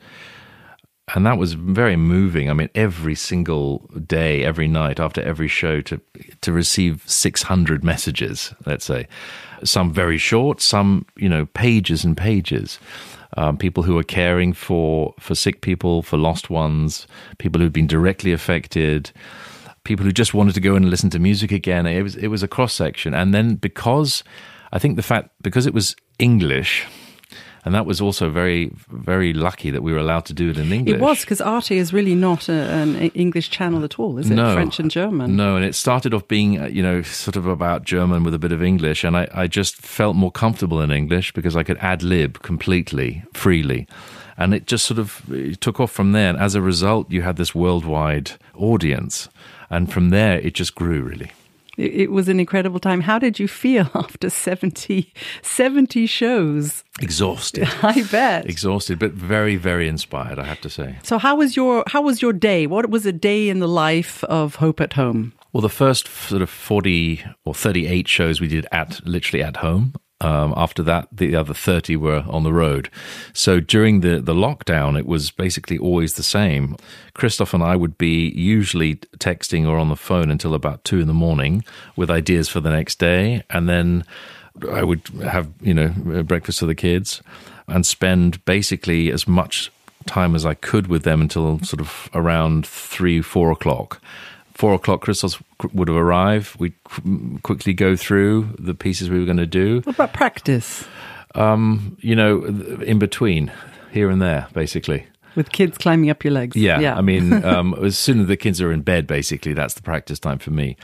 and 1.16 1.26
that 1.26 1.38
was 1.38 1.54
very 1.54 1.96
moving. 1.96 2.50
I 2.50 2.54
mean, 2.54 2.70
every 2.76 3.16
single 3.16 3.80
day, 4.06 4.44
every 4.44 4.68
night, 4.68 5.00
after 5.00 5.22
every 5.22 5.48
show, 5.48 5.82
to 5.82 6.02
to 6.42 6.52
receive 6.52 7.04
six 7.06 7.44
hundred 7.44 7.84
messages. 7.84 8.54
Let's 8.66 8.86
say, 8.86 9.08
some 9.64 9.94
very 9.94 10.18
short, 10.18 10.62
some 10.62 11.06
you 11.16 11.30
know 11.30 11.46
pages 11.48 12.04
and 12.04 12.18
pages. 12.18 12.80
Um, 13.36 13.58
people 13.58 13.84
who 13.84 13.98
are 13.98 14.04
caring 14.04 14.54
for 14.54 15.14
for 15.20 15.36
sick 15.36 15.62
people, 15.62 16.02
for 16.02 16.18
lost 16.18 16.50
ones, 16.50 17.08
people 17.38 17.62
who've 17.62 17.74
been 17.74 17.88
directly 17.88 18.34
affected, 18.34 19.12
people 19.84 20.06
who 20.06 20.12
just 20.12 20.34
wanted 20.34 20.56
to 20.56 20.62
go 20.62 20.76
and 20.76 20.90
listen 20.90 21.10
to 21.12 21.20
music 21.20 21.52
again. 21.52 21.86
It 21.86 22.02
was 22.02 22.16
it 22.16 22.28
was 22.28 22.44
a 22.44 22.48
cross 22.48 22.74
section, 22.74 23.14
and 23.14 23.34
then 23.34 23.56
because 23.56 24.24
I 24.74 24.80
think 24.80 24.98
the 24.98 25.04
fact 25.04 25.30
because 25.42 25.66
it 25.66 25.74
was 25.74 25.96
English 26.20 26.86
and 27.68 27.76
that 27.76 27.86
was 27.86 28.00
also 28.00 28.30
very 28.30 28.72
very 28.88 29.34
lucky 29.34 29.72
that 29.72 29.84
we 29.84 29.92
were 29.92 30.00
allowed 30.00 30.24
to 30.26 30.34
do 30.34 30.52
it 30.52 30.58
in 30.58 30.72
English. 30.72 30.96
It 30.96 31.02
was 31.02 31.20
because 31.20 31.42
Arte 31.42 31.78
is 31.78 31.92
really 31.92 32.16
not 32.16 32.48
a, 32.48 32.54
an 32.54 32.96
English 33.12 33.50
channel 33.50 33.84
at 33.84 34.00
all, 34.00 34.18
is 34.18 34.32
it? 34.32 34.36
No, 34.36 34.54
French 34.54 34.80
and 34.80 34.90
German. 34.90 35.36
No, 35.36 35.58
and 35.58 35.66
it 35.66 35.76
started 35.76 36.14
off 36.14 36.26
being 36.30 36.62
uh, 36.62 36.68
you 36.68 36.82
know 36.82 37.02
sort 37.02 37.36
of 37.36 37.46
about 37.46 37.84
German 37.84 38.24
with 38.24 38.34
a 38.34 38.40
bit 38.40 38.54
of 38.54 38.64
English, 38.64 39.04
and 39.04 39.18
I, 39.18 39.28
I 39.34 39.48
just 39.48 39.76
felt 39.76 40.16
more 40.16 40.32
comfortable 40.32 40.82
in 40.82 40.92
English 40.92 41.34
because 41.34 41.58
I 41.58 41.64
could 41.64 41.78
ad 41.80 42.04
lib 42.04 42.42
completely 42.42 43.24
freely. 43.34 43.86
And 44.40 44.54
it 44.54 44.68
just 44.68 44.86
sort 44.86 45.00
of 45.00 45.26
took 45.60 45.80
off 45.80 45.92
from 45.92 46.12
there. 46.12 46.30
And 46.30 46.38
as 46.38 46.54
a 46.54 46.62
result, 46.62 47.12
you 47.12 47.24
had 47.24 47.38
this 47.38 47.56
worldwide 47.56 48.34
audience. 48.54 49.30
And 49.72 49.92
from 49.92 50.10
there, 50.10 50.40
it 50.40 50.54
just 50.54 50.76
grew 50.76 51.02
really. 51.02 51.32
It 51.78 52.12
was 52.12 52.28
an 52.28 52.40
incredible 52.40 52.80
time. 52.80 53.02
How 53.02 53.20
did 53.20 53.40
you 53.40 53.48
feel 53.48 53.90
after 53.96 54.30
70, 54.30 55.14
70 55.44 56.06
shows? 56.08 56.84
Exhausted. 57.00 57.70
I 57.84 58.04
bet. 58.12 58.50
Exhausted, 58.50 58.98
but 58.98 59.12
very, 59.12 59.56
very 59.56 59.88
inspired, 59.88 60.40
I 60.40 60.46
have 60.46 60.62
to 60.62 60.70
say. 60.70 60.98
So 61.04 61.20
how 61.20 61.36
was 61.36 61.56
your 61.56 61.84
how 61.88 62.02
was 62.02 62.22
your 62.22 62.34
day? 62.34 62.66
What 62.66 62.90
was 62.90 63.06
a 63.06 63.12
day 63.12 63.50
in 63.50 63.60
the 63.60 63.68
life 63.68 64.24
of 64.24 64.56
Hope 64.56 64.82
at 64.82 64.94
Home? 64.94 65.34
Well, 65.54 65.62
the 65.62 65.70
first 65.70 66.08
sort 66.08 66.42
of 66.42 66.50
40 66.50 67.24
or 67.46 67.54
38 67.54 68.08
shows 68.08 68.42
we 68.42 68.48
did 68.48 68.66
at 68.72 69.06
literally 69.06 69.44
at 69.44 69.58
home. 69.58 69.94
Um, 70.20 70.54
after 70.58 70.82
that, 70.84 71.08
the 71.12 71.36
other 71.36 71.54
30 71.54 71.96
were 71.96 72.24
on 72.28 72.44
the 72.44 72.54
road. 72.54 72.90
So 73.34 73.60
during 73.60 74.00
the, 74.00 74.20
the 74.20 74.34
lockdown, 74.34 74.98
it 74.98 75.06
was 75.06 75.30
basically 75.30 75.78
always 75.78 76.14
the 76.14 76.24
same. 76.24 76.76
Christoph 77.14 77.54
and 77.54 77.64
I 77.64 77.76
would 77.76 77.98
be 77.98 78.30
usually 78.30 78.96
texting 79.20 79.68
or 79.68 79.78
on 79.78 79.90
the 79.90 79.96
phone 79.96 80.32
until 80.32 80.56
about 80.56 80.84
two 80.84 81.00
in 81.00 81.08
the 81.08 81.14
morning 81.14 81.64
with 81.96 82.10
ideas 82.10 82.50
for 82.50 82.60
the 82.60 82.72
next 82.72 82.98
day. 82.98 83.44
And 83.52 83.70
then 83.70 84.04
I 84.72 84.84
would 84.84 85.08
have, 85.24 85.50
you 85.62 85.74
know, 85.74 85.90
breakfast 86.24 86.60
for 86.60 86.66
the 86.66 86.76
kids 86.76 87.22
and 87.68 87.86
spend 87.86 88.44
basically 88.46 89.12
as 89.12 89.28
much 89.28 89.72
time 90.08 90.34
as 90.34 90.46
I 90.46 90.56
could 90.56 90.88
with 90.88 91.04
them 91.04 91.22
until 91.22 91.60
sort 91.60 91.82
of 91.82 92.10
around 92.16 92.66
three, 92.66 93.22
four 93.22 93.52
o'clock 93.52 94.02
four 94.58 94.74
o'clock 94.74 95.02
Christoph 95.02 95.42
would 95.74 95.88
have 95.88 95.98
arrived. 95.98 96.60
We'd 96.60 96.74
quickly 97.44 97.74
go 97.74 97.96
through 97.96 98.56
the 98.60 98.74
pieces 98.74 99.10
we 99.10 99.20
were 99.20 99.26
going 99.26 99.38
to 99.38 99.46
do. 99.46 99.82
What 99.82 99.96
about 99.96 100.14
practice? 100.14 100.86
Um, 101.36 101.98
you 102.00 102.16
know, 102.16 102.44
in 102.46 103.00
between, 103.00 103.52
here 103.92 104.10
and 104.10 104.22
there, 104.22 104.48
basically. 104.54 105.06
With 105.36 105.52
kids 105.52 105.78
climbing 105.78 106.10
up 106.10 106.24
your 106.24 106.34
legs. 106.34 106.56
Yeah. 106.56 106.80
yeah. 106.80 106.98
I 106.98 107.02
mean, 107.02 107.32
um, 107.46 107.76
as 107.84 107.98
soon 107.98 108.22
as 108.22 108.28
the 108.28 108.38
kids 108.38 108.62
are 108.62 108.72
in 108.72 108.82
bed, 108.82 109.06
basically, 109.06 109.54
that's 109.54 109.76
the 109.76 109.84
practice 109.84 110.20
time 110.20 110.40
for 110.40 110.52
me. 110.52 110.78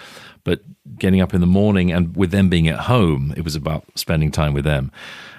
But 0.43 0.61
getting 0.99 1.21
up 1.21 1.33
in 1.33 1.41
the 1.41 1.47
morning 1.47 1.91
and 1.91 2.15
with 2.15 2.31
them 2.31 2.49
being 2.49 2.67
at 2.67 2.81
home, 2.81 3.33
it 3.35 3.43
was 3.43 3.55
about 3.55 3.85
spending 3.95 4.31
time 4.31 4.53
with 4.53 4.65
them. 4.65 4.91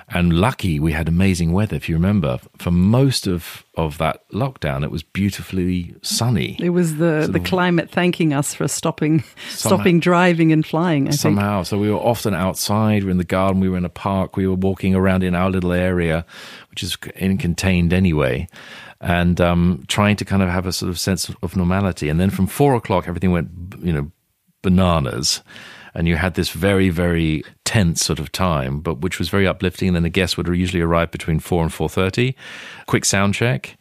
And 0.09 0.35
lucky 0.35 0.79
we 0.79 0.93
had 0.93 1.09
amazing 1.09 1.53
weather. 1.53 1.77
If 1.77 1.89
you 1.89 1.95
remember, 1.95 2.39
for 2.59 2.71
most 2.71 3.27
of, 3.27 3.65
of 3.75 3.99
that 3.99 4.29
lockdown, 4.31 4.85
it 4.85 4.91
was 4.91 5.03
beautifully 5.03 5.95
sunny. 6.03 6.57
It 6.61 6.71
was 6.71 6.97
the, 6.97 7.29
the 7.31 7.41
climate 7.41 7.91
thanking 7.91 8.35
us 8.35 8.53
for 8.55 8.69
stopping 8.69 9.25
somehow, 9.49 9.77
stopping 9.77 10.01
driving 10.01 10.53
and 10.53 10.65
flying. 10.65 11.09
I 11.09 11.13
somehow, 11.13 11.59
think. 11.59 11.67
so 11.69 11.79
we 11.79 11.91
were 11.91 11.99
often 11.99 12.35
outside. 12.35 13.03
We 13.03 13.07
were 13.07 13.11
in 13.13 13.19
the 13.19 13.25
garden. 13.25 13.61
We 13.61 13.69
were 13.69 13.79
in 13.79 13.85
a 13.85 13.91
park. 13.91 14.37
We 14.37 14.47
were 14.47 14.55
walking 14.55 14.95
around 14.95 15.23
in 15.23 15.35
our 15.35 15.51
little 15.51 15.73
area, 15.73 16.27
which 16.71 16.83
is 16.83 16.99
in 17.17 17.39
contained 17.39 17.93
anyway, 17.93 18.47
and 19.01 19.41
um, 19.41 19.85
trying 19.89 20.17
to 20.17 20.25
kind 20.25 20.43
of 20.43 20.51
have 20.51 20.67
a 20.67 20.73
sort 20.73 20.91
of 20.91 20.99
sense 20.99 21.31
of 21.43 21.57
normality. 21.57 22.11
And 22.11 22.21
then 22.21 22.31
from 22.31 22.47
four 22.47 22.75
o'clock, 22.75 23.09
everything 23.09 23.33
went, 23.33 23.49
you 23.81 23.93
know, 23.93 24.11
bananas 24.63 25.43
and 25.95 26.09
you 26.09 26.17
had 26.17 26.35
this 26.35 26.51
very, 26.51 26.91
very 26.91 27.45
tense 27.65 28.05
sort 28.05 28.19
of 28.19 28.33
time, 28.33 28.81
but 28.81 29.01
which 29.01 29.19
was 29.19 29.29
very 29.29 29.47
uplifting. 29.47 29.89
And 29.89 29.97
then 29.97 30.03
the 30.03 30.09
guests 30.11 30.37
would 30.37 30.49
usually 30.49 30.83
arrive 30.83 31.11
between 31.11 31.41
four 31.41 31.63
and 31.63 31.73
four 31.73 31.89
thirty. 31.89 32.35
Quick 32.87 33.05
sound 33.05 33.35
check, 33.35 33.77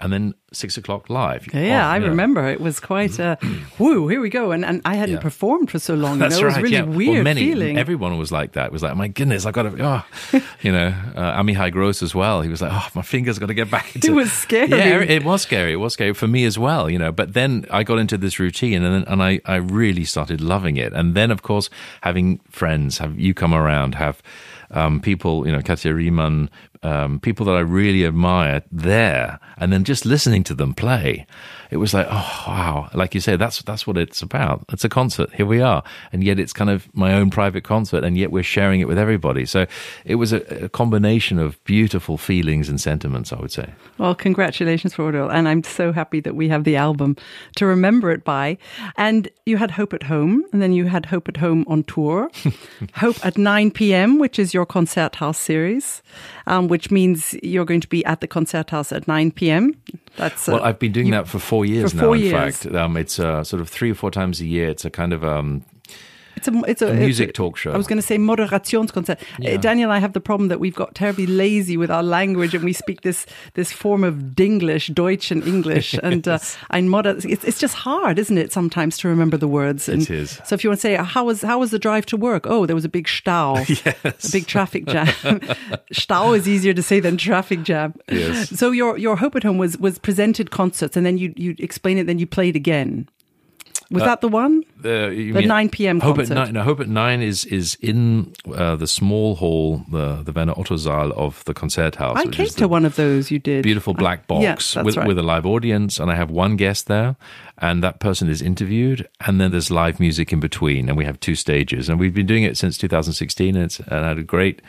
and 0.00 0.12
then 0.12 0.34
six 0.52 0.76
o'clock 0.76 1.08
live. 1.08 1.52
Yeah, 1.52 1.88
I 1.88 1.96
remember 1.96 2.48
it 2.48 2.60
was 2.60 2.80
quite 2.80 3.18
a 3.20 3.38
whoo. 3.78 4.08
Here 4.08 4.20
we 4.20 4.28
go, 4.28 4.50
and 4.50 4.64
and 4.64 4.80
I 4.84 4.94
hadn't 4.96 5.16
yeah. 5.16 5.20
performed 5.22 5.70
for 5.70 5.78
so 5.78 5.94
long. 5.94 6.18
That's 6.20 6.42
right. 6.42 6.42
It 6.42 6.46
was 6.46 6.56
really 6.62 6.76
yeah. 6.76 6.82
weird 6.82 7.14
well, 7.14 7.24
many, 7.24 7.40
feeling. 7.40 7.78
Everyone 7.78 8.18
was 8.18 8.32
like 8.32 8.52
that. 8.52 8.66
It 8.66 8.72
was 8.72 8.82
like, 8.82 8.96
my 8.96 9.08
goodness, 9.08 9.46
I've 9.46 9.54
got 9.54 9.62
to. 9.62 9.76
Oh, 9.80 10.40
you 10.62 10.72
know, 10.72 10.88
uh, 11.14 11.40
Amihai 11.40 11.72
Grosz 11.72 12.02
as 12.02 12.14
well. 12.14 12.42
He 12.42 12.48
was 12.48 12.60
like, 12.60 12.72
oh, 12.72 12.88
my 12.94 13.02
fingers 13.02 13.38
got 13.38 13.46
to 13.46 13.54
get 13.54 13.70
back 13.70 13.94
into. 13.94 14.12
It 14.12 14.14
was 14.14 14.32
scary. 14.32 14.70
Yeah, 14.70 15.00
it 15.00 15.24
was 15.24 15.42
scary. 15.42 15.72
It 15.72 15.76
was 15.76 15.92
scary 15.92 16.14
for 16.14 16.26
me 16.26 16.44
as 16.44 16.58
well. 16.58 16.90
You 16.90 16.98
know, 16.98 17.12
but 17.12 17.34
then 17.34 17.66
I 17.70 17.84
got 17.84 17.98
into 17.98 18.18
this 18.18 18.38
routine, 18.38 18.82
and 18.82 18.94
then, 18.94 19.04
and 19.12 19.22
I 19.22 19.40
I 19.44 19.56
really 19.56 20.04
started 20.04 20.40
loving 20.40 20.76
it. 20.76 20.92
And 20.92 21.14
then 21.14 21.30
of 21.30 21.42
course 21.42 21.70
having 22.02 22.38
friends, 22.50 22.98
have 22.98 23.18
you 23.18 23.34
come 23.34 23.54
around, 23.54 23.94
have 23.94 24.22
um, 24.70 25.00
people, 25.00 25.46
you 25.46 25.52
know, 25.52 25.62
Katja 25.62 25.94
Riemann, 25.94 26.50
um, 26.84 27.18
people 27.18 27.46
that 27.46 27.56
I 27.56 27.60
really 27.60 28.04
admire 28.04 28.62
there, 28.70 29.40
and 29.56 29.72
then 29.72 29.84
just 29.84 30.04
listening 30.04 30.44
to 30.44 30.54
them 30.54 30.74
play, 30.74 31.26
it 31.70 31.78
was 31.78 31.94
like, 31.94 32.06
oh 32.10 32.44
wow! 32.46 32.90
Like 32.94 33.14
you 33.14 33.20
say, 33.20 33.36
that's 33.36 33.62
that's 33.62 33.86
what 33.86 33.96
it's 33.96 34.22
about. 34.22 34.64
It's 34.70 34.84
a 34.84 34.88
concert. 34.88 35.32
Here 35.34 35.46
we 35.46 35.60
are, 35.60 35.82
and 36.12 36.22
yet 36.22 36.38
it's 36.38 36.52
kind 36.52 36.70
of 36.70 36.94
my 36.94 37.14
own 37.14 37.30
private 37.30 37.64
concert, 37.64 38.04
and 38.04 38.16
yet 38.16 38.30
we're 38.30 38.42
sharing 38.42 38.80
it 38.80 38.86
with 38.86 38.98
everybody. 38.98 39.46
So 39.46 39.66
it 40.04 40.16
was 40.16 40.32
a, 40.32 40.64
a 40.64 40.68
combination 40.68 41.38
of 41.38 41.62
beautiful 41.64 42.18
feelings 42.18 42.68
and 42.68 42.80
sentiments. 42.80 43.32
I 43.32 43.40
would 43.40 43.50
say. 43.50 43.72
Well, 43.98 44.14
congratulations, 44.14 44.94
Rodil, 44.94 45.32
and 45.32 45.48
I'm 45.48 45.64
so 45.64 45.90
happy 45.92 46.20
that 46.20 46.36
we 46.36 46.48
have 46.48 46.64
the 46.64 46.76
album 46.76 47.16
to 47.56 47.66
remember 47.66 48.12
it 48.12 48.24
by. 48.24 48.58
And 48.96 49.28
you 49.46 49.56
had 49.56 49.72
Hope 49.72 49.94
at 49.94 50.04
Home, 50.04 50.44
and 50.52 50.60
then 50.60 50.72
you 50.72 50.86
had 50.86 51.06
Hope 51.06 51.28
at 51.28 51.38
Home 51.38 51.64
on 51.66 51.82
tour, 51.84 52.30
Hope 52.94 53.24
at 53.24 53.38
9 53.38 53.70
p.m., 53.70 54.18
which 54.18 54.38
is 54.38 54.52
your 54.52 54.66
concert 54.66 55.16
house 55.16 55.38
series. 55.38 56.02
Um, 56.46 56.68
which 56.68 56.90
means 56.90 57.34
you're 57.42 57.64
going 57.64 57.80
to 57.80 57.88
be 57.88 58.04
at 58.04 58.20
the 58.20 58.26
concert 58.26 58.68
house 58.68 58.92
at 58.92 59.08
9 59.08 59.30
p.m. 59.30 59.80
That's 60.16 60.46
well, 60.46 60.62
I've 60.62 60.78
been 60.78 60.92
doing 60.92 61.06
you, 61.06 61.12
that 61.12 61.26
for 61.26 61.38
four 61.38 61.64
years 61.64 61.92
for 61.92 61.96
now. 61.96 62.02
Four 62.02 62.16
in 62.16 62.22
years. 62.22 62.32
fact, 62.58 62.74
um, 62.74 62.96
it's 62.98 63.18
uh, 63.18 63.42
sort 63.44 63.62
of 63.62 63.68
three 63.70 63.90
or 63.90 63.94
four 63.94 64.10
times 64.10 64.40
a 64.42 64.46
year. 64.46 64.68
It's 64.68 64.84
a 64.84 64.90
kind 64.90 65.14
of 65.14 65.24
um, 65.24 65.64
it's 66.46 66.56
a, 66.56 66.70
it's 66.70 66.82
a, 66.82 66.88
a 66.88 66.94
music 66.94 67.30
it's, 67.30 67.36
talk 67.36 67.56
show. 67.56 67.72
I 67.72 67.76
was 67.76 67.86
going 67.86 67.98
to 67.98 68.02
say 68.02 68.18
Moderationskonzert. 68.18 69.20
Yeah. 69.38 69.56
Daniel 69.56 69.90
and 69.90 69.96
I 69.96 69.98
have 69.98 70.12
the 70.12 70.20
problem 70.20 70.48
that 70.48 70.60
we've 70.60 70.74
got 70.74 70.94
terribly 70.94 71.26
lazy 71.26 71.76
with 71.76 71.90
our 71.90 72.02
language 72.02 72.54
and 72.54 72.64
we 72.64 72.72
speak 72.72 73.02
this 73.02 73.26
this 73.54 73.72
form 73.72 74.04
of 74.04 74.34
Dinglish, 74.34 74.92
Deutsch 74.92 75.30
and 75.30 75.46
English. 75.46 75.94
and 76.02 76.26
uh, 76.26 76.38
ein 76.70 76.88
moder- 76.88 77.16
it's, 77.24 77.44
it's 77.44 77.58
just 77.58 77.74
hard, 77.74 78.18
isn't 78.18 78.38
it, 78.38 78.52
sometimes 78.52 78.98
to 78.98 79.08
remember 79.08 79.36
the 79.36 79.48
words. 79.48 79.88
And 79.88 80.02
it 80.02 80.10
is. 80.10 80.40
So 80.44 80.54
if 80.54 80.64
you 80.64 80.70
want 80.70 80.80
to 80.80 80.82
say, 80.82 80.96
how 80.96 81.24
was, 81.24 81.42
how 81.42 81.58
was 81.58 81.70
the 81.70 81.78
drive 81.78 82.06
to 82.06 82.16
work? 82.16 82.46
Oh, 82.46 82.66
there 82.66 82.76
was 82.76 82.84
a 82.84 82.88
big 82.88 83.06
Stau. 83.06 83.66
yes. 84.04 84.28
A 84.28 84.32
big 84.32 84.46
traffic 84.46 84.86
jam. 84.86 85.06
Stau 85.92 86.36
is 86.36 86.48
easier 86.48 86.74
to 86.74 86.82
say 86.82 87.00
than 87.00 87.16
traffic 87.16 87.62
jam. 87.62 87.94
Yes. 88.10 88.50
So 88.50 88.70
your, 88.70 88.98
your 88.98 89.16
Hope 89.16 89.36
at 89.36 89.42
Home 89.42 89.58
was, 89.58 89.78
was 89.78 89.98
presented 89.98 90.50
concerts 90.50 90.96
and 90.96 91.06
then 91.06 91.18
you, 91.18 91.32
you 91.36 91.54
explain 91.58 91.98
it, 91.98 92.06
then 92.06 92.18
you 92.18 92.26
played 92.26 92.56
again. 92.56 93.08
Was 93.90 94.02
uh, 94.02 94.06
that 94.06 94.20
the 94.20 94.28
one? 94.28 94.64
Uh, 94.78 95.08
the 95.08 95.32
mean, 95.32 95.48
9 95.48 95.68
p.m. 95.68 96.00
Hope 96.00 96.16
concert. 96.16 96.32
at 96.32 96.36
nine. 96.46 96.54
No, 96.54 96.62
Hope 96.62 96.80
at 96.80 96.88
nine 96.88 97.20
is 97.20 97.44
is 97.44 97.76
in 97.80 98.32
uh, 98.52 98.76
the 98.76 98.86
small 98.86 99.36
hall, 99.36 99.82
the 99.90 100.22
the 100.22 100.32
Werner 100.32 100.54
Otto 100.56 100.76
Saal 100.76 101.12
of 101.12 101.44
the 101.44 101.54
Konzerthaus. 101.54 102.16
I 102.16 102.26
came 102.26 102.46
to 102.46 102.68
one 102.68 102.84
of 102.84 102.96
those. 102.96 103.30
You 103.30 103.38
did 103.38 103.62
beautiful 103.62 103.94
black 103.94 104.26
box 104.26 104.76
I, 104.76 104.80
yeah, 104.80 104.84
with 104.84 104.96
right. 104.96 105.06
with 105.06 105.18
a 105.18 105.22
live 105.22 105.46
audience, 105.46 105.98
and 105.98 106.10
I 106.10 106.14
have 106.16 106.30
one 106.30 106.56
guest 106.56 106.86
there, 106.86 107.16
and 107.58 107.82
that 107.82 108.00
person 108.00 108.28
is 108.28 108.42
interviewed, 108.42 109.08
and 109.20 109.40
then 109.40 109.50
there's 109.50 109.70
live 109.70 110.00
music 110.00 110.32
in 110.32 110.40
between, 110.40 110.88
and 110.88 110.96
we 110.96 111.04
have 111.04 111.20
two 111.20 111.34
stages, 111.34 111.88
and 111.88 112.00
we've 112.00 112.14
been 112.14 112.26
doing 112.26 112.42
it 112.42 112.56
since 112.56 112.78
2016, 112.78 113.54
and 113.54 113.64
it's 113.64 113.78
and 113.80 114.04
had 114.04 114.18
a 114.18 114.22
great 114.22 114.62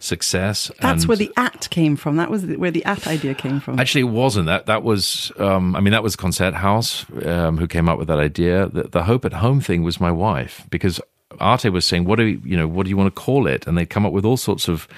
success. 0.00 0.70
That's 0.80 1.02
and 1.02 1.08
where 1.08 1.16
the 1.16 1.32
at 1.36 1.68
came 1.70 1.96
from. 1.96 2.16
That 2.16 2.30
was 2.30 2.44
where 2.44 2.70
the 2.70 2.84
at 2.84 3.06
idea 3.06 3.34
came 3.34 3.60
from. 3.60 3.78
Actually, 3.78 4.02
it 4.02 4.12
wasn't. 4.12 4.46
That 4.46 4.66
that 4.66 4.82
was. 4.82 5.32
Um, 5.38 5.76
I 5.76 5.80
mean, 5.80 5.92
that 5.92 6.02
was 6.02 6.16
Konzerthaus 6.16 7.26
um, 7.26 7.58
who 7.58 7.66
came 7.66 7.88
up 7.88 7.98
with 7.98 8.08
that 8.08 8.18
idea. 8.18 8.68
The, 8.68 8.84
the 8.84 9.04
Hope 9.04 9.24
at 9.24 9.32
Home 9.34 9.60
thing 9.60 9.82
was 9.82 10.00
my 10.00 10.10
wife 10.10 10.66
because 10.70 11.00
Arte 11.40 11.68
was 11.70 11.84
saying, 11.84 12.04
"What 12.04 12.16
do 12.16 12.24
we, 12.24 12.50
you 12.50 12.56
know? 12.56 12.66
What 12.66 12.84
do 12.84 12.90
you 12.90 12.96
want 12.96 13.14
to 13.14 13.20
call 13.20 13.46
it?" 13.46 13.66
And 13.66 13.76
they'd 13.76 13.90
come 13.90 14.06
up 14.06 14.12
with 14.12 14.24
all 14.24 14.36
sorts 14.36 14.68
of 14.68 14.88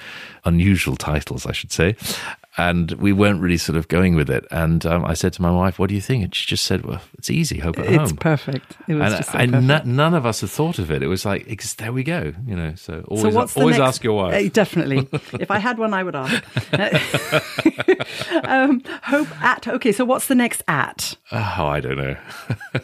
unusual 0.45 0.95
titles, 0.95 1.45
I 1.45 1.51
should 1.51 1.71
say. 1.71 1.95
And 2.57 2.91
we 2.93 3.13
weren't 3.13 3.41
really 3.41 3.57
sort 3.57 3.77
of 3.77 3.87
going 3.87 4.15
with 4.15 4.29
it. 4.29 4.45
And 4.51 4.85
um, 4.85 5.05
I 5.05 5.13
said 5.13 5.31
to 5.33 5.41
my 5.41 5.51
wife, 5.51 5.79
"What 5.79 5.87
do 5.87 5.95
you 5.95 6.01
think?" 6.01 6.23
And 6.25 6.35
she 6.35 6.45
just 6.45 6.65
said, 6.65 6.85
"Well, 6.85 7.01
it's 7.17 7.29
easy. 7.29 7.59
Hope 7.59 7.79
at 7.79 7.85
it's 7.85 7.95
home." 7.95 8.03
It's 8.03 8.13
perfect. 8.13 8.77
It 8.89 8.95
was 8.95 9.13
and 9.13 9.17
just 9.23 9.31
so 9.31 9.37
I, 9.37 9.45
perfect. 9.47 9.85
n- 9.87 9.95
none 9.95 10.13
of 10.13 10.25
us 10.25 10.41
had 10.41 10.49
thought 10.49 10.77
of 10.77 10.91
it. 10.91 11.01
It 11.01 11.07
was 11.07 11.25
like, 11.25 11.47
it's, 11.47 11.75
there 11.75 11.93
we 11.93 12.03
go. 12.03 12.33
You 12.45 12.55
know. 12.57 12.75
So 12.75 13.05
always, 13.07 13.21
so 13.21 13.29
what's 13.29 13.55
always 13.55 13.77
next, 13.77 13.87
ask 13.87 14.03
your 14.03 14.17
wife. 14.17 14.33
Uh, 14.45 14.49
definitely. 14.49 15.07
if 15.39 15.49
I 15.49 15.59
had 15.59 15.77
one, 15.79 15.93
I 15.93 16.03
would 16.03 16.15
ask. 16.15 16.43
um, 18.43 18.81
hope 19.03 19.41
at. 19.41 19.67
Okay. 19.67 19.91
So 19.93 20.03
what's 20.05 20.27
the 20.27 20.35
next 20.35 20.61
at? 20.67 21.15
Oh, 21.33 21.65
I 21.65 21.79
don't 21.79 21.97
know. 21.97 22.17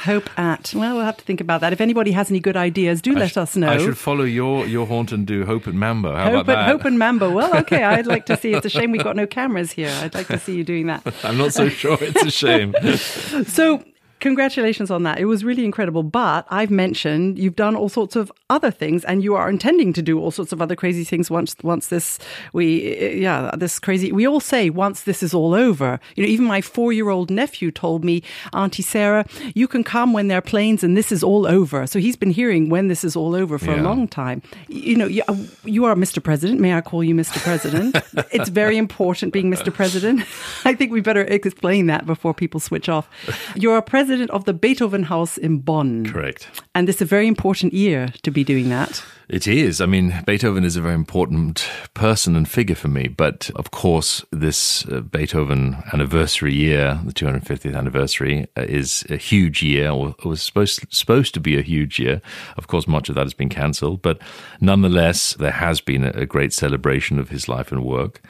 Hope 0.00 0.28
at. 0.38 0.72
Well, 0.74 0.96
we'll 0.96 1.04
have 1.04 1.16
to 1.16 1.24
think 1.24 1.40
about 1.40 1.60
that. 1.60 1.72
If 1.72 1.80
anybody 1.80 2.12
has 2.12 2.30
any 2.30 2.40
good 2.40 2.56
ideas, 2.56 3.00
do 3.00 3.12
I 3.16 3.20
let 3.20 3.32
sh- 3.32 3.36
us 3.36 3.56
know. 3.56 3.68
I 3.68 3.78
should 3.78 3.98
follow 3.98 4.24
your 4.24 4.66
your 4.66 4.86
haunt 4.86 5.12
and 5.12 5.26
do 5.26 5.44
Hope 5.44 5.66
and 5.66 5.78
Mambo. 5.78 6.14
How 6.14 6.24
Hope 6.30 6.40
about 6.42 6.58
and, 6.58 6.68
that? 6.68 6.72
Hope 6.72 6.84
and 6.84 6.98
Mambo. 6.98 7.30
Well, 7.30 7.56
okay. 7.60 7.82
I'd 7.84 8.06
like 8.06 8.26
to 8.26 8.36
see. 8.36 8.52
It's 8.52 8.66
a 8.66 8.70
shame 8.70 8.92
we've 8.92 9.04
got 9.04 9.16
no 9.16 9.26
cameras 9.26 9.72
here. 9.72 9.90
I'd 10.02 10.14
like 10.14 10.28
to 10.28 10.38
see 10.38 10.56
you 10.56 10.64
doing 10.64 10.86
that. 10.86 11.02
I'm 11.24 11.38
not 11.38 11.52
so 11.52 11.68
sure. 11.68 11.98
It's 12.00 12.22
a 12.22 12.30
shame. 12.30 12.74
so 13.46 13.82
congratulations 14.20 14.90
on 14.90 15.02
that. 15.02 15.18
It 15.18 15.24
was 15.24 15.44
really 15.44 15.64
incredible. 15.64 16.02
But 16.02 16.46
I've 16.50 16.70
mentioned 16.70 17.38
you've 17.38 17.56
done 17.56 17.74
all 17.76 17.88
sorts 17.88 18.16
of 18.16 18.30
other 18.48 18.70
things, 18.70 19.04
and 19.04 19.22
you 19.22 19.34
are 19.34 19.48
intending 19.50 19.92
to 19.94 20.02
do 20.02 20.18
all 20.20 20.30
sorts 20.30 20.52
of 20.52 20.60
other 20.62 20.76
crazy 20.76 21.04
things 21.04 21.30
once 21.30 21.56
once 21.62 21.88
this 21.88 22.18
we 22.52 23.14
yeah 23.20 23.50
this 23.56 23.78
crazy. 23.78 24.12
We 24.12 24.26
all 24.26 24.40
say 24.40 24.70
once 24.70 25.02
this 25.02 25.22
is 25.22 25.32
all 25.34 25.54
over. 25.54 25.98
You 26.16 26.24
know, 26.24 26.28
even 26.30 26.46
my 26.46 26.60
four 26.60 26.92
year 26.92 27.08
old 27.10 27.30
nephew 27.30 27.70
told 27.70 28.04
me, 28.04 28.22
Auntie 28.52 28.82
Sarah, 28.82 29.24
you 29.54 29.66
can 29.66 29.82
come 29.84 30.12
when 30.12 30.28
there 30.28 30.38
are 30.38 30.42
planes, 30.42 30.84
and 30.84 30.96
this 30.96 31.10
is 31.12 31.22
all 31.22 31.46
over. 31.46 31.86
So 31.86 31.98
he's 31.98 32.16
been 32.16 32.30
hearing 32.30 32.68
when 32.68 32.88
this 32.88 33.04
is 33.04 33.16
all 33.16 33.34
over 33.34 33.58
for 33.58 33.72
Yeah. 33.72 33.80
a 33.80 33.84
long 33.90 34.06
time. 34.08 34.42
You 34.68 34.96
know, 34.96 35.06
you, 35.06 35.22
uh, 35.28 35.36
you 35.64 35.84
are 35.86 35.94
Mr. 35.94 36.22
President. 36.22 36.60
May 36.60 36.74
I 36.74 36.80
call 36.80 37.02
you 37.04 37.14
Mr. 37.14 37.38
President? 37.42 37.96
it's 38.32 38.50
very 38.50 38.76
important 38.76 39.32
being 39.32 39.50
Mr. 39.50 39.72
President. 39.72 40.20
I 40.64 40.74
think 40.74 40.92
we 40.92 41.00
better 41.00 41.22
explain 41.22 41.86
that 41.86 42.04
before 42.06 42.34
people 42.34 42.60
switch 42.60 42.88
off. 42.88 43.08
You're 43.54 43.76
a 43.78 43.82
president 43.82 44.09
of 44.10 44.44
the 44.44 44.52
Beethoven 44.52 45.04
House 45.04 45.38
in 45.38 45.58
Bonn. 45.58 46.06
Correct. 46.06 46.48
And 46.74 46.88
this 46.88 46.96
is 46.96 47.02
a 47.02 47.06
very 47.06 47.26
important 47.26 47.72
year 47.72 48.12
to 48.22 48.30
be 48.30 48.44
doing 48.44 48.68
that. 48.70 49.02
It 49.30 49.46
is. 49.46 49.80
I 49.80 49.86
mean, 49.86 50.24
Beethoven 50.26 50.64
is 50.64 50.74
a 50.74 50.80
very 50.80 50.96
important 50.96 51.64
person 51.94 52.34
and 52.34 52.48
figure 52.48 52.74
for 52.74 52.88
me. 52.88 53.06
But 53.06 53.48
of 53.54 53.70
course, 53.70 54.24
this 54.32 54.84
uh, 54.86 55.02
Beethoven 55.02 55.76
anniversary 55.92 56.52
year, 56.52 56.98
the 57.04 57.12
250th 57.12 57.76
anniversary, 57.76 58.48
uh, 58.56 58.62
is 58.62 59.04
a 59.08 59.16
huge 59.16 59.62
year, 59.62 59.90
or 59.90 60.16
was 60.24 60.42
supposed 60.42 60.84
supposed 60.90 61.32
to 61.34 61.40
be 61.40 61.56
a 61.56 61.62
huge 61.62 62.00
year. 62.00 62.20
Of 62.56 62.66
course, 62.66 62.88
much 62.88 63.08
of 63.08 63.14
that 63.14 63.24
has 63.24 63.34
been 63.34 63.48
cancelled, 63.48 64.02
but 64.02 64.18
nonetheless, 64.60 65.34
there 65.34 65.52
has 65.52 65.80
been 65.80 66.02
a, 66.02 66.10
a 66.10 66.26
great 66.26 66.52
celebration 66.52 67.20
of 67.20 67.28
his 67.28 67.48
life 67.48 67.70
and 67.70 67.84
work. 67.84 68.22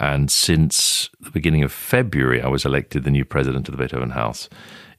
And 0.00 0.30
since 0.30 1.08
the 1.20 1.30
beginning 1.30 1.62
of 1.62 1.72
February, 1.72 2.42
I 2.42 2.48
was 2.48 2.66
elected 2.66 3.04
the 3.04 3.10
new 3.10 3.24
president 3.24 3.68
of 3.68 3.72
the 3.76 3.82
Beethoven 3.82 4.10
House 4.10 4.50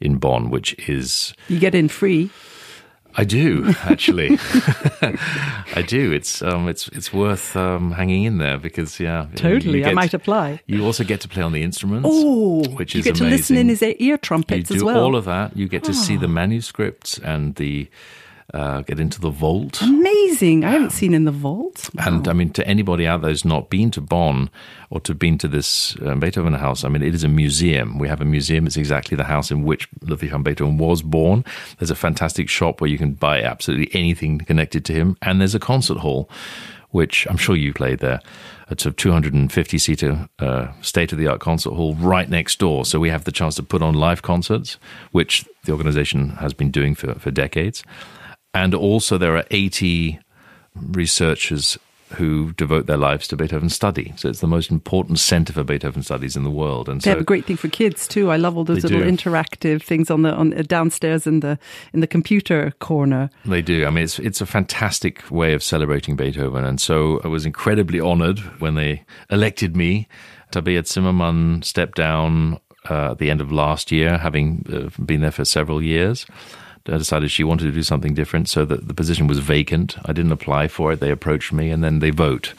in 0.03 0.17
Bonn, 0.17 0.49
which 0.49 0.75
is 0.89 1.33
You 1.47 1.59
get 1.59 1.73
in 1.73 1.87
free. 1.87 2.29
I 3.15 3.23
do 3.23 3.73
actually. 3.83 4.39
I 5.75 5.83
do. 5.87 6.11
It's 6.11 6.41
um, 6.41 6.67
it's 6.67 6.87
it's 6.89 7.13
worth 7.13 7.55
um, 7.55 7.91
hanging 7.91 8.23
in 8.23 8.37
there 8.39 8.57
because 8.57 8.99
yeah, 8.99 9.27
Totally. 9.35 9.79
you 9.79 9.85
I 9.85 9.93
might 9.93 10.13
apply. 10.13 10.61
You 10.65 10.83
also 10.83 11.03
get 11.03 11.21
to 11.21 11.27
play 11.27 11.43
on 11.43 11.51
the 11.51 11.61
instruments. 11.61 12.09
Oh, 12.11 12.63
which 12.75 12.95
you 12.95 12.99
is 12.99 13.05
get 13.05 13.15
to 13.15 13.23
listen 13.23 13.55
in 13.55 13.69
his 13.69 13.83
ear 13.83 13.93
You 13.99 14.17
trumpets 14.17 14.69
do 14.69 14.75
as 14.75 14.83
well. 14.83 14.97
Ah. 14.97 15.03
all 15.03 15.15
of 15.15 15.25
that. 15.25 15.55
You 15.55 15.67
get 15.67 15.83
to 15.83 15.93
see 15.93 16.17
the 16.17 16.27
manuscripts 16.27 17.19
and 17.19 17.55
the 17.55 17.87
uh, 18.53 18.81
get 18.81 18.99
into 18.99 19.19
the 19.19 19.31
vault. 19.31 19.81
Amazing. 19.81 20.63
I 20.63 20.71
haven't 20.71 20.91
seen 20.91 21.13
in 21.13 21.25
the 21.25 21.31
vault. 21.31 21.89
And 21.97 22.27
I 22.27 22.33
mean, 22.33 22.51
to 22.51 22.67
anybody 22.67 23.07
out 23.07 23.21
there 23.21 23.31
who's 23.31 23.43
not 23.43 23.69
been 23.69 23.89
to 23.91 24.01
Bonn 24.01 24.49
or 24.91 24.99
to 25.01 25.15
been 25.15 25.39
to 25.39 25.47
this 25.47 25.97
um, 26.05 26.19
Beethoven 26.19 26.53
house, 26.53 26.83
I 26.83 26.89
mean, 26.89 27.01
it 27.01 27.15
is 27.15 27.23
a 27.23 27.27
museum. 27.27 27.97
We 27.97 28.07
have 28.07 28.21
a 28.21 28.25
museum. 28.25 28.67
It's 28.67 28.77
exactly 28.77 29.17
the 29.17 29.23
house 29.23 29.49
in 29.49 29.63
which 29.63 29.87
Ludwig 30.01 30.31
van 30.31 30.43
Beethoven 30.43 30.77
was 30.77 31.01
born. 31.01 31.43
There's 31.79 31.89
a 31.89 31.95
fantastic 31.95 32.47
shop 32.47 32.79
where 32.79 32.89
you 32.89 32.97
can 32.97 33.13
buy 33.13 33.41
absolutely 33.41 33.89
anything 33.93 34.39
connected 34.39 34.85
to 34.85 34.93
him, 34.93 35.17
and 35.21 35.41
there's 35.41 35.55
a 35.55 35.59
concert 35.59 35.97
hall, 35.97 36.29
which 36.91 37.25
I'm 37.29 37.37
sure 37.37 37.55
you 37.55 37.73
played 37.73 37.99
there. 37.99 38.19
It's 38.69 38.85
a 38.85 38.91
250 38.91 39.77
seater 39.77 40.29
uh, 40.39 40.67
state 40.81 41.11
of 41.11 41.17
the 41.17 41.27
art 41.27 41.39
concert 41.39 41.73
hall 41.73 41.95
right 41.95 42.29
next 42.29 42.59
door. 42.59 42.85
So 42.85 42.99
we 42.99 43.09
have 43.09 43.23
the 43.23 43.31
chance 43.31 43.55
to 43.55 43.63
put 43.63 43.81
on 43.81 43.93
live 43.93 44.21
concerts, 44.21 44.77
which 45.11 45.45
the 45.65 45.71
organization 45.71 46.29
has 46.37 46.53
been 46.53 46.71
doing 46.71 46.95
for, 46.95 47.15
for 47.15 47.29
decades. 47.29 47.83
And 48.53 48.73
also, 48.75 49.17
there 49.17 49.35
are 49.35 49.45
80 49.51 50.19
researchers 50.75 51.77
who 52.13 52.53
devote 52.53 52.85
their 52.85 52.97
lives 52.97 53.27
to 53.27 53.35
Beethoven 53.35 53.69
study. 53.69 54.13
So 54.17 54.29
it's 54.29 54.39
the 54.39 54.47
most 54.47 54.71
important 54.71 55.19
center 55.19 55.51
for 55.51 55.63
Beethoven 55.63 56.03
studies 56.03 56.35
in 56.35 56.43
the 56.43 56.51
world. 56.51 56.87
And 56.87 57.01
They 57.01 57.05
so 57.05 57.09
have 57.11 57.21
a 57.21 57.23
great 57.23 57.45
thing 57.45 57.57
for 57.57 57.67
kids 57.67 58.07
too. 58.07 58.31
I 58.31 58.37
love 58.37 58.55
all 58.55 58.63
those 58.63 58.83
little 58.83 58.99
do. 58.99 59.05
interactive 59.05 59.81
things 59.81 60.11
on 60.11 60.21
the 60.21 60.31
on 60.31 60.53
uh, 60.53 60.63
downstairs 60.63 61.25
in 61.27 61.39
the 61.39 61.57
in 61.93 61.99
the 61.99 62.07
computer 62.07 62.71
corner. 62.79 63.29
They 63.45 63.61
do. 63.61 63.85
I 63.85 63.89
mean, 63.89 64.03
it's 64.03 64.19
it's 64.19 64.41
a 64.41 64.45
fantastic 64.45 65.29
way 65.31 65.53
of 65.53 65.63
celebrating 65.63 66.15
Beethoven, 66.15 66.63
and 66.63 66.79
so 66.79 67.19
I 67.23 67.27
was 67.27 67.45
incredibly 67.45 67.99
honored 67.99 68.39
when 68.59 68.75
they 68.75 69.03
elected 69.29 69.75
me. 69.75 70.07
Tabea 70.51 70.85
Zimmermann 70.85 71.63
stepped 71.63 71.97
down 71.97 72.59
uh, 72.89 73.11
at 73.11 73.17
the 73.17 73.31
end 73.31 73.41
of 73.41 73.51
last 73.51 73.91
year, 73.91 74.17
having 74.19 74.65
uh, 74.71 75.03
been 75.03 75.21
there 75.21 75.31
for 75.31 75.45
several 75.45 75.81
years. 75.81 76.27
I 76.87 76.97
decided 76.97 77.31
she 77.31 77.43
wanted 77.43 77.65
to 77.65 77.71
do 77.71 77.83
something 77.83 78.13
different, 78.13 78.49
so 78.49 78.65
that 78.65 78.87
the 78.87 78.93
position 78.93 79.27
was 79.27 79.39
vacant. 79.39 79.95
I 80.05 80.11
didn't 80.13 80.31
apply 80.33 80.67
for 80.67 80.91
it. 80.91 80.99
They 80.99 81.11
approached 81.11 81.53
me, 81.53 81.69
and 81.69 81.83
then 81.83 81.99
they 81.99 82.09
vote. 82.09 82.53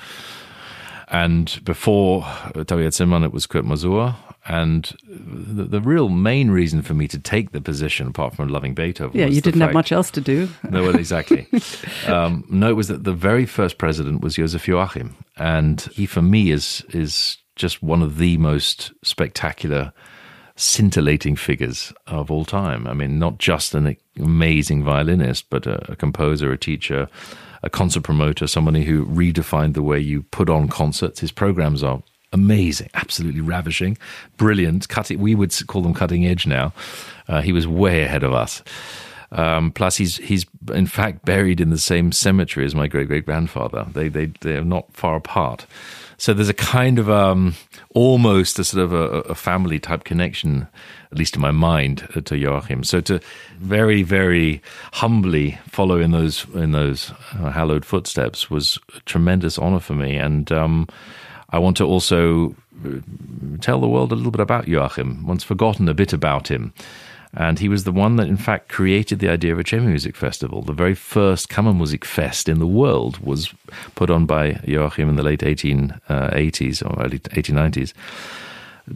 And 1.08 1.60
before 1.64 2.22
Tabea 2.22 2.92
Zimmermann, 2.92 3.24
it 3.24 3.32
was 3.32 3.46
Kurt 3.46 3.64
Masur. 3.64 4.16
And 4.46 4.92
the, 5.06 5.64
the 5.64 5.80
real 5.80 6.08
main 6.10 6.50
reason 6.50 6.82
for 6.82 6.92
me 6.92 7.08
to 7.08 7.18
take 7.18 7.52
the 7.52 7.60
position, 7.62 8.08
apart 8.08 8.34
from 8.34 8.48
loving 8.48 8.74
Beethoven, 8.74 9.18
Yeah, 9.18 9.26
was 9.26 9.36
you 9.36 9.40
didn't 9.40 9.60
have 9.60 9.68
fact- 9.68 9.74
much 9.74 9.92
else 9.92 10.10
to 10.12 10.20
do. 10.20 10.48
no, 10.68 10.82
well, 10.82 10.96
exactly. 10.96 11.46
um, 12.06 12.44
no, 12.50 12.68
it 12.68 12.74
was 12.74 12.88
that 12.88 13.04
the 13.04 13.12
very 13.14 13.46
first 13.46 13.78
president 13.78 14.20
was 14.22 14.36
Joseph 14.36 14.66
Joachim, 14.68 15.16
and 15.36 15.80
he, 15.92 16.04
for 16.06 16.20
me, 16.22 16.50
is 16.50 16.84
is 16.90 17.38
just 17.56 17.82
one 17.82 18.02
of 18.02 18.18
the 18.18 18.36
most 18.38 18.92
spectacular, 19.02 19.92
scintillating 20.56 21.36
figures 21.36 21.92
of 22.06 22.30
all 22.30 22.44
time. 22.44 22.86
I 22.86 22.94
mean, 22.94 23.18
not 23.18 23.38
just 23.38 23.74
an 23.74 23.96
amazing 24.18 24.84
violinist, 24.84 25.50
but 25.50 25.66
a, 25.66 25.92
a 25.92 25.96
composer, 25.96 26.52
a 26.52 26.58
teacher, 26.58 27.08
a 27.62 27.70
concert 27.70 28.02
promoter, 28.02 28.46
somebody 28.46 28.84
who 28.84 29.06
redefined 29.06 29.74
the 29.74 29.82
way 29.82 29.98
you 29.98 30.22
put 30.22 30.48
on 30.48 30.68
concerts. 30.68 31.20
His 31.20 31.32
programs 31.32 31.82
are 31.82 32.02
amazing, 32.32 32.90
absolutely 32.94 33.40
ravishing, 33.40 33.96
brilliant. 34.36 34.88
Cutting, 34.88 35.18
we 35.18 35.34
would 35.34 35.54
call 35.66 35.82
them 35.82 35.94
cutting 35.94 36.26
edge 36.26 36.46
now. 36.46 36.72
Uh, 37.26 37.40
he 37.40 37.52
was 37.52 37.66
way 37.66 38.02
ahead 38.02 38.22
of 38.22 38.32
us. 38.32 38.62
Um, 39.32 39.72
plus, 39.72 39.96
he's 39.96 40.18
he's 40.18 40.46
in 40.72 40.86
fact 40.86 41.24
buried 41.24 41.60
in 41.60 41.70
the 41.70 41.78
same 41.78 42.12
cemetery 42.12 42.64
as 42.64 42.74
my 42.74 42.86
great 42.86 43.08
great 43.08 43.24
grandfather. 43.24 43.86
They 43.92 44.08
they 44.08 44.26
they 44.26 44.56
are 44.56 44.64
not 44.64 44.92
far 44.92 45.16
apart. 45.16 45.66
So 46.16 46.32
there's 46.32 46.48
a 46.48 46.54
kind 46.54 46.98
of 46.98 47.10
um, 47.10 47.54
almost 47.94 48.58
a 48.58 48.64
sort 48.64 48.84
of 48.84 48.92
a, 48.92 49.20
a, 49.30 49.34
family 49.34 49.78
type 49.78 50.04
connection, 50.04 50.68
at 51.10 51.18
least 51.18 51.36
in 51.36 51.42
my 51.42 51.50
mind, 51.50 52.06
uh, 52.14 52.20
to 52.22 52.36
Joachim. 52.36 52.84
So 52.84 53.00
to 53.02 53.20
very 53.58 54.02
very 54.02 54.62
humbly 54.92 55.58
follow 55.68 56.00
in 56.00 56.10
those 56.12 56.46
in 56.54 56.72
those 56.72 57.12
uh, 57.34 57.50
hallowed 57.50 57.84
footsteps 57.84 58.50
was 58.50 58.78
a 58.96 59.00
tremendous 59.00 59.58
honor 59.58 59.80
for 59.80 59.94
me, 59.94 60.16
and 60.16 60.50
um, 60.52 60.88
I 61.50 61.58
want 61.58 61.76
to 61.78 61.84
also 61.84 62.54
uh, 62.84 62.98
tell 63.60 63.80
the 63.80 63.88
world 63.88 64.12
a 64.12 64.16
little 64.16 64.32
bit 64.32 64.40
about 64.40 64.68
Joachim. 64.68 65.26
Once 65.26 65.44
forgotten 65.44 65.88
a 65.88 65.94
bit 65.94 66.12
about 66.12 66.48
him. 66.48 66.72
And 67.36 67.58
he 67.58 67.68
was 67.68 67.84
the 67.84 67.92
one 67.92 68.16
that, 68.16 68.28
in 68.28 68.36
fact, 68.36 68.68
created 68.68 69.18
the 69.18 69.28
idea 69.28 69.52
of 69.52 69.58
a 69.58 69.64
chamber 69.64 69.88
music 69.88 70.14
festival. 70.14 70.62
The 70.62 70.72
very 70.72 70.94
first 70.94 71.48
Kammermusik 71.48 72.04
Fest 72.04 72.48
in 72.48 72.60
the 72.60 72.66
world 72.66 73.18
was 73.18 73.52
put 73.96 74.08
on 74.08 74.24
by 74.24 74.60
Joachim 74.64 75.08
in 75.08 75.16
the 75.16 75.22
late 75.22 75.40
1880s 75.40 76.82
uh, 76.82 76.88
or 76.88 77.04
early 77.04 77.18
1890s, 77.18 77.92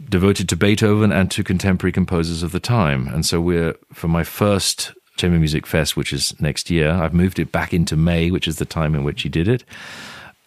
devoted 0.07 0.47
to 0.49 0.55
Beethoven 0.55 1.11
and 1.11 1.29
to 1.31 1.43
contemporary 1.43 1.91
composers 1.91 2.41
of 2.41 2.51
the 2.53 2.61
time. 2.61 3.07
And 3.09 3.25
so 3.25 3.41
we're, 3.41 3.75
for 3.93 4.07
my 4.07 4.23
first 4.23 4.93
Chamber 5.17 5.37
Music 5.37 5.67
Fest, 5.67 5.97
which 5.97 6.13
is 6.13 6.39
next 6.39 6.69
year, 6.69 6.91
I've 6.91 7.13
moved 7.13 7.39
it 7.39 7.51
back 7.51 7.73
into 7.73 7.97
May, 7.97 8.31
which 8.31 8.47
is 8.47 8.55
the 8.55 8.65
time 8.65 8.95
in 8.95 9.03
which 9.03 9.23
he 9.23 9.29
did 9.29 9.47
it 9.47 9.63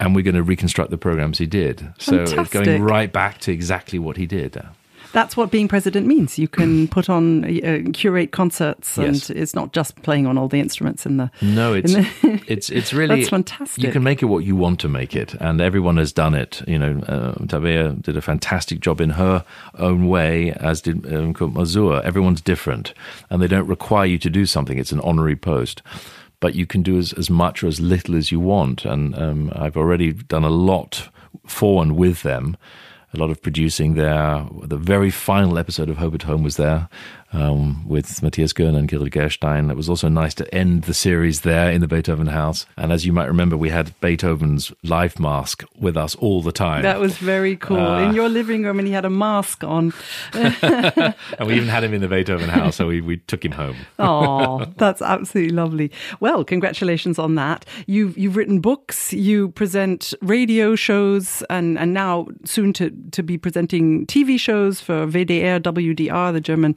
and 0.00 0.16
we're 0.16 0.22
going 0.22 0.34
to 0.34 0.42
reconstruct 0.42 0.90
the 0.90 0.98
programs 0.98 1.38
he 1.38 1.46
did. 1.46 1.78
Fantastic. 1.98 2.28
So 2.28 2.40
it's 2.40 2.50
going 2.50 2.82
right 2.82 3.12
back 3.12 3.38
to 3.40 3.52
exactly 3.52 4.00
what 4.00 4.16
he 4.16 4.26
did 4.26 4.60
that's 5.12 5.36
what 5.36 5.50
being 5.50 5.68
president 5.68 6.06
means. 6.06 6.38
You 6.38 6.48
can 6.48 6.88
put 6.88 7.08
on 7.08 7.44
uh, 7.44 7.82
curate 7.92 8.32
concerts, 8.32 8.96
and 8.96 9.14
yes. 9.14 9.30
it's 9.30 9.54
not 9.54 9.72
just 9.72 10.00
playing 10.02 10.26
on 10.26 10.38
all 10.38 10.48
the 10.48 10.60
instruments 10.60 11.06
in 11.06 11.18
the. 11.18 11.30
No, 11.40 11.74
it's 11.74 11.92
the, 11.92 12.42
it's 12.46 12.70
it's 12.70 12.92
really 12.92 13.16
that's 13.16 13.30
fantastic. 13.30 13.84
You 13.84 13.92
can 13.92 14.02
make 14.02 14.22
it 14.22 14.26
what 14.26 14.44
you 14.44 14.56
want 14.56 14.80
to 14.80 14.88
make 14.88 15.14
it, 15.14 15.34
and 15.34 15.60
everyone 15.60 15.96
has 15.98 16.12
done 16.12 16.34
it. 16.34 16.62
You 16.66 16.78
know, 16.78 17.00
uh, 17.06 17.34
Tabea 17.44 18.00
did 18.02 18.16
a 18.16 18.22
fantastic 18.22 18.80
job 18.80 19.00
in 19.00 19.10
her 19.10 19.44
own 19.78 20.08
way, 20.08 20.52
as 20.52 20.80
did 20.80 21.06
um, 21.12 21.34
Masur. 21.34 22.02
Everyone's 22.02 22.40
different, 22.40 22.94
and 23.30 23.40
they 23.42 23.48
don't 23.48 23.66
require 23.66 24.06
you 24.06 24.18
to 24.18 24.30
do 24.30 24.46
something. 24.46 24.78
It's 24.78 24.92
an 24.92 25.00
honorary 25.00 25.36
post 25.36 25.82
but 26.40 26.56
you 26.56 26.66
can 26.66 26.82
do 26.82 26.98
as, 26.98 27.12
as 27.12 27.30
much 27.30 27.62
or 27.62 27.68
as 27.68 27.80
little 27.80 28.16
as 28.16 28.32
you 28.32 28.40
want. 28.40 28.84
And 28.84 29.16
um, 29.16 29.52
I've 29.54 29.76
already 29.76 30.12
done 30.12 30.42
a 30.42 30.50
lot 30.50 31.08
for 31.46 31.80
and 31.80 31.96
with 31.96 32.22
them 32.22 32.56
a 33.14 33.18
lot 33.18 33.30
of 33.30 33.42
producing 33.42 33.94
there. 33.94 34.46
The 34.62 34.76
very 34.76 35.10
final 35.10 35.58
episode 35.58 35.88
of 35.88 35.98
Hope 35.98 36.14
at 36.14 36.22
Home 36.22 36.42
was 36.42 36.56
there 36.56 36.88
um, 37.32 37.86
with 37.88 38.22
Matthias 38.22 38.52
Goerne 38.52 38.74
and 38.74 38.88
Kirill 38.88 39.08
Gerstein. 39.08 39.70
It 39.70 39.76
was 39.76 39.88
also 39.88 40.08
nice 40.08 40.34
to 40.34 40.54
end 40.54 40.84
the 40.84 40.94
series 40.94 41.40
there 41.40 41.70
in 41.70 41.80
the 41.80 41.88
Beethoven 41.88 42.26
house. 42.26 42.66
And 42.76 42.92
as 42.92 43.06
you 43.06 43.12
might 43.12 43.26
remember, 43.26 43.56
we 43.56 43.70
had 43.70 43.98
Beethoven's 44.00 44.72
life 44.82 45.18
mask 45.18 45.64
with 45.78 45.96
us 45.96 46.14
all 46.16 46.42
the 46.42 46.52
time. 46.52 46.82
That 46.82 47.00
was 47.00 47.16
very 47.18 47.56
cool. 47.56 47.78
Uh, 47.78 48.08
in 48.08 48.14
your 48.14 48.28
living 48.28 48.64
room, 48.64 48.78
and 48.78 48.86
he 48.86 48.94
had 48.94 49.04
a 49.04 49.10
mask 49.10 49.64
on. 49.64 49.92
and 50.32 51.14
we 51.46 51.54
even 51.54 51.68
had 51.68 51.84
him 51.84 51.94
in 51.94 52.00
the 52.00 52.08
Beethoven 52.08 52.48
house, 52.48 52.76
so 52.76 52.86
we, 52.86 53.00
we 53.00 53.16
took 53.18 53.44
him 53.44 53.52
home. 53.52 53.76
oh, 53.98 54.64
that's 54.76 55.00
absolutely 55.00 55.54
lovely. 55.54 55.90
Well, 56.20 56.44
congratulations 56.44 57.18
on 57.18 57.34
that. 57.36 57.64
You've, 57.86 58.16
you've 58.18 58.36
written 58.36 58.60
books, 58.60 59.12
you 59.12 59.48
present 59.50 60.12
radio 60.20 60.74
shows, 60.74 61.42
and, 61.48 61.78
and 61.78 61.94
now 61.94 62.28
soon 62.44 62.72
to, 62.74 62.90
to 63.12 63.22
be 63.22 63.38
presenting 63.38 64.06
TV 64.06 64.38
shows 64.38 64.80
for 64.80 65.06
WDR, 65.06 65.60
WDR, 65.60 66.32
the 66.32 66.40
German 66.40 66.76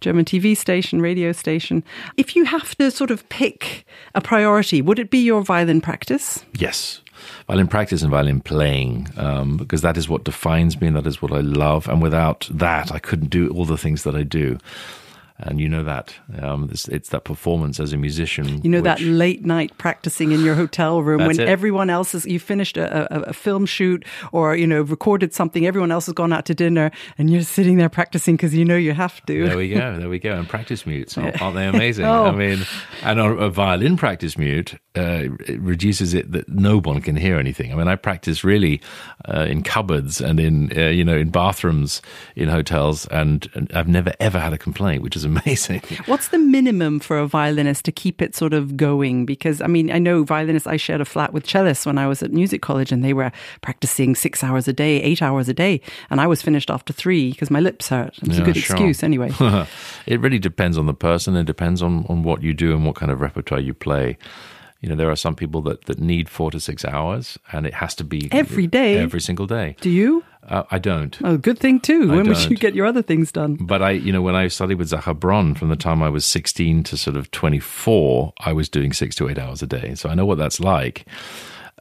German 0.00 0.24
TV 0.24 0.56
station, 0.56 1.00
radio 1.00 1.32
station. 1.32 1.82
If 2.16 2.36
you 2.36 2.44
have 2.44 2.74
to 2.76 2.90
sort 2.90 3.10
of 3.10 3.28
pick 3.28 3.84
a 4.14 4.20
priority, 4.20 4.82
would 4.82 4.98
it 4.98 5.10
be 5.10 5.18
your 5.18 5.42
violin 5.42 5.80
practice? 5.80 6.44
Yes 6.54 7.00
violin 7.46 7.68
practice 7.68 8.02
and 8.02 8.10
violin 8.10 8.40
playing 8.40 9.08
um, 9.16 9.56
because 9.56 9.82
that 9.82 9.96
is 9.96 10.08
what 10.08 10.24
defines 10.24 10.80
me 10.80 10.88
and 10.88 10.96
that 10.96 11.06
is 11.06 11.22
what 11.22 11.32
I 11.32 11.40
love. 11.40 11.88
And 11.88 12.02
without 12.02 12.48
that, 12.50 12.92
I 12.92 12.98
couldn't 12.98 13.30
do 13.30 13.48
all 13.50 13.64
the 13.64 13.78
things 13.78 14.04
that 14.04 14.16
I 14.16 14.22
do 14.22 14.58
and 15.38 15.60
you 15.60 15.68
know 15.68 15.82
that 15.82 16.14
um, 16.40 16.68
it's, 16.70 16.88
it's, 16.88 17.08
that 17.10 17.24
performance 17.24 17.80
as 17.80 17.92
a 17.92 17.96
musician. 17.96 18.62
You 18.62 18.70
know 18.70 18.78
which, 18.78 18.84
that 18.84 19.00
late 19.00 19.44
night 19.44 19.76
practicing 19.78 20.32
in 20.32 20.44
your 20.44 20.54
hotel 20.54 21.02
room 21.02 21.26
when 21.26 21.38
it. 21.38 21.48
everyone 21.48 21.90
else 21.90 22.14
is 22.14 22.24
you 22.26 22.38
finished 22.38 22.76
a, 22.76 23.14
a, 23.14 23.20
a, 23.22 23.32
film 23.32 23.66
shoot 23.66 24.04
or 24.32 24.56
you 24.56 24.66
know 24.66 24.82
recorded 24.82 25.34
something. 25.34 25.66
Everyone 25.66 25.90
else 25.90 26.06
has 26.06 26.14
gone 26.14 26.32
out 26.32 26.46
to 26.46 26.54
dinner, 26.54 26.90
and 27.18 27.30
you're 27.30 27.42
sitting 27.42 27.76
there 27.76 27.88
practicing 27.88 28.36
because 28.36 28.54
you 28.54 28.64
know 28.64 28.76
you 28.76 28.92
have 28.92 29.24
to. 29.26 29.48
There 29.48 29.56
we 29.56 29.70
go. 29.70 29.98
There 29.98 30.08
we 30.08 30.18
go. 30.18 30.34
And 30.34 30.48
practice 30.48 30.86
mutes 30.86 31.16
aren't, 31.18 31.38
they 31.54 31.66
amazing? 31.66 32.04
oh. 32.06 32.26
I 32.26 32.32
mean, 32.32 32.64
and 33.02 33.20
a 33.20 33.50
violin 33.50 33.96
practice 33.96 34.38
mute 34.38 34.78
uh, 34.94 35.28
it 35.46 35.60
reduces 35.60 36.12
it 36.12 36.32
that 36.32 36.48
no 36.48 36.78
one 36.78 37.00
can 37.00 37.16
hear 37.16 37.38
anything. 37.38 37.72
I 37.72 37.76
mean, 37.76 37.88
I 37.88 37.96
practice 37.96 38.44
really 38.44 38.80
uh, 39.26 39.46
in 39.48 39.62
cupboards 39.62 40.20
and 40.20 40.38
in 40.38 40.70
uh, 40.76 40.88
you 40.88 41.04
know 41.04 41.16
in 41.16 41.30
bathrooms 41.30 42.02
in 42.36 42.48
hotels, 42.48 43.06
and, 43.06 43.48
and 43.54 43.72
I've 43.72 43.88
never 43.88 44.12
ever 44.20 44.38
had 44.38 44.52
a 44.52 44.58
complaint, 44.58 45.02
which 45.02 45.16
is 45.16 45.24
amazing. 45.24 45.31
What's 46.06 46.28
the 46.28 46.38
minimum 46.38 47.00
for 47.00 47.18
a 47.18 47.26
violinist 47.26 47.84
to 47.86 47.92
keep 47.92 48.22
it 48.22 48.34
sort 48.34 48.52
of 48.52 48.76
going? 48.76 49.26
Because 49.26 49.60
I 49.60 49.66
mean, 49.66 49.90
I 49.90 49.98
know 49.98 50.24
violinists. 50.24 50.66
I 50.66 50.76
shared 50.76 51.00
a 51.00 51.04
flat 51.04 51.32
with 51.32 51.46
cellists 51.46 51.86
when 51.86 51.98
I 51.98 52.06
was 52.06 52.22
at 52.22 52.32
music 52.32 52.62
college, 52.62 52.92
and 52.92 53.04
they 53.04 53.12
were 53.12 53.32
practicing 53.60 54.14
six 54.14 54.42
hours 54.42 54.68
a 54.68 54.72
day, 54.72 55.02
eight 55.02 55.22
hours 55.22 55.48
a 55.48 55.54
day, 55.54 55.80
and 56.10 56.20
I 56.20 56.26
was 56.26 56.42
finished 56.42 56.70
after 56.70 56.92
three 56.92 57.32
because 57.32 57.50
my 57.50 57.60
lips 57.60 57.88
hurt. 57.88 58.18
It's 58.22 58.36
yeah, 58.36 58.42
a 58.42 58.44
good 58.44 58.56
sure. 58.56 58.76
excuse, 58.76 59.02
anyway. 59.02 59.30
it 60.06 60.20
really 60.20 60.38
depends 60.38 60.78
on 60.78 60.86
the 60.86 60.94
person. 60.94 61.36
It 61.36 61.44
depends 61.44 61.82
on 61.82 62.06
on 62.08 62.22
what 62.22 62.42
you 62.42 62.54
do 62.54 62.74
and 62.74 62.84
what 62.84 62.96
kind 62.96 63.10
of 63.10 63.20
repertoire 63.20 63.60
you 63.60 63.74
play 63.74 64.18
you 64.82 64.88
know, 64.88 64.96
there 64.96 65.10
are 65.10 65.16
some 65.16 65.36
people 65.36 65.62
that, 65.62 65.84
that 65.84 66.00
need 66.00 66.28
four 66.28 66.50
to 66.50 66.58
six 66.58 66.84
hours, 66.84 67.38
and 67.52 67.66
it 67.66 67.74
has 67.74 67.94
to 67.94 68.04
be 68.04 68.28
every 68.32 68.66
day, 68.66 68.98
every 68.98 69.20
single 69.20 69.46
day. 69.46 69.76
Do 69.80 69.88
you? 69.88 70.24
Uh, 70.52 70.64
I 70.70 70.78
don't. 70.78 71.18
Oh, 71.24 71.38
good 71.38 71.58
thing 71.58 71.80
too. 71.80 72.12
I 72.12 72.16
when 72.16 72.28
would 72.28 72.50
you 72.50 72.56
get 72.56 72.74
your 72.74 72.84
other 72.84 73.00
things 73.00 73.32
done? 73.32 73.54
But 73.54 73.80
I, 73.80 73.92
you 73.92 74.12
know, 74.12 74.20
when 74.20 74.34
I 74.34 74.48
studied 74.48 74.74
with 74.74 74.90
Zakhar 74.90 75.18
Bron 75.18 75.54
from 75.54 75.70
the 75.70 75.76
time 75.76 76.02
I 76.02 76.10
was 76.10 76.26
16 76.26 76.82
to 76.84 76.96
sort 76.98 77.16
of 77.16 77.30
24, 77.30 78.34
I 78.40 78.52
was 78.52 78.68
doing 78.68 78.92
six 78.92 79.16
to 79.16 79.30
eight 79.30 79.38
hours 79.38 79.62
a 79.62 79.66
day. 79.66 79.94
So 79.94 80.10
I 80.10 80.14
know 80.14 80.26
what 80.26 80.36
that's 80.36 80.60
like. 80.60 81.06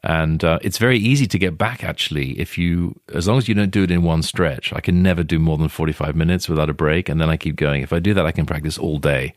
And 0.03 0.41
uh, 0.43 0.59
it's 0.61 0.77
very 0.77 0.97
easy 0.97 1.27
to 1.27 1.37
get 1.37 1.57
back, 1.57 1.83
actually, 1.83 2.39
if 2.39 2.57
you, 2.57 2.95
as 3.13 3.27
long 3.27 3.37
as 3.37 3.49
you 3.49 3.53
don't 3.53 3.71
do 3.71 3.83
it 3.83 3.91
in 3.91 4.03
one 4.03 4.23
stretch. 4.23 4.71
I 4.71 4.79
can 4.79 5.03
never 5.03 5.21
do 5.21 5.37
more 5.37 5.57
than 5.57 5.67
45 5.67 6.15
minutes 6.15 6.47
without 6.47 6.69
a 6.69 6.73
break, 6.73 7.09
and 7.09 7.19
then 7.19 7.29
I 7.29 7.35
keep 7.35 7.57
going. 7.57 7.83
If 7.83 7.91
I 7.91 7.99
do 7.99 8.13
that, 8.13 8.25
I 8.25 8.31
can 8.31 8.45
practice 8.45 8.77
all 8.77 8.99
day. 8.99 9.35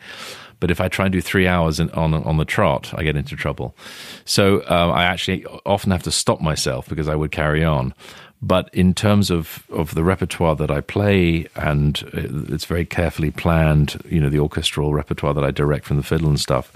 But 0.61 0.71
if 0.71 0.81
I 0.81 0.89
try 0.89 1.07
and 1.07 1.13
do 1.13 1.21
three 1.21 1.47
hours 1.47 1.81
in, 1.81 1.91
on 1.91 2.15
on 2.15 2.39
the 2.39 2.45
trot, 2.47 2.95
I 2.95 3.03
get 3.03 3.17
into 3.17 3.37
trouble. 3.37 3.77
So 4.25 4.63
um, 4.69 4.93
I 4.93 5.05
actually 5.05 5.45
often 5.67 5.91
have 5.91 6.03
to 6.05 6.11
stop 6.11 6.41
myself 6.41 6.89
because 6.89 7.09
I 7.09 7.15
would 7.15 7.33
carry 7.33 7.63
on. 7.63 7.93
But 8.47 8.69
in 8.75 8.93
terms 8.93 9.31
of, 9.31 9.65
of 9.71 9.95
the 9.95 10.05
repertoire 10.05 10.55
that 10.57 10.71
I 10.71 10.83
play, 10.83 11.47
and 11.57 12.03
uh, 12.13 12.53
it's 12.55 12.67
very 12.67 12.85
carefully 12.85 13.31
planned, 13.31 14.03
you 14.09 14.21
know, 14.21 14.29
the 14.29 14.39
orchestral 14.39 14.93
repertoire 14.93 15.33
that 15.33 15.45
I 15.45 15.51
direct 15.51 15.87
from 15.87 15.97
the 15.97 16.03
fiddle 16.03 16.29
and 16.29 16.39
stuff, 16.39 16.71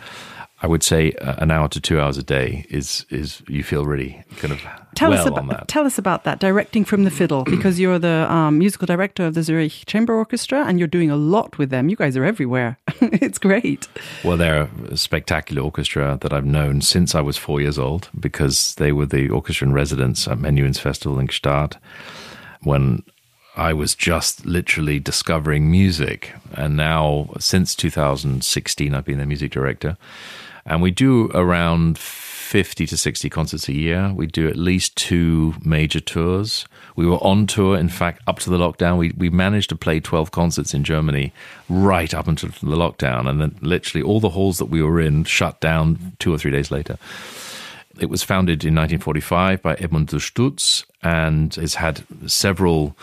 I 0.61 0.67
would 0.67 0.83
say 0.83 1.13
uh, 1.13 1.37
an 1.39 1.53
hour 1.53 1.69
to 1.69 1.81
two 1.81 2.01
hours 2.01 2.19
a 2.19 2.23
day 2.23 2.67
is 2.69 3.07
is 3.11 3.43
you 3.47 3.63
feel 3.63 3.87
really 3.87 4.25
kind 4.39 4.53
of 4.53 4.61
tell 4.97 5.11
well 5.11 5.21
us 5.21 5.27
about 5.27 5.49
that. 5.49 5.69
tell 5.69 5.87
us 5.87 5.99
about 5.99 6.25
that 6.25 6.41
directing 6.41 6.85
from 6.85 7.05
the 7.05 7.11
fiddle 7.11 7.45
because 7.57 7.79
you're 7.79 7.99
the 7.99 8.31
um, 8.31 8.59
musical 8.59 8.87
director 8.87 9.25
of 9.25 9.35
the 9.35 9.43
Zurich 9.45 9.85
Chamber 9.87 10.15
Orchestra 10.15 10.65
and 10.67 10.79
you're 10.79 10.89
doing 10.89 11.11
a 11.11 11.17
lot 11.17 11.59
with 11.59 11.71
them. 11.71 11.89
You 11.89 11.97
guys 11.97 12.17
are 12.17 12.25
everywhere. 12.25 12.77
it's 13.01 13.39
great. 13.39 13.87
Well, 14.25 14.37
they're 14.37 14.69
a 14.91 14.97
spectacular 14.97 15.63
orchestra 15.63 16.19
that 16.23 16.33
I've 16.33 16.45
known 16.45 16.81
since 16.81 17.15
I 17.15 17.21
was 17.21 17.37
four 17.37 17.61
years 17.61 17.79
old 17.79 18.09
because 18.19 18.75
they 18.77 18.91
were 18.91 19.07
the 19.07 19.29
orchestra 19.31 19.69
in 19.69 19.73
residence 19.73 20.27
at 20.27 20.39
Menuhin's 20.39 20.81
Festival 20.81 21.21
in 21.21 21.29
Gstaad 21.29 21.77
when 22.63 23.05
I 23.57 23.73
was 23.73 23.95
just 23.95 24.47
literally 24.47 24.99
discovering 25.01 25.71
music. 25.71 26.33
And 26.55 26.77
now, 26.77 27.31
since 27.39 27.75
2016, 27.75 28.95
I've 28.95 29.05
been 29.05 29.19
their 29.19 29.27
music 29.27 29.51
director. 29.51 29.97
And 30.69 30.83
we 30.83 30.91
do 30.91 31.31
around 31.35 31.99
50 32.49 32.87
to 32.87 32.97
60 32.97 33.29
concerts 33.31 33.69
a 33.69 33.75
year. 33.75 34.13
We 34.15 34.27
do 34.27 34.49
at 34.49 34.57
least 34.57 34.97
two 34.97 35.55
major 35.65 35.99
tours. 35.99 36.67
We 36.95 37.07
were 37.07 37.17
on 37.17 37.47
tour, 37.47 37.77
in 37.77 37.89
fact, 37.89 38.23
up 38.27 38.39
to 38.41 38.51
the 38.51 38.59
lockdown. 38.59 38.99
We, 38.99 39.13
we 39.17 39.31
managed 39.31 39.71
to 39.71 39.77
play 39.77 39.99
12 39.99 40.31
concerts 40.31 40.75
in 40.75 40.85
Germany 40.85 41.33
right 41.69 42.13
up 42.15 42.29
until 42.29 42.51
the 42.51 42.77
lockdown. 42.77 43.29
And 43.29 43.41
then 43.41 43.59
literally 43.61 44.03
all 44.03 44.21
the 44.21 44.31
halls 44.31 44.59
that 44.59 44.67
we 44.67 44.83
were 44.83 45.01
in 45.01 45.25
shut 45.25 45.61
down 45.61 46.13
two 46.19 46.33
or 46.33 46.39
three 46.39 46.51
days 46.51 46.71
later. 46.71 46.99
It 48.01 48.09
was 48.09 48.23
founded 48.23 48.65
in 48.65 48.75
1945 48.75 49.63
by 49.63 49.75
Edmond 49.75 50.09
de 50.09 50.17
Stoutz 50.17 50.85
and 51.03 51.55
has 51.55 51.75
had 51.75 52.05
several 52.27 52.97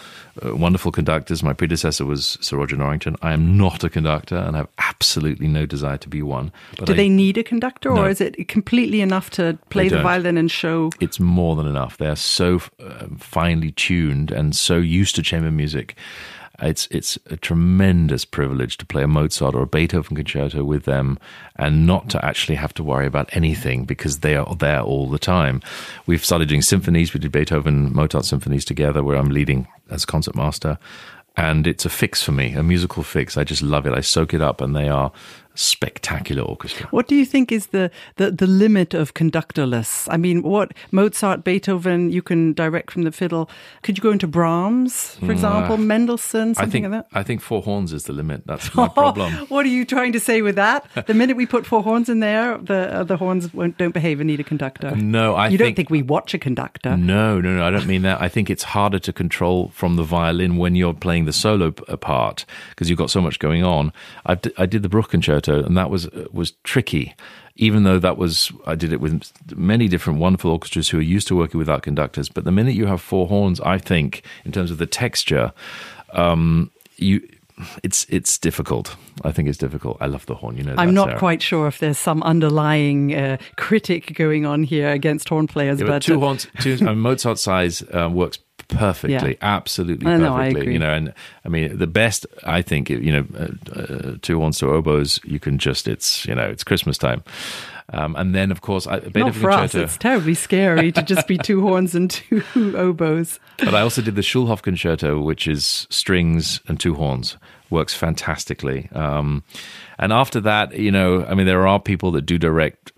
uh, 0.44 0.56
wonderful 0.56 0.92
conductors. 0.92 1.42
My 1.44 1.54
predecessor 1.54 2.06
was 2.06 2.38
Sir 2.42 2.58
Roger 2.58 2.76
Norrington. 2.76 3.16
I 3.22 3.34
am 3.34 3.58
not 3.58 3.84
a 3.84 3.90
conductor 3.90 4.36
and 4.36 4.56
have 4.56 4.68
absolutely 4.78 5.48
no 5.48 5.66
desire 5.66 5.98
to 5.98 6.10
be 6.10 6.22
one. 6.22 6.52
Do 6.84 6.94
I, 6.94 6.96
they 6.96 7.10
need 7.10 7.38
a 7.38 7.44
conductor 7.44 7.94
no, 7.94 8.04
or 8.04 8.10
is 8.10 8.20
it 8.20 8.48
completely 8.48 9.02
enough 9.02 9.30
to 9.32 9.58
play 9.70 9.88
the 9.88 10.02
violin 10.02 10.38
and 10.38 10.52
show? 10.52 10.92
It's 11.00 11.20
more 11.20 11.56
than 11.56 11.68
enough. 11.68 11.98
They're 11.98 12.16
so 12.16 12.62
uh, 12.80 13.08
finely 13.18 13.72
tuned 13.72 14.32
and 14.32 14.56
so 14.56 14.78
used 14.78 15.16
to 15.16 15.22
chamber 15.22 15.52
music 15.52 15.96
It's 16.62 16.88
it's 16.90 17.18
a 17.30 17.36
tremendous 17.36 18.26
privilege 18.26 18.78
to 18.78 18.86
play 18.86 19.04
a 19.04 19.08
Mozart 19.08 19.56
or 19.56 19.64
a 19.64 19.68
Beethoven 19.68 20.16
concerto 20.16 20.64
with 20.64 20.86
them, 20.86 21.20
and 21.56 21.86
not 21.86 22.10
to 22.12 22.26
actually 22.26 22.56
have 22.56 22.74
to 22.76 22.84
worry 22.84 23.06
about 23.06 23.30
anything 23.36 23.86
because 23.86 24.20
they 24.20 24.36
are 24.36 24.56
there 24.56 24.82
all 24.82 25.10
the 25.10 25.20
time. 25.20 25.62
We've 26.06 26.24
started 26.24 26.48
doing 26.48 26.62
symphonies. 26.62 27.14
We 27.14 27.20
did 27.20 27.32
Beethoven 27.32 27.94
Mozart 27.94 28.26
symphonies 28.26 28.66
together, 28.66 29.04
where 29.04 29.18
I'm 29.18 29.30
leading 29.30 29.68
as 29.90 30.06
concertmaster, 30.06 30.78
and 31.36 31.68
it's 31.68 31.86
a 31.86 31.90
fix 31.90 32.24
for 32.24 32.32
me, 32.32 32.54
a 32.54 32.64
musical 32.64 33.04
fix. 33.04 33.38
I 33.38 33.44
just 33.44 33.62
love 33.62 33.86
it. 33.86 33.94
I 33.94 34.02
soak 34.02 34.34
it 34.34 34.42
up, 34.42 34.62
and 34.62 34.76
they 34.76 34.88
are 34.88 35.12
spectacular 35.56 36.44
orchestra. 36.44 36.88
What 36.92 37.08
do 37.08 37.16
you 37.16 37.26
think 37.26 37.52
is 37.52 37.68
the, 37.68 37.90
the, 38.18 38.32
the 38.32 38.48
limit 38.48 38.94
of 38.94 39.14
conductorless? 39.14 40.08
I 40.12 40.18
mean, 40.18 40.44
what 40.44 40.74
Mozart, 40.92 41.44
Beethoven, 41.44 42.12
you 42.12 42.22
can 42.22 42.54
direct 42.54 42.92
from 42.92 43.04
the 43.04 43.12
fiddle. 43.12 43.50
Could 43.82 43.98
you 43.98 44.02
go 44.02 44.12
into 44.12 44.28
Brahms, 44.28 45.16
for 45.16 45.32
example, 45.32 45.78
Mendelssohn, 45.78 46.56
something 46.56 46.68
I 46.68 46.72
think, 46.72 46.94
like 46.94 47.10
that? 47.12 47.18
I 47.18 47.24
think 47.24 47.42
four 47.42 47.62
horns 47.62 47.94
is 47.94 48.04
the 48.04 48.14
limit. 48.14 48.44
That's 48.46 48.74
my 48.76 48.88
problem. 48.94 49.34
what 49.48 49.66
are 49.66 49.70
you 49.70 49.86
trying 49.86 50.14
to 50.14 50.20
say 50.20 50.42
with 50.42 50.56
that? 50.56 50.86
The 51.08 51.14
minute 51.22 51.38
we 51.38 51.46
put 51.46 51.66
four 51.66 51.84
horns 51.84 52.10
in 52.10 52.20
there, 52.20 52.58
the 52.58 52.94
uh, 52.96 53.04
the 53.04 53.18
horns 53.18 53.54
won't, 53.54 53.78
don't 53.78 53.94
behave 53.94 54.20
and 54.20 54.28
need 54.28 54.40
a 54.40 54.44
conductor. 54.44 54.96
No, 54.96 55.36
I 55.36 55.46
you 55.48 55.58
think, 55.58 55.60
don't 55.60 55.76
think 55.76 55.90
we 55.90 56.02
watch 56.02 56.34
a 56.34 56.38
conductor. 56.38 56.96
No, 56.98 57.40
no, 57.40 57.56
no. 57.58 57.66
I 57.66 57.70
don't 57.70 57.88
mean 57.88 58.02
that. 58.04 58.22
I 58.22 58.28
think 58.30 58.50
it's 58.50 58.64
harder 58.64 59.00
to 59.00 59.14
control 59.14 59.70
from 59.70 59.96
the 59.96 60.04
violin 60.04 60.58
when 60.58 60.76
you're 60.76 60.94
playing 60.94 61.26
the 61.26 61.34
solo 61.34 61.72
part 61.72 62.46
because 62.70 62.90
you've 62.90 63.00
got 63.00 63.10
so 63.10 63.22
much 63.22 63.40
going 63.40 63.64
on. 63.64 63.92
I, 64.26 64.36
d- 64.36 64.52
I 64.58 64.66
did 64.66 64.82
the 64.84 64.90
Bruch 64.90 65.10
concerto, 65.10 65.45
and 65.54 65.78
that 65.78 65.90
was 65.90 66.10
was 66.32 66.52
tricky. 66.64 67.16
Even 67.58 67.84
though 67.84 68.00
that 68.00 68.18
was, 68.18 68.52
I 68.68 68.76
did 68.76 68.92
it 68.92 69.00
with 69.00 69.32
many 69.56 69.88
different 69.88 70.20
wonderful 70.20 70.52
orchestras 70.52 70.90
who 70.90 70.98
are 70.98 71.02
used 71.02 71.26
to 71.30 71.38
working 71.38 71.58
without 71.58 71.84
conductors. 71.84 72.28
But 72.28 72.44
the 72.44 72.52
minute 72.52 72.76
you 72.76 72.86
have 72.86 73.00
four 73.00 73.28
horns, 73.28 73.62
I 73.62 73.78
think, 73.78 74.24
in 74.44 74.52
terms 74.52 74.72
of 74.72 74.78
the 74.78 74.86
texture, 74.86 75.54
um, 76.12 76.70
you 76.98 77.26
it's 77.84 78.06
it's 78.10 78.38
difficult. 78.38 78.96
I 79.24 79.32
think 79.32 79.48
it's 79.48 79.58
difficult. 79.58 79.98
I 80.02 80.08
love 80.08 80.26
the 80.26 80.36
horn. 80.36 80.58
You 80.58 80.64
know, 80.64 80.76
I'm 80.78 80.94
not 80.94 81.08
Sarah. 81.08 81.20
quite 81.20 81.42
sure 81.42 81.68
if 81.68 81.80
there's 81.80 81.98
some 81.98 82.22
underlying 82.24 83.16
uh, 83.16 83.38
critic 83.56 84.14
going 84.16 84.46
on 84.46 84.64
here 84.64 84.90
against 84.90 85.30
horn 85.30 85.48
players, 85.48 85.80
Yeah, 85.80 85.88
but, 85.88 86.02
two 86.02 86.16
uh, 86.16 86.20
horns, 86.20 86.48
two, 86.60 86.78
I 86.82 86.86
mean, 86.86 87.00
Mozart 87.00 87.40
size 87.40 87.84
um, 87.94 88.14
works 88.14 88.40
perfectly, 88.68 89.32
Yeah. 89.32 89.38
absolutely 89.42 90.06
perfectly. 90.06 90.24
know, 90.28 90.36
I 90.36 90.46
agree. 90.48 90.74
You 90.74 90.80
know, 90.80 90.94
and 90.94 91.14
I 91.46 91.50
mean, 91.50 91.78
the 91.78 91.88
best 91.88 92.26
I 92.44 92.62
think, 92.62 92.90
you 92.90 93.12
know, 93.12 93.26
uh, 93.38 93.80
uh, 93.80 94.16
two 94.22 94.40
horns, 94.40 94.60
two 94.60 94.70
oboes. 94.72 95.20
You 95.24 95.40
can 95.40 95.58
just, 95.58 95.88
it's 95.88 96.26
you 96.26 96.36
know, 96.36 96.46
it's 96.46 96.64
Christmas 96.64 96.98
time. 96.98 97.24
Um, 97.94 98.16
and 98.16 98.34
then, 98.34 98.52
of 98.52 98.62
course, 98.62 98.88
I, 98.88 98.94
not 98.96 99.14
Beethoven 99.14 99.34
for 99.42 99.52
us. 99.52 99.76
It's 99.76 99.98
terribly 99.98 100.34
scary 100.34 100.92
to 100.92 101.04
just 101.04 101.28
be 101.28 101.38
two 101.38 101.62
horns 101.62 101.94
and 101.94 102.10
two 102.10 102.44
oboes. 102.76 103.40
But 103.60 103.76
I 103.76 103.82
also 103.82 104.02
did 104.02 104.16
the 104.16 104.22
Schulhoff 104.24 104.64
concerto, 104.64 105.22
which 105.22 105.48
is 105.48 105.86
strings 105.92 106.62
and 106.68 106.80
two 106.80 106.96
horns. 106.96 107.38
Works 107.70 107.94
fantastically. 107.94 108.90
Um, 108.92 109.44
and 110.00 110.12
after 110.12 110.42
that, 110.42 110.78
you 110.78 110.92
know, 110.92 111.26
I 111.26 111.36
mean, 111.36 111.46
there 111.46 111.68
are 111.68 111.80
people 111.80 112.12
that 112.14 112.24
do 112.24 112.38
direct 112.40 112.92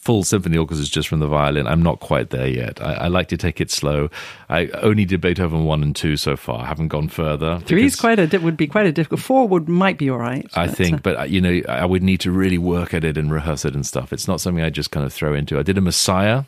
full 0.00 0.24
symphony 0.24 0.56
orchestras 0.56 0.88
just 0.88 1.08
from 1.08 1.20
the 1.20 1.26
violin. 1.26 1.66
I'm 1.66 1.82
not 1.82 2.00
quite 2.00 2.30
there 2.30 2.48
yet. 2.48 2.80
I, 2.82 2.94
I 2.94 3.08
like 3.08 3.28
to 3.28 3.36
take 3.36 3.60
it 3.60 3.70
slow. 3.70 4.10
I 4.48 4.66
only 4.82 5.04
did 5.04 5.20
Beethoven 5.20 5.64
one 5.64 5.82
and 5.82 5.94
two 5.94 6.16
so 6.16 6.36
far. 6.36 6.64
I 6.64 6.66
haven't 6.66 6.88
gone 6.88 7.08
further. 7.08 7.60
Three 7.60 7.84
is 7.84 7.96
quite 7.96 8.18
a 8.18 8.26
di- 8.26 8.38
would 8.38 8.56
be 8.56 8.66
quite 8.66 8.86
a 8.86 8.92
difficult. 8.92 9.20
Four 9.20 9.46
would 9.48 9.68
might 9.68 9.98
be 9.98 10.10
all 10.10 10.18
right. 10.18 10.46
I 10.54 10.66
but, 10.66 10.76
think, 10.76 10.94
uh, 10.96 11.00
but 11.02 11.20
uh, 11.20 11.22
you 11.24 11.40
know, 11.40 11.60
I 11.68 11.86
would 11.86 12.02
need 12.02 12.20
to 12.20 12.30
really 12.30 12.58
work 12.58 12.92
at 12.92 13.04
it 13.04 13.16
and 13.16 13.32
rehearse 13.32 13.64
it 13.64 13.74
and 13.74 13.86
stuff. 13.86 14.12
It's 14.12 14.26
not 14.26 14.40
something 14.40 14.64
I 14.64 14.70
just 14.70 14.90
kind 14.90 15.06
of 15.06 15.12
throw 15.12 15.34
into. 15.34 15.58
I 15.58 15.62
did 15.62 15.78
a 15.78 15.82
Messiah 15.82 16.44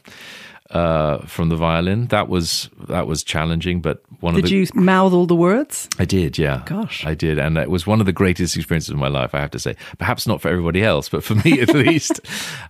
uh, 0.72 1.18
from 1.26 1.48
the 1.50 1.56
violin. 1.56 2.06
That 2.06 2.28
was 2.28 2.70
that 2.88 3.06
was 3.06 3.22
challenging, 3.22 3.80
but 3.80 4.02
one 4.20 4.34
of 4.34 4.36
the 4.36 4.48
did 4.48 4.68
the 4.68 4.78
you 4.78 4.82
mouth 4.82 5.12
all 5.12 5.26
the 5.26 5.36
words? 5.36 5.88
I 5.98 6.04
did, 6.04 6.38
yeah. 6.38 6.62
Gosh. 6.66 7.04
I 7.06 7.14
did, 7.14 7.38
and 7.38 7.58
it 7.58 7.70
was 7.70 7.86
one 7.86 8.00
of 8.00 8.06
the 8.06 8.12
greatest 8.12 8.56
experiences 8.56 8.90
of 8.90 8.96
my 8.96 9.08
life. 9.08 9.34
I 9.34 9.40
have 9.40 9.50
to 9.50 9.58
say, 9.58 9.76
perhaps 9.98 10.26
not 10.26 10.40
for 10.40 10.48
everybody 10.48 10.82
else, 10.82 11.08
but 11.08 11.22
for 11.22 11.34
me 11.34 11.60
at 11.60 11.74
least. 11.74 12.20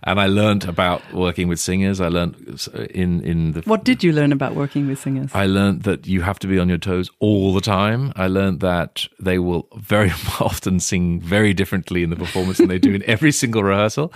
And 0.03 0.19
I 0.19 0.27
learned 0.27 0.65
about 0.65 1.01
working 1.13 1.47
with 1.47 1.59
singers. 1.59 2.01
I 2.01 2.09
learned 2.09 2.67
in 2.91 3.21
in 3.21 3.53
the 3.53 3.61
What 3.61 3.83
did 3.83 4.03
you 4.03 4.11
learn 4.11 4.31
about 4.31 4.55
working 4.55 4.87
with 4.87 4.99
singers? 4.99 5.31
I 5.33 5.45
learned 5.45 5.83
that 5.83 6.05
you 6.05 6.21
have 6.21 6.39
to 6.39 6.47
be 6.47 6.59
on 6.59 6.69
your 6.69 6.77
toes 6.77 7.09
all 7.19 7.53
the 7.53 7.61
time. 7.61 8.11
I 8.15 8.27
learned 8.27 8.59
that 8.59 9.07
they 9.19 9.39
will 9.39 9.67
very 9.77 10.09
often 10.39 10.79
sing 10.79 11.21
very 11.21 11.53
differently 11.53 12.03
in 12.03 12.09
the 12.09 12.15
performance 12.15 12.57
than 12.57 12.67
they 12.67 12.79
do 12.79 12.93
in 12.93 13.03
every 13.03 13.31
single 13.31 13.63
rehearsal, 13.63 14.11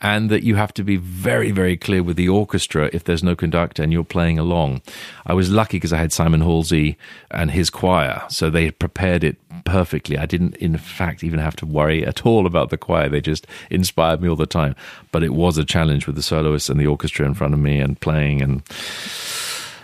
and 0.00 0.30
that 0.30 0.42
you 0.44 0.54
have 0.54 0.72
to 0.74 0.84
be 0.84 0.96
very, 0.96 1.50
very 1.50 1.76
clear 1.76 2.02
with 2.02 2.16
the 2.16 2.28
orchestra 2.28 2.88
if 2.92 3.04
there's 3.04 3.24
no 3.24 3.31
conductor 3.36 3.82
and 3.82 3.92
you're 3.92 4.04
playing 4.04 4.38
along. 4.38 4.82
I 5.26 5.34
was 5.34 5.50
lucky 5.50 5.76
because 5.76 5.92
I 5.92 5.98
had 5.98 6.12
Simon 6.12 6.40
Halsey 6.40 6.96
and 7.30 7.50
his 7.50 7.70
choir, 7.70 8.22
so 8.28 8.50
they 8.50 8.70
prepared 8.70 9.24
it 9.24 9.36
perfectly. 9.64 10.18
I 10.18 10.26
didn't, 10.26 10.56
in 10.56 10.76
fact, 10.76 11.24
even 11.24 11.38
have 11.38 11.56
to 11.56 11.66
worry 11.66 12.06
at 12.06 12.26
all 12.26 12.46
about 12.46 12.70
the 12.70 12.78
choir. 12.78 13.08
They 13.08 13.20
just 13.20 13.46
inspired 13.70 14.20
me 14.20 14.28
all 14.28 14.36
the 14.36 14.46
time. 14.46 14.74
But 15.10 15.22
it 15.22 15.34
was 15.34 15.58
a 15.58 15.64
challenge 15.64 16.06
with 16.06 16.16
the 16.16 16.22
soloists 16.22 16.68
and 16.68 16.80
the 16.80 16.86
orchestra 16.86 17.26
in 17.26 17.34
front 17.34 17.54
of 17.54 17.60
me 17.60 17.80
and 17.80 18.00
playing 18.00 18.42
and 18.42 18.62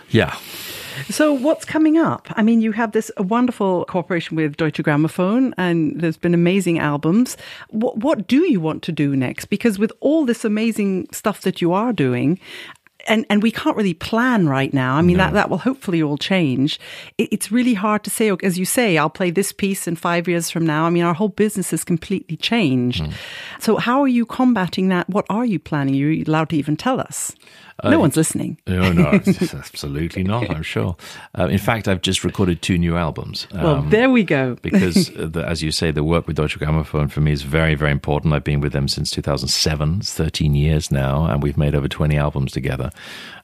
yeah. 0.09 0.35
So, 1.07 1.33
what's 1.33 1.65
coming 1.65 1.97
up? 1.97 2.27
I 2.31 2.41
mean, 2.41 2.61
you 2.61 2.73
have 2.73 2.91
this 2.91 3.09
wonderful 3.17 3.85
cooperation 3.85 4.35
with 4.35 4.57
Deutsche 4.57 4.83
Grammophon, 4.83 5.53
and 5.57 5.99
there's 5.99 6.17
been 6.17 6.33
amazing 6.33 6.79
albums. 6.79 7.37
What, 7.69 7.97
what 7.97 8.27
do 8.27 8.41
you 8.51 8.59
want 8.59 8.83
to 8.83 8.91
do 8.91 9.15
next? 9.15 9.45
Because 9.45 9.79
with 9.79 9.93
all 10.01 10.25
this 10.25 10.43
amazing 10.43 11.07
stuff 11.11 11.41
that 11.41 11.61
you 11.61 11.71
are 11.71 11.93
doing, 11.93 12.39
and, 13.07 13.25
and 13.29 13.41
we 13.41 13.51
can't 13.51 13.77
really 13.77 13.93
plan 13.93 14.47
right 14.47 14.73
now. 14.73 14.95
I 14.95 15.01
mean, 15.01 15.17
that, 15.17 15.33
that 15.33 15.49
will 15.49 15.57
hopefully 15.57 16.03
all 16.03 16.17
change. 16.17 16.79
It, 17.17 17.29
it's 17.31 17.51
really 17.51 17.73
hard 17.73 18.03
to 18.03 18.09
say, 18.09 18.31
as 18.43 18.59
you 18.59 18.65
say, 18.65 18.97
I'll 18.97 19.09
play 19.09 19.31
this 19.31 19.51
piece 19.51 19.87
in 19.87 19.95
five 19.95 20.27
years 20.27 20.49
from 20.49 20.65
now. 20.65 20.85
I 20.85 20.89
mean, 20.89 21.03
our 21.03 21.13
whole 21.13 21.29
business 21.29 21.71
has 21.71 21.83
completely 21.83 22.37
changed. 22.37 23.05
Hmm. 23.05 23.11
So, 23.59 23.77
how 23.77 24.01
are 24.01 24.07
you 24.07 24.25
combating 24.25 24.89
that? 24.89 25.09
What 25.09 25.25
are 25.29 25.45
you 25.45 25.59
planning? 25.59 25.95
Are 25.95 26.11
you 26.11 26.23
allowed 26.27 26.49
to 26.49 26.57
even 26.57 26.75
tell 26.75 26.99
us? 26.99 27.35
No 27.83 27.99
one's 27.99 28.15
listening. 28.17 28.57
No, 28.67 28.91
no, 28.91 29.07
absolutely 29.53 30.23
not. 30.23 30.49
I'm 30.49 30.63
sure. 30.63 30.95
Uh, 31.37 31.47
in 31.47 31.57
fact, 31.57 31.87
I've 31.87 32.01
just 32.01 32.23
recorded 32.23 32.61
two 32.61 32.77
new 32.77 32.95
albums. 32.95 33.47
Well, 33.53 33.77
Um, 33.77 33.89
there 33.89 34.09
we 34.09 34.23
go. 34.23 34.55
because, 34.61 35.09
uh, 35.17 35.27
the, 35.31 35.45
as 35.45 35.61
you 35.63 35.71
say, 35.71 35.91
the 35.91 36.03
work 36.03 36.27
with 36.27 36.35
Deutsche 36.37 36.59
Grammophon 36.59 37.09
for 37.11 37.21
me 37.21 37.31
is 37.31 37.41
very, 37.43 37.75
very 37.75 37.91
important. 37.91 38.33
I've 38.33 38.43
been 38.43 38.61
with 38.61 38.73
them 38.73 38.87
since 38.87 39.11
2007. 39.11 39.97
It's 39.99 40.13
13 40.13 40.55
years 40.55 40.91
now, 40.91 41.25
and 41.25 41.41
we've 41.43 41.57
made 41.57 41.75
over 41.75 41.87
20 41.87 42.17
albums 42.17 42.51
together. 42.51 42.89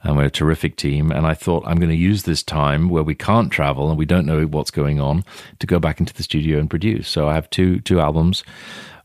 And 0.04 0.16
we're 0.18 0.26
a 0.26 0.30
terrific 0.32 0.76
team. 0.78 1.12
And 1.12 1.26
I 1.26 1.34
thought 1.34 1.64
I'm 1.66 1.78
going 1.78 1.90
to 1.90 1.96
use 1.96 2.24
this 2.24 2.44
time 2.44 2.90
where 2.90 3.04
we 3.04 3.16
can't 3.16 3.52
travel 3.52 3.90
and 3.90 3.98
we 3.98 4.06
don't 4.06 4.26
know 4.26 4.46
what's 4.46 4.72
going 4.72 5.00
on 5.00 5.24
to 5.60 5.68
go 5.68 5.80
back 5.80 6.00
into 6.00 6.14
the 6.14 6.24
studio 6.24 6.60
and 6.60 6.70
produce. 6.70 7.08
So 7.10 7.28
I 7.28 7.34
have 7.34 7.50
two 7.50 7.80
two 7.82 8.00
albums. 8.00 8.44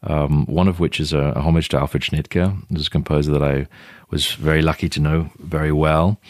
Um, 0.03 0.47
one 0.47 0.67
of 0.67 0.81
which 0.81 0.99
is 0.99 1.13
a, 1.13 1.19
a 1.37 1.41
homage 1.43 1.69
to 1.71 1.79
Alfred 1.79 2.03
Schnittke, 2.03 2.57
who's 2.71 2.87
a 2.87 2.91
composer 2.91 3.31
that 3.33 3.43
I 3.43 3.67
was 4.11 4.33
very 4.33 4.63
lucky 4.63 4.89
to 4.89 5.01
know 5.01 5.31
very 5.39 5.73
well. 5.73 6.21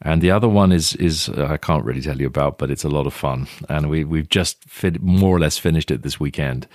And 0.00 0.22
the 0.22 0.30
other 0.30 0.48
one 0.48 0.72
is 0.72 0.94
is 0.96 1.28
uh, 1.28 1.48
I 1.50 1.56
can't 1.56 1.84
really 1.84 2.00
tell 2.00 2.20
you 2.20 2.26
about, 2.26 2.58
but 2.58 2.70
it's 2.70 2.84
a 2.84 2.88
lot 2.88 3.06
of 3.06 3.14
fun, 3.14 3.48
and 3.68 3.90
we 3.90 4.04
we've 4.04 4.28
just 4.28 4.62
fin- 4.68 4.98
more 5.00 5.34
or 5.36 5.40
less 5.40 5.58
finished 5.58 5.90
it 5.90 6.02
this 6.02 6.20
weekend. 6.20 6.68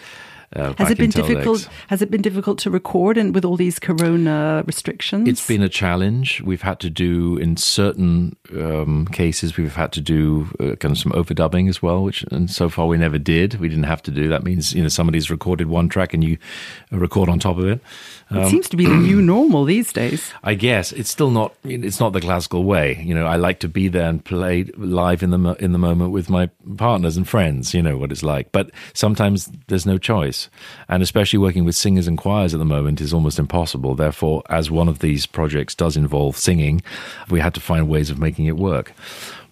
Uh, 0.55 0.73
Has 0.77 0.91
it 0.91 0.97
been 0.97 1.09
difficult? 1.09 1.67
Has 1.87 2.01
it 2.01 2.11
been 2.11 2.21
difficult 2.21 2.59
to 2.59 2.69
record 2.69 3.17
and 3.17 3.33
with 3.33 3.43
all 3.45 3.57
these 3.57 3.79
corona 3.79 4.63
restrictions? 4.67 5.27
It's 5.27 5.47
been 5.47 5.63
a 5.63 5.69
challenge. 5.69 6.41
We've 6.41 6.61
had 6.61 6.79
to 6.81 6.89
do 6.89 7.37
in 7.37 7.57
certain 7.57 8.35
um, 8.55 9.07
cases. 9.07 9.57
We've 9.57 9.75
had 9.75 9.91
to 9.93 10.01
do 10.01 10.47
uh, 10.59 10.75
kind 10.75 10.91
of 10.91 10.97
some 10.97 11.11
overdubbing 11.13 11.69
as 11.69 11.81
well, 11.81 12.03
which 12.03 12.23
and 12.31 12.49
so 12.49 12.69
far 12.69 12.87
we 12.87 12.97
never 12.97 13.17
did. 13.17 13.55
We 13.55 13.67
didn't 13.69 13.85
have 13.85 14.03
to 14.03 14.11
do. 14.11 14.29
That 14.29 14.43
means 14.43 14.73
you 14.73 14.83
know 14.83 14.89
somebody's 14.89 15.29
recorded 15.31 15.67
one 15.67 15.89
track 15.89 16.13
and 16.13 16.23
you 16.23 16.37
record 16.91 17.29
on 17.29 17.39
top 17.39 17.57
of 17.57 17.65
it. 17.67 17.81
it 18.31 18.49
seems 18.49 18.69
to 18.69 18.77
be 18.77 18.85
the 18.85 18.95
new 18.95 19.21
normal 19.33 19.65
these 19.65 19.91
days. 19.93 20.31
I 20.43 20.53
guess 20.55 20.91
it's 20.91 21.09
still 21.09 21.31
not. 21.31 21.55
It's 21.63 21.99
not 21.99 22.13
the 22.13 22.21
classical 22.21 22.63
way. 22.63 23.01
You 23.03 23.15
know, 23.15 23.25
I 23.25 23.37
like 23.37 23.59
to 23.59 23.67
be 23.67 23.87
there 23.87 24.09
and 24.09 24.23
play 24.23 24.63
live 24.77 25.23
in 25.23 25.31
the 25.31 25.53
in 25.59 25.71
the 25.71 25.79
moment 25.79 26.11
with 26.11 26.29
my 26.29 26.49
partners 26.77 27.17
and 27.17 27.27
friends. 27.27 27.73
You 27.73 27.81
know 27.81 27.97
what 27.97 28.11
it's 28.11 28.23
like. 28.23 28.51
But 28.51 28.71
sometimes 28.93 29.49
there's 29.67 29.85
no 29.85 29.97
choice, 29.97 30.42
and 30.87 31.03
especially 31.03 31.39
working 31.39 31.65
with 31.65 31.75
singers 31.75 32.07
and 32.07 32.17
choirs 32.17 32.53
at 32.53 32.59
the 32.59 32.65
moment 32.65 33.01
is 33.01 33.13
almost 33.13 33.39
impossible. 33.39 33.95
Therefore, 33.95 34.43
as 34.49 34.69
one 34.71 34.87
of 34.87 34.99
these 34.99 35.25
projects 35.25 35.75
does 35.75 35.97
involve 35.97 36.37
singing, 36.37 36.81
we 37.29 37.39
had 37.39 37.53
to 37.53 37.59
find 37.59 37.87
ways 37.87 38.09
of 38.09 38.19
making 38.19 38.45
it 38.45 38.57
work. 38.57 38.93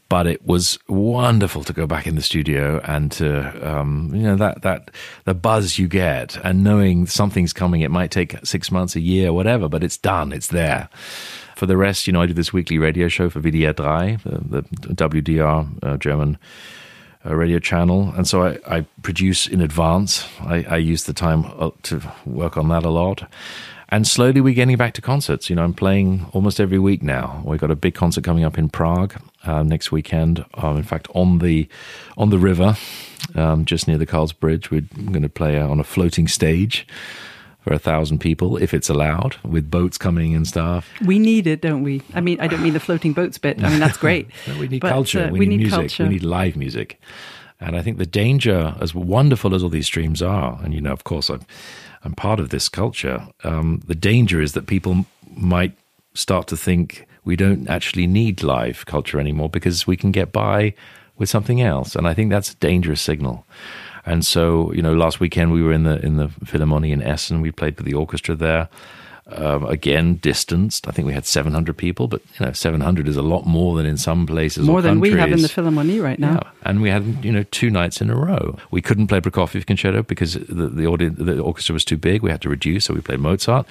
But 0.10 0.28
it 0.28 0.46
was 0.46 0.78
wonderful 0.90 1.64
to 1.64 1.72
go 1.72 1.88
back 1.88 2.06
in 2.06 2.16
the 2.16 2.22
studio 2.22 2.82
and 2.84 3.10
to, 3.14 3.78
um, 3.78 4.12
you 4.14 4.24
know, 4.24 4.36
that, 4.36 4.62
that, 4.62 4.92
the 5.24 5.34
buzz 5.34 5.80
you 5.80 5.88
get 5.88 6.36
and 6.44 6.66
knowing 6.66 7.08
something's 7.08 7.54
coming. 7.54 7.80
It 7.80 7.92
might 7.92 8.12
take 8.12 8.36
six 8.46 8.72
months, 8.72 8.98
a 8.98 9.00
year, 9.00 9.32
whatever, 9.32 9.70
but 9.70 9.86
it's 9.86 9.96
done. 9.96 10.34
It's 10.34 10.48
there. 10.48 10.90
For 11.56 11.66
the 11.66 11.78
rest, 11.78 12.08
you 12.08 12.14
know, 12.14 12.22
I 12.22 12.26
do 12.26 12.34
this 12.34 12.52
weekly 12.52 12.78
radio 12.78 13.08
show 13.08 13.30
for 13.30 13.40
WDR 13.40 14.20
3, 14.20 14.32
the, 14.50 14.64
the 14.82 14.96
WDR 14.96 15.68
uh, 15.82 15.96
German 15.96 16.38
uh, 17.26 17.36
radio 17.36 17.60
channel. 17.60 18.14
And 18.16 18.28
so 18.28 18.44
I, 18.44 18.60
I 18.68 18.86
produce 19.02 19.48
in 19.48 19.62
advance. 19.62 20.28
I, 20.42 20.66
I 20.70 20.78
use 20.78 21.04
the 21.06 21.14
time 21.14 21.46
uh, 21.58 21.72
to 21.84 22.02
work 22.26 22.58
on 22.58 22.70
that 22.70 22.84
a 22.84 22.90
lot. 22.90 23.30
And 23.90 24.08
slowly 24.08 24.40
we're 24.40 24.54
getting 24.54 24.78
back 24.78 24.94
to 24.94 25.02
concerts. 25.02 25.50
You 25.50 25.58
know, 25.58 25.64
I'm 25.64 25.74
playing 25.74 26.26
almost 26.32 26.62
every 26.62 26.80
week 26.80 27.04
now. 27.04 27.42
We've 27.46 27.60
got 27.60 27.72
a 27.72 27.76
big 27.76 27.94
concert 27.94 28.24
coming 28.24 28.46
up 28.46 28.58
in 28.58 28.70
Prague 28.70 29.16
uh, 29.44 29.64
next 29.64 29.92
weekend. 29.92 30.46
Um, 30.54 30.78
in 30.78 30.84
fact, 30.84 31.10
on 31.14 31.40
the 31.40 31.68
on 32.18 32.30
the 32.30 32.40
river 32.40 32.78
um, 33.36 33.66
just 33.66 33.88
near 33.88 33.98
the 33.98 34.06
Carl's 34.06 34.34
Bridge. 34.34 34.72
We're 34.72 34.82
going 34.82 35.22
to 35.22 35.30
play 35.30 35.60
on 35.60 35.80
a 35.80 35.84
floating 35.84 36.28
stage 36.28 36.88
for 37.62 37.74
a 37.74 37.80
thousand 37.80 38.20
people 38.20 38.58
if 38.58 38.74
it's 38.74 38.90
allowed, 38.90 39.36
with 39.44 39.70
boats 39.70 39.98
coming 39.98 40.36
and 40.36 40.48
stuff. 40.48 40.90
We 41.06 41.20
need 41.20 41.48
it, 41.48 41.62
don't 41.62 41.84
we? 41.84 42.02
I 42.14 42.22
mean, 42.22 42.40
I 42.40 42.48
don't 42.48 42.62
mean 42.64 42.74
the 42.74 42.80
floating 42.80 43.14
boats 43.14 43.38
bit. 43.38 43.64
I 43.64 43.70
mean, 43.70 43.80
that's 43.80 43.98
great. 44.06 44.30
we 44.60 44.68
need 44.68 44.82
But, 44.82 44.90
culture. 44.90 45.26
uh, 45.26 45.32
we, 45.32 45.40
we 45.40 45.46
need, 45.46 45.58
need 45.58 45.64
music. 45.64 45.80
culture. 45.80 46.04
We 46.04 46.10
need 46.10 46.24
live 46.24 46.56
music. 46.56 47.00
And 47.60 47.76
I 47.76 47.84
think 47.84 48.00
the 48.00 48.08
danger, 48.08 48.76
as 48.82 48.96
wonderful 48.96 49.54
as 49.54 49.62
all 49.64 49.70
these 49.70 49.86
streams 49.86 50.22
are, 50.24 50.60
and 50.64 50.74
you 50.74 50.82
know, 50.82 50.92
of 50.92 51.04
course, 51.04 51.30
I'm, 51.30 51.42
I'm 52.04 52.14
part 52.14 52.40
of 52.40 52.50
this 52.50 52.68
culture. 52.68 53.28
Um, 53.44 53.82
the 53.86 53.94
danger 53.94 54.42
is 54.42 54.54
that 54.54 54.66
people 54.66 55.06
might 55.36 55.74
start 56.16 56.48
to 56.48 56.58
think 56.58 57.08
we 57.24 57.36
don't 57.36 57.70
actually 57.70 58.08
need 58.08 58.42
live 58.42 58.88
culture 58.88 59.20
anymore 59.20 59.50
because 59.50 59.86
we 59.86 59.96
can 59.96 60.12
get 60.12 60.32
by 60.32 60.74
with 61.18 61.30
something 61.30 61.62
else. 61.62 61.96
And 61.96 62.08
I 62.08 62.16
think 62.16 62.32
that's 62.32 62.54
a 62.54 62.56
dangerous 62.56 63.00
signal. 63.02 63.46
And 64.06 64.26
so, 64.26 64.72
you 64.74 64.82
know, 64.82 64.94
last 64.94 65.20
weekend 65.20 65.52
we 65.52 65.62
were 65.62 65.74
in 65.74 65.84
the 65.84 66.04
in 66.06 66.18
the 66.18 66.28
Philharmonie 66.28 66.92
in 66.92 67.02
Essen. 67.02 67.42
We 67.42 67.52
played 67.52 67.78
with 67.78 67.86
the 67.86 67.94
orchestra 67.94 68.36
there. 68.36 68.70
Um, 69.34 69.66
again, 69.66 70.16
distanced. 70.16 70.90
I 70.90 70.92
think 70.92 71.06
we 71.06 71.14
had 71.14 71.26
700 71.26 71.78
people, 71.78 72.10
but 72.10 72.22
you 72.38 72.46
know, 72.46 72.52
700 72.52 73.08
is 73.08 73.16
a 73.16 73.22
lot 73.22 73.46
more 73.46 73.78
than 73.78 73.86
in 73.86 73.96
some 73.96 74.26
places. 74.26 74.66
More 74.66 74.80
or 74.80 74.82
than 74.82 75.00
we 75.00 75.12
have 75.12 75.32
in 75.32 75.42
the 75.42 75.48
Philharmonie 75.48 76.04
right 76.04 76.20
now. 76.20 76.34
Yeah, 76.44 76.50
and 76.64 76.82
we 76.82 76.90
had 76.90 77.24
you 77.24 77.32
know 77.32 77.44
two 77.44 77.70
nights 77.70 78.02
in 78.02 78.10
a 78.10 78.16
row. 78.16 78.58
We 78.72 78.82
couldn't 78.82 79.08
play 79.08 79.22
Prokofiev 79.22 79.66
concerto 79.66 80.04
because 80.04 80.34
the 80.34 80.68
the, 80.68 80.86
audience, 80.86 81.18
the 81.18 81.40
orchestra 81.40 81.72
was 81.72 81.86
too 81.86 81.98
big. 81.98 82.24
We 82.24 82.32
had 82.32 82.42
to 82.42 82.50
reduce, 82.50 82.86
so 82.86 82.94
we 82.94 83.02
played 83.02 83.20
Mozart. 83.20 83.66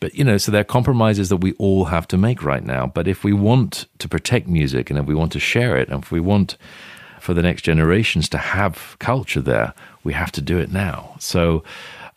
But 0.00 0.14
you 0.14 0.24
know, 0.24 0.36
so 0.36 0.52
there 0.52 0.60
are 0.60 0.64
compromises 0.64 1.30
that 1.30 1.38
we 1.38 1.52
all 1.54 1.86
have 1.86 2.06
to 2.08 2.18
make 2.18 2.42
right 2.42 2.64
now. 2.64 2.86
But 2.86 3.08
if 3.08 3.24
we 3.24 3.32
want 3.32 3.86
to 4.00 4.08
protect 4.08 4.46
music, 4.46 4.90
and 4.90 4.98
if 4.98 5.06
we 5.06 5.14
want 5.14 5.32
to 5.32 5.40
share 5.40 5.76
it, 5.78 5.88
and 5.88 6.02
if 6.02 6.10
we 6.10 6.20
want 6.20 6.58
for 7.20 7.34
the 7.34 7.42
next 7.42 7.62
generations 7.62 8.28
to 8.30 8.38
have 8.38 8.96
culture 8.98 9.40
there, 9.40 9.74
we 10.04 10.12
have 10.12 10.32
to 10.32 10.40
do 10.40 10.58
it 10.58 10.72
now. 10.72 11.16
So. 11.18 11.62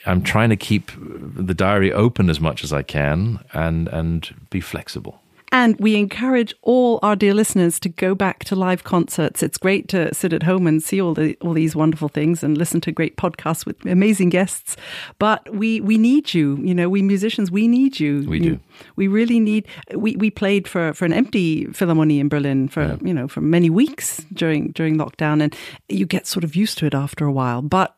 I'm 0.03 0.23
trying 0.23 0.49
to 0.49 0.55
keep 0.55 0.89
the 0.97 1.53
diary 1.53 1.93
open 1.93 2.31
as 2.31 2.39
much 2.39 2.63
as 2.63 2.73
I 2.73 2.81
can 2.81 3.39
and 3.53 3.87
and 3.89 4.33
be 4.49 4.59
flexible. 4.59 5.21
And 5.53 5.77
we 5.79 5.97
encourage 5.97 6.53
all 6.61 6.99
our 7.03 7.15
dear 7.15 7.33
listeners 7.33 7.77
to 7.81 7.89
go 7.89 8.15
back 8.15 8.45
to 8.45 8.55
live 8.55 8.85
concerts. 8.85 9.43
It's 9.43 9.57
great 9.57 9.89
to 9.89 10.13
sit 10.13 10.31
at 10.31 10.43
home 10.43 10.65
and 10.65 10.81
see 10.81 11.01
all 11.01 11.13
the 11.13 11.37
all 11.41 11.51
these 11.51 11.75
wonderful 11.75 12.07
things 12.07 12.41
and 12.41 12.57
listen 12.57 12.79
to 12.81 12.91
great 12.91 13.17
podcasts 13.17 13.65
with 13.65 13.85
amazing 13.85 14.29
guests. 14.29 14.77
But 15.19 15.53
we 15.53 15.81
we 15.81 15.97
need 15.97 16.33
you. 16.33 16.57
You 16.61 16.73
know, 16.73 16.87
we 16.87 17.01
musicians, 17.01 17.51
we 17.51 17.67
need 17.67 17.99
you. 17.99 18.25
We 18.29 18.39
do. 18.39 18.59
We 18.95 19.07
really 19.07 19.39
need. 19.39 19.67
We, 19.93 20.15
we 20.15 20.29
played 20.29 20.67
for, 20.67 20.93
for 20.93 21.05
an 21.05 21.13
empty 21.13 21.65
Philharmonie 21.65 22.19
in 22.19 22.29
Berlin 22.29 22.69
for 22.69 22.97
you 23.01 23.13
know 23.13 23.27
for 23.27 23.41
many 23.41 23.69
weeks 23.69 24.25
during 24.33 24.69
during 24.69 24.97
lockdown, 24.97 25.43
and 25.43 25.55
you 25.89 26.05
get 26.05 26.27
sort 26.27 26.45
of 26.45 26.55
used 26.55 26.77
to 26.77 26.85
it 26.85 26.95
after 26.95 27.25
a 27.25 27.31
while. 27.31 27.61
But 27.61 27.97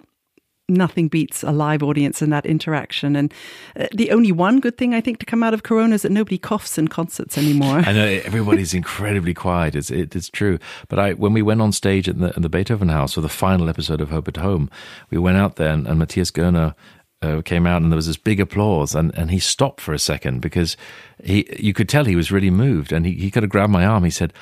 nothing 0.70 1.10
beats 1.10 1.44
a 1.44 1.52
live 1.52 1.84
audience 1.84 2.22
and 2.22 2.32
that 2.32 2.46
interaction. 2.46 3.16
And 3.16 3.34
uh, 3.78 3.88
the 3.94 4.12
only 4.12 4.32
one 4.32 4.60
good 4.60 4.78
thing 4.78 4.94
I 4.94 5.02
think 5.02 5.20
to 5.20 5.26
come 5.26 5.44
out 5.44 5.54
of 5.54 5.64
Corona 5.64 5.96
is 5.96 6.04
that 6.04 6.12
nobody 6.12 6.38
coughs 6.38 6.78
in 6.78 6.88
concerts 6.88 7.38
anymore. 7.38 7.80
I 7.86 7.92
know 7.92 8.06
everybody's 8.26 8.74
incredibly 8.74 9.34
quiet. 9.34 9.76
It's 9.76 9.92
it, 9.92 10.16
it's 10.16 10.30
true. 10.30 10.60
But 10.88 11.00
I 11.00 11.14
when 11.14 11.34
we 11.34 11.42
went 11.42 11.62
on 11.62 11.72
stage 11.72 12.08
at 12.08 12.20
the, 12.20 12.28
at 12.28 12.42
the 12.42 12.50
Beethoven 12.50 12.90
House 12.90 13.14
for 13.14 13.22
the 13.22 13.30
final 13.30 13.70
episode 13.70 14.02
of 14.02 14.10
Hope 14.10 14.28
at 14.28 14.38
Home, 14.38 14.70
we 15.10 15.18
went 15.18 15.38
out 15.38 15.58
there 15.58 15.72
and, 15.72 15.88
and 15.88 16.00
Matthias 16.00 16.32
Goerne 16.32 16.74
uh, 17.24 17.42
came 17.44 17.66
out 17.66 17.82
and 17.82 17.92
there 17.92 17.98
was 17.98 18.08
this 18.08 18.18
big 18.18 18.40
applause 18.40 18.96
and, 18.96 19.14
and 19.16 19.32
he 19.32 19.40
stopped 19.40 19.82
for 19.82 19.94
a 19.94 20.00
second 20.00 20.42
because 20.42 20.76
he 21.24 21.48
you 21.58 21.74
could 21.74 21.90
tell 21.90 22.06
he 22.06 22.16
was 22.16 22.32
really 22.32 22.50
moved 22.50 22.92
and 22.92 23.06
he, 23.06 23.14
he 23.14 23.32
kind 23.32 23.44
of 23.44 23.50
grabbed 23.50 23.72
my 23.72 23.86
arm. 23.86 24.04
He 24.04 24.10
said, 24.10 24.34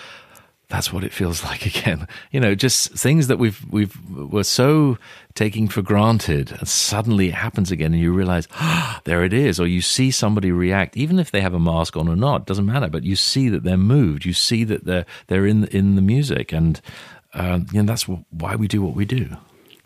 that's 0.71 0.91
what 0.91 1.03
it 1.03 1.13
feels 1.13 1.43
like 1.49 1.65
again. 1.65 2.07
You 2.31 2.39
know, 2.39 2.55
just 2.55 2.91
things 2.93 3.27
that 3.27 3.37
we've 3.37 3.63
we've 3.69 3.95
were 4.09 4.43
so 4.43 4.97
taking 5.35 5.67
for 5.67 5.81
granted, 5.81 6.51
and 6.51 6.67
suddenly 6.67 7.27
it 7.27 7.35
happens 7.35 7.71
again, 7.71 7.93
and 7.93 8.01
you 8.01 8.11
realize, 8.13 8.47
ah, 8.53 9.01
there 9.03 9.23
it 9.23 9.33
is. 9.33 9.59
Or 9.59 9.67
you 9.67 9.81
see 9.81 10.09
somebody 10.09 10.51
react, 10.51 10.97
even 10.97 11.19
if 11.19 11.31
they 11.31 11.41
have 11.41 11.53
a 11.53 11.59
mask 11.59 11.95
on 11.97 12.07
or 12.07 12.15
not, 12.15 12.47
doesn't 12.47 12.65
matter. 12.65 12.87
But 12.87 13.03
you 13.03 13.15
see 13.15 13.49
that 13.49 13.63
they're 13.63 13.77
moved. 13.77 14.25
You 14.25 14.33
see 14.33 14.63
that 14.63 14.85
they're 14.85 15.05
they're 15.27 15.45
in 15.45 15.65
in 15.65 15.95
the 15.95 16.01
music, 16.01 16.51
and 16.51 16.81
uh, 17.33 17.59
you 17.71 17.81
know 17.81 17.87
that's 17.87 18.07
why 18.07 18.55
we 18.55 18.67
do 18.67 18.81
what 18.81 18.95
we 18.95 19.05
do. 19.05 19.37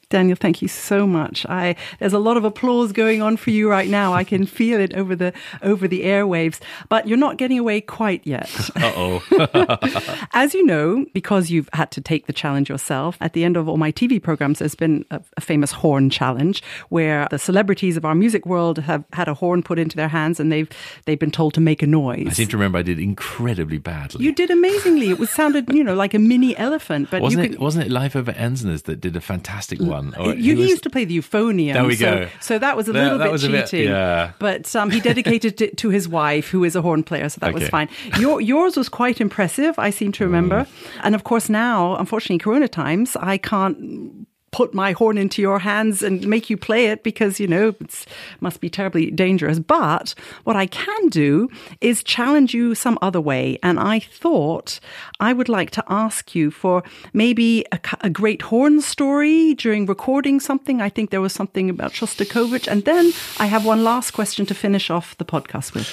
Daniel, 0.10 0.36
thank 0.36 0.62
you 0.62 0.68
so 0.68 1.08
much. 1.08 1.46
I 1.48 1.76
there's 2.00 2.14
a 2.14 2.20
lot 2.20 2.38
of 2.38 2.44
applause 2.44 2.92
going 2.92 3.22
on 3.22 3.38
for 3.38 3.50
you 3.52 3.70
right 3.70 3.90
now. 3.90 4.14
I 4.14 4.24
can 4.24 4.46
feel 4.60 4.80
it 4.80 4.94
over 4.94 5.16
the 5.16 5.34
over 5.62 5.88
the 5.88 6.04
airwaves, 6.04 6.60
but 6.90 7.08
you're 7.08 7.18
not 7.18 7.38
getting 7.38 7.60
away 7.60 7.82
quite 7.82 8.22
yet. 8.26 8.50
Uh 8.76 8.92
oh. 8.96 10.28
As 10.34 10.54
you 10.54 10.66
know, 10.66 11.06
because 11.14 11.50
you've 11.50 11.70
had 11.74 11.90
to 11.92 12.02
take 12.02 12.28
the 12.28 12.34
challenge 12.34 12.70
yourself, 12.70 13.18
at 13.22 13.34
the 13.34 13.44
end 13.44 13.58
of 13.58 13.68
all 13.70 13.78
my 13.78 13.92
TV 13.92 14.22
programs, 14.22 14.60
there's 14.60 14.76
been 14.76 15.06
a, 15.12 15.22
a 15.38 15.42
famous 15.42 15.72
horn 15.72 16.10
challenge 16.10 16.62
where 16.90 17.28
the 17.32 17.40
celebrities 17.40 17.96
of 17.98 18.06
our 18.06 18.14
music 18.14 18.46
world 18.46 18.78
have 18.80 19.06
had 19.14 19.28
a 19.28 19.34
horn 19.34 19.64
put 19.64 19.80
into 19.80 19.96
their 19.96 20.08
hands 20.10 20.40
and 20.40 20.52
they've 20.52 20.70
they've 21.06 21.18
been 21.20 21.32
told 21.32 21.54
to 21.56 21.62
make 21.62 21.82
a 21.82 21.88
noise. 21.88 22.28
I 22.28 22.32
seem 22.32 22.48
to 22.50 22.58
remember 22.58 22.78
I 22.78 22.82
did 22.84 23.00
incredibly 23.00 23.78
badly. 23.78 24.24
you 24.24 24.32
did 24.34 24.52
amazingly. 24.52 25.10
It 25.10 25.20
was 25.20 25.30
sounded, 25.32 25.70
you 25.74 25.84
know, 25.84 25.96
like 25.96 26.14
a 26.14 26.20
mini 26.20 26.56
elephant, 26.58 27.10
but 27.10 27.22
wasn't 27.22 27.54
it? 27.54 27.60
Wasn't 27.60 27.86
it 27.86 27.92
Leif 27.92 28.16
Ove 28.16 28.26
Andsnes 28.28 28.84
that 28.84 29.00
did 29.02 29.16
a 29.16 29.22
fantastic 29.22 29.80
one? 29.80 29.95
Or 30.18 30.34
you, 30.34 30.56
he 30.56 30.62
was- 30.62 30.70
used 30.70 30.84
to 30.84 30.90
play 30.90 31.06
the 31.06 31.18
euphonium. 31.18 31.74
There 31.74 31.86
we 31.86 31.96
so, 31.96 32.06
go. 32.06 32.30
So 32.42 32.60
that 32.60 32.76
was 32.78 32.88
a 32.88 32.94
little 32.94 33.18
that 33.18 33.32
bit 33.32 33.44
a 33.44 33.50
bit- 33.50 33.68
cheating. 33.68 33.90
yeah. 33.90 34.32
But 34.40 34.76
um, 34.76 34.90
he 34.92 35.00
dedicated 35.00 35.62
it 35.62 35.78
to 35.78 35.90
his 35.90 36.08
wife, 36.08 36.48
who 36.50 36.64
is 36.64 36.76
a 36.76 36.82
horn 36.82 37.04
player, 37.04 37.30
so 37.30 37.40
that 37.42 37.54
was 37.54 37.68
fine. 37.70 37.90
Your, 38.20 38.42
yours 38.42 38.76
was 38.78 38.90
quite 38.90 39.20
impressive, 39.22 39.78
I 39.78 39.90
seem 39.90 40.12
to 40.14 40.24
remember. 40.26 40.62
Mm. 40.62 40.68
And 41.04 41.16
of 41.16 41.24
course, 41.24 41.50
now, 41.50 41.96
unfortunately, 41.98 42.40
Corona 42.40 42.68
times, 42.68 43.16
I 43.16 43.38
can't 43.38 44.28
put 44.56 44.74
my 44.74 44.94
horn 44.94 45.18
into 45.18 45.42
your 45.42 45.60
hands 45.60 46.02
and 46.02 46.26
make 46.26 46.50
you 46.50 46.56
play 46.56 46.86
it 46.86 47.04
because 47.04 47.42
you 47.42 47.48
know 47.48 47.76
it 47.82 48.06
must 48.40 48.62
be 48.62 48.70
terribly 48.70 49.12
dangerous. 49.12 49.60
But 49.60 50.16
what 50.46 50.56
i 50.56 50.66
can 50.66 51.10
do 51.10 51.50
is 51.82 52.02
challenge 52.16 52.54
you 52.54 52.74
some 52.74 52.98
other 53.02 53.20
way. 53.20 53.60
And 53.62 53.78
i 53.80 54.00
thought 54.00 54.80
i 55.20 55.34
would 55.34 55.50
like 55.50 55.72
to 55.72 55.84
ask 55.90 56.34
you 56.38 56.52
for 56.52 56.84
maybe 57.12 57.66
a 58.00 58.10
great 58.10 58.42
horn 58.44 58.80
story 58.80 59.56
during 59.56 59.86
recording 59.86 60.40
something. 60.40 60.82
I 60.82 60.90
think 60.90 61.10
there 61.10 61.26
was 61.28 61.34
something 61.34 61.70
about 61.70 61.92
shostakovich. 61.92 62.68
And 62.72 62.86
then 62.86 63.12
i 63.40 63.48
have 63.48 63.66
one 63.66 63.84
last 63.84 64.12
question 64.12 64.46
to 64.46 64.56
finish 64.66 64.90
off 64.90 65.18
the 65.18 65.26
podcast 65.26 65.74
with 65.74 65.90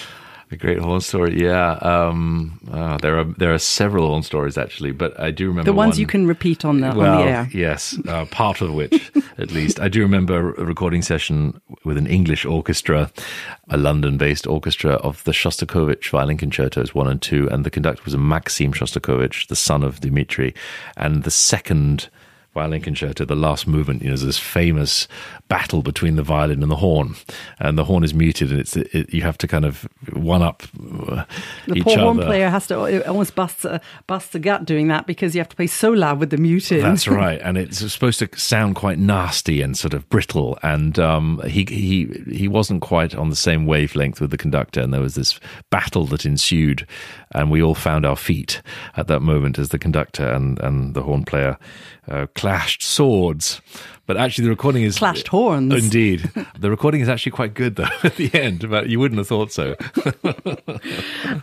A 0.53 0.57
great 0.57 0.79
horn 0.79 1.01
story, 1.01 1.41
yeah. 1.43 1.79
Um, 1.81 2.61
uh, 2.71 2.99
there 2.99 3.19
are 3.19 3.25
there 3.25 3.55
are 3.55 3.59
several 3.59 4.09
horn 4.09 4.23
stories 4.23 4.59
actually, 4.59 4.93
but 4.93 5.19
I 5.19 5.31
do 5.31 5.49
remember 5.49 5.65
the 5.65 5.73
ones 5.73 5.95
one- 5.95 6.01
you 6.01 6.07
can 6.07 6.27
repeat 6.27 6.63
on 6.63 6.81
the, 6.81 6.93
well, 6.95 7.21
on 7.21 7.25
the 7.27 7.33
air 7.33 7.49
yes, 7.53 7.99
uh, 8.07 8.27
part 8.27 8.61
of 8.61 8.75
which, 8.75 9.11
at 9.39 9.51
least. 9.51 9.81
I 9.81 9.89
do 9.89 10.03
remember 10.03 10.53
a 10.55 10.65
recording 10.65 11.01
session 11.01 11.59
with 11.85 11.97
an 11.97 12.07
English 12.07 12.45
orchestra, 12.45 13.11
a 13.71 13.79
London-based 13.79 14.47
orchestra 14.47 14.93
of 14.97 15.25
the 15.25 15.33
Shostakovich 15.33 16.11
violin 16.11 16.37
concertos 16.37 16.95
one 16.95 17.09
and 17.09 17.23
two, 17.23 17.49
and 17.51 17.65
the 17.65 17.71
conductor 17.71 18.03
was 18.05 18.15
Maxim 18.15 18.75
Shostakovich, 18.75 19.49
the 19.49 19.57
son 19.57 19.83
of 19.83 20.01
Dmitri, 20.01 20.55
and 20.99 21.23
the 21.23 21.31
second 21.31 22.11
violin 22.55 22.83
concerto, 22.83 23.25
the 23.25 23.35
last 23.35 23.67
movement, 23.67 24.03
you 24.03 24.09
know, 24.09 24.13
there's 24.13 24.23
this 24.23 24.39
famous 24.39 25.09
battle 25.49 25.83
between 25.83 26.17
the 26.17 26.23
violin 26.23 26.63
and 26.63 26.71
the 26.71 26.77
horn, 26.77 27.15
and 27.59 27.79
the 27.79 27.85
horn 27.85 28.05
is 28.05 28.13
muted, 28.13 28.51
and 28.51 28.61
it's 28.61 28.77
it, 28.77 29.13
you 29.13 29.23
have 29.23 29.39
to 29.39 29.49
kind 29.49 29.65
of 29.65 29.89
one 30.13 30.43
up 30.43 30.63
uh, 31.09 31.25
the 31.67 31.77
each 31.77 31.85
poor 31.85 31.95
other. 31.95 32.03
horn 32.03 32.19
player 32.19 32.51
has 32.51 32.67
to 32.67 33.07
almost 33.09 33.35
busts 33.35 33.65
a, 33.65 33.81
busts 34.07 34.35
a 34.35 34.39
gut 34.39 34.65
doing 34.65 34.89
that 34.89 35.07
because 35.07 35.35
you 35.35 35.41
have 35.41 35.49
to 35.49 35.57
play 35.57 35.67
so 35.67 35.91
loud 35.91 36.19
with 36.19 36.31
the 36.31 36.37
muted. 36.37 36.83
That's 36.83 37.09
right, 37.25 37.41
and 37.43 37.57
it's 37.57 37.79
supposed 37.93 38.19
to 38.19 38.29
sound 38.39 38.77
quite 38.77 38.99
nasty 38.99 39.63
and 39.63 39.77
sort 39.77 39.95
of 39.95 40.09
brittle. 40.11 40.59
And 40.63 40.99
um, 40.99 41.41
he 41.47 41.65
he 41.65 42.07
he 42.31 42.49
wasn't 42.49 42.83
quite 42.83 43.15
on 43.15 43.31
the 43.31 43.37
same 43.37 43.67
wavelength 43.67 44.21
with 44.21 44.31
the 44.31 44.39
conductor, 44.39 44.81
and 44.81 44.93
there 44.93 45.01
was 45.01 45.15
this 45.15 45.41
battle 45.71 46.05
that 46.07 46.27
ensued, 46.27 46.87
and 47.33 47.51
we 47.51 47.63
all 47.63 47.75
found 47.75 48.05
our 48.05 48.17
feet 48.17 48.61
at 48.97 49.07
that 49.07 49.21
moment 49.21 49.59
as 49.59 49.71
the 49.71 49.79
conductor 49.79 50.29
and 50.29 50.59
and 50.61 50.95
the 50.95 51.03
horn 51.03 51.25
player 51.25 51.57
uh, 52.09 52.27
clashed 52.43 52.83
swords. 52.83 53.61
But 54.05 54.17
actually, 54.17 54.47
the 54.47 54.51
recording 54.51 54.83
is 54.83 54.99
Clashed 54.99 55.29
horns. 55.29 55.73
Indeed, 55.73 56.29
the 56.59 56.71
recording 56.71 57.01
is 57.01 57.09
actually 57.09 57.31
quite 57.31 57.55
good 57.55 57.77
though 57.77 57.85
at 58.03 58.17
the 58.17 58.35
end, 58.35 58.69
but 58.69 58.89
you 58.89 58.99
wouldn't 58.99 59.19
have 59.19 59.29
thought 59.29 59.53
so. 59.53 59.77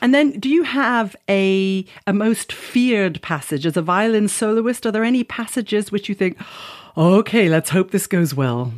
And 0.01 0.13
then, 0.13 0.39
do 0.39 0.49
you 0.49 0.63
have 0.63 1.15
a 1.29 1.85
a 2.05 2.11
most 2.11 2.51
feared 2.51 3.21
passage 3.21 3.65
as 3.65 3.77
a 3.77 3.81
violin 3.81 4.27
soloist? 4.27 4.85
Are 4.85 4.91
there 4.91 5.05
any 5.05 5.23
passages 5.23 5.89
which 5.89 6.09
you 6.09 6.15
think, 6.15 6.37
oh, 6.97 7.15
okay, 7.19 7.47
let's 7.47 7.69
hope 7.69 7.91
this 7.91 8.05
goes 8.05 8.35
well? 8.35 8.73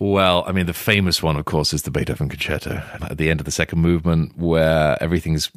Well, 0.00 0.44
I 0.46 0.52
mean, 0.52 0.64
the 0.64 0.72
famous 0.72 1.22
one, 1.22 1.36
of 1.36 1.44
course, 1.44 1.74
is 1.74 1.82
the 1.82 1.90
Beethoven 1.90 2.30
Concerto 2.30 2.82
at 3.02 3.18
the 3.18 3.28
end 3.28 3.38
of 3.38 3.44
the 3.44 3.50
second 3.50 3.80
movement, 3.80 4.34
where 4.38 4.96
everything's 4.98 5.48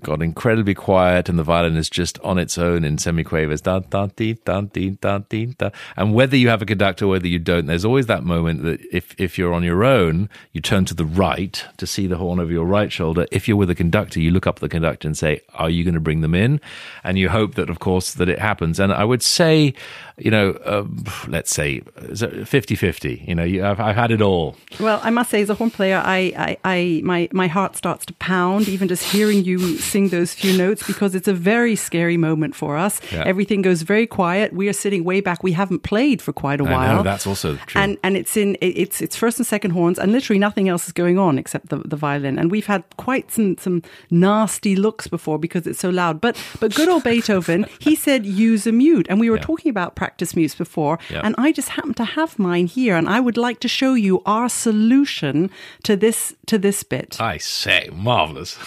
got 0.00 0.22
incredibly 0.22 0.74
quiet 0.74 1.28
and 1.28 1.36
the 1.36 1.42
violin 1.42 1.76
is 1.76 1.90
just 1.90 2.16
on 2.20 2.38
its 2.38 2.56
own 2.56 2.84
in 2.84 2.98
semiquavers. 2.98 3.60
Da, 3.64 3.80
da, 3.80 4.06
dee, 4.06 4.34
da, 4.44 4.60
dee, 4.60 4.90
da, 4.90 5.18
dee, 5.18 5.46
da. 5.46 5.70
And 5.96 6.14
whether 6.14 6.36
you 6.36 6.48
have 6.50 6.62
a 6.62 6.66
conductor, 6.66 7.08
whether 7.08 7.26
you 7.26 7.40
don't, 7.40 7.66
there's 7.66 7.84
always 7.84 8.06
that 8.06 8.22
moment 8.22 8.62
that 8.62 8.80
if, 8.92 9.12
if 9.18 9.36
you're 9.36 9.52
on 9.52 9.64
your 9.64 9.82
own, 9.82 10.28
you 10.52 10.60
turn 10.60 10.84
to 10.84 10.94
the 10.94 11.04
right 11.04 11.64
to 11.78 11.84
see 11.84 12.06
the 12.06 12.16
horn 12.16 12.38
over 12.38 12.52
your 12.52 12.66
right 12.66 12.92
shoulder. 12.92 13.26
If 13.32 13.48
you're 13.48 13.56
with 13.56 13.70
a 13.70 13.74
conductor, 13.74 14.20
you 14.20 14.30
look 14.30 14.46
up 14.46 14.58
at 14.58 14.60
the 14.60 14.68
conductor 14.68 15.08
and 15.08 15.18
say, 15.18 15.40
Are 15.54 15.68
you 15.68 15.82
going 15.82 15.94
to 15.94 16.00
bring 16.00 16.20
them 16.20 16.36
in? 16.36 16.60
And 17.02 17.18
you 17.18 17.28
hope 17.28 17.56
that, 17.56 17.68
of 17.68 17.80
course, 17.80 18.14
that 18.14 18.28
it 18.28 18.38
happens. 18.38 18.78
And 18.78 18.92
I 18.92 19.02
would 19.02 19.24
say, 19.24 19.74
you 20.16 20.30
know, 20.30 20.50
uh, 20.64 20.86
let's 21.26 21.52
say 21.52 21.80
50 21.80 22.76
50. 22.76 23.24
You 23.26 23.34
know, 23.34 23.42
you, 23.42 23.64
I've, 23.80 23.88
I've 23.90 23.96
had 23.96 24.10
it 24.10 24.22
all. 24.22 24.56
Well, 24.78 25.00
I 25.02 25.10
must 25.10 25.30
say, 25.30 25.40
as 25.42 25.50
a 25.50 25.54
horn 25.54 25.70
player, 25.70 26.00
I, 26.04 26.32
I, 26.36 26.56
I, 26.64 27.00
my, 27.04 27.28
my 27.32 27.46
heart 27.46 27.76
starts 27.76 28.06
to 28.06 28.14
pound 28.14 28.68
even 28.68 28.88
just 28.88 29.04
hearing 29.04 29.44
you 29.44 29.78
sing 29.78 30.08
those 30.10 30.32
few 30.34 30.56
notes 30.56 30.86
because 30.86 31.14
it's 31.14 31.28
a 31.28 31.32
very 31.34 31.76
scary 31.76 32.16
moment 32.16 32.54
for 32.54 32.76
us. 32.76 33.00
Yeah. 33.12 33.24
Everything 33.26 33.62
goes 33.62 33.82
very 33.82 34.06
quiet. 34.06 34.52
We 34.52 34.68
are 34.68 34.72
sitting 34.72 35.04
way 35.04 35.20
back. 35.20 35.42
We 35.42 35.52
haven't 35.52 35.82
played 35.82 36.22
for 36.22 36.32
quite 36.32 36.60
a 36.60 36.64
I 36.64 36.70
while. 36.72 36.96
know, 36.96 37.02
that's 37.02 37.26
also 37.26 37.56
true. 37.66 37.80
And 37.80 37.98
and 38.02 38.16
it's 38.16 38.36
in 38.36 38.56
it's 38.60 39.00
it's 39.00 39.16
first 39.16 39.38
and 39.38 39.46
second 39.46 39.70
horns, 39.72 39.98
and 39.98 40.12
literally 40.12 40.38
nothing 40.38 40.68
else 40.68 40.86
is 40.86 40.92
going 40.92 41.18
on 41.18 41.38
except 41.38 41.68
the, 41.68 41.78
the 41.78 41.96
violin. 41.96 42.38
And 42.38 42.50
we've 42.50 42.66
had 42.66 42.84
quite 42.96 43.30
some 43.32 43.56
some 43.58 43.82
nasty 44.10 44.76
looks 44.76 45.06
before 45.06 45.38
because 45.38 45.66
it's 45.66 45.78
so 45.78 45.90
loud. 45.90 46.20
But 46.20 46.36
but 46.60 46.74
good 46.74 46.88
old 46.88 47.04
Beethoven, 47.04 47.66
he 47.80 47.94
said 47.94 48.26
use 48.26 48.66
a 48.66 48.72
mute, 48.72 49.06
and 49.08 49.20
we 49.20 49.30
were 49.30 49.36
Yeah. 49.36 49.42
talking 49.42 49.70
about 49.70 49.94
practice 49.94 50.34
mutes 50.36 50.54
before, 50.54 50.98
Yeah. 51.10 51.20
and 51.24 51.34
I 51.38 51.52
just 51.52 51.70
happened 51.70 51.96
to 51.98 52.04
have 52.04 52.38
mine 52.38 52.66
here, 52.66 52.96
and 52.96 53.08
I 53.08 53.20
would 53.20 53.36
like 53.36 53.60
to 53.60 53.68
show 53.70 53.94
you 53.94 54.22
our 54.26 54.48
solution 54.48 55.50
to 55.84 55.96
this 55.96 56.34
to 56.46 56.58
this 56.58 56.82
bit. 56.82 57.20
I 57.20 57.38
say, 57.38 57.88
marvelous. 57.92 58.58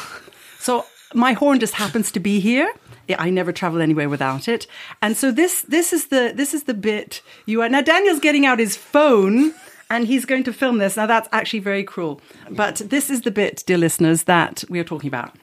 So 0.60 0.86
my 1.14 1.34
horn 1.34 1.60
just 1.60 1.76
happens 1.76 2.12
to 2.12 2.20
be 2.20 2.40
here. 2.40 2.72
I 3.18 3.30
never 3.30 3.52
travel 3.52 3.82
anywhere 3.82 4.10
without 4.10 4.48
it. 4.48 4.66
And 5.02 5.18
so 5.18 5.32
this 5.32 5.62
this 5.64 5.94
is 5.94 6.08
the 6.08 6.32
this 6.34 6.54
is 6.54 6.64
the 6.64 6.74
bit 6.74 7.22
you 7.46 7.62
are 7.62 7.70
now 7.70 7.82
Daniel's 7.82 8.20
getting 8.20 8.46
out 8.46 8.60
his 8.60 8.78
phone 8.78 9.54
and 9.90 10.08
he's 10.08 10.26
going 10.26 10.44
to 10.46 10.54
film 10.54 10.78
this. 10.78 10.98
Now 10.98 11.06
that's 11.06 11.30
actually 11.32 11.60
very 11.60 11.84
cruel. 11.84 12.22
But 12.50 12.78
this 12.78 13.10
is 13.10 13.22
the 13.22 13.32
bit, 13.32 13.64
dear 13.66 13.78
listeners, 13.78 14.24
that 14.24 14.64
we 14.70 14.80
are 14.80 14.84
talking 14.84 15.08
about. 15.08 15.36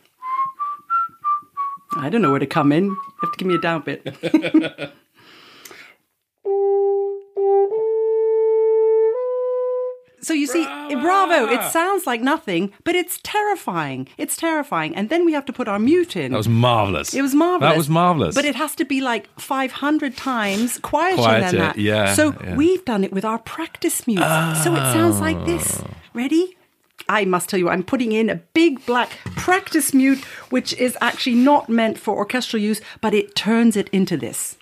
I 1.96 2.08
don't 2.08 2.22
know 2.22 2.30
where 2.30 2.40
to 2.40 2.46
come 2.46 2.72
in. 2.72 2.86
You 2.86 2.96
have 3.22 3.32
to 3.32 3.38
give 3.38 3.48
me 3.48 3.54
a 3.54 3.61
down 3.61 3.82
bit. 3.82 4.04
So 10.23 10.35
you 10.35 10.47
see, 10.47 10.64
bravo. 10.64 11.47
It 11.47 11.71
sounds 11.71 12.07
like 12.07 12.21
nothing, 12.21 12.73
but 12.85 12.95
it's 12.95 13.18
terrifying. 13.23 14.09
It's 14.18 14.37
terrifying. 14.37 14.95
And 14.95 15.09
then 15.09 15.25
we 15.25 15.33
have 15.33 15.47
to 15.47 15.53
put 15.53 15.68
our 15.68 15.79
mute 15.79 16.16
in. 16.16 16.33
That 16.33 16.39
was 16.39 16.49
marvelous. 16.49 17.14
It 17.14 17.23
was 17.23 17.35
marvelous. 17.35 17.71
That 17.71 17.77
was 17.77 17.89
marvelous. 17.89 18.35
But 18.35 18.45
it 18.45 18.55
has 18.55 18.75
to 18.77 18.85
be 18.85 19.01
like 19.01 19.29
500 19.41 20.16
times 20.16 20.79
quieter, 20.79 21.16
Quieter, 21.16 21.47
than 21.47 21.57
that. 21.57 21.79
yeah, 21.79 22.14
So 22.14 22.33
yeah. 22.33 22.57
we've 22.57 22.85
done 22.85 23.05
it 23.05 23.12
with 23.12 23.25
our 23.25 23.39
practice 23.39 24.07
mute. 24.07 24.18
So 24.62 24.75
it 24.75 24.93
sounds 24.93 25.21
like 25.21 25.37
oh. 25.37 25.45
this. 25.45 25.83
Ready? 26.12 26.57
I 27.09 27.25
must 27.25 27.49
tell 27.49 27.59
you, 27.59 27.68
I'm 27.68 27.83
putting 27.83 28.12
in 28.12 28.31
a 28.31 28.37
big 28.37 28.85
black 28.87 29.11
practice 29.37 29.93
mute, 29.93 30.23
which 30.51 30.73
is 30.75 30.97
actually 31.01 31.37
not 31.37 31.68
meant 31.68 31.99
for 31.99 32.14
orchestral 32.16 32.62
use, 32.62 32.81
but 33.01 33.14
it 33.14 33.35
turns 33.35 33.77
it 33.77 33.89
into 33.89 34.16
this. 34.16 34.57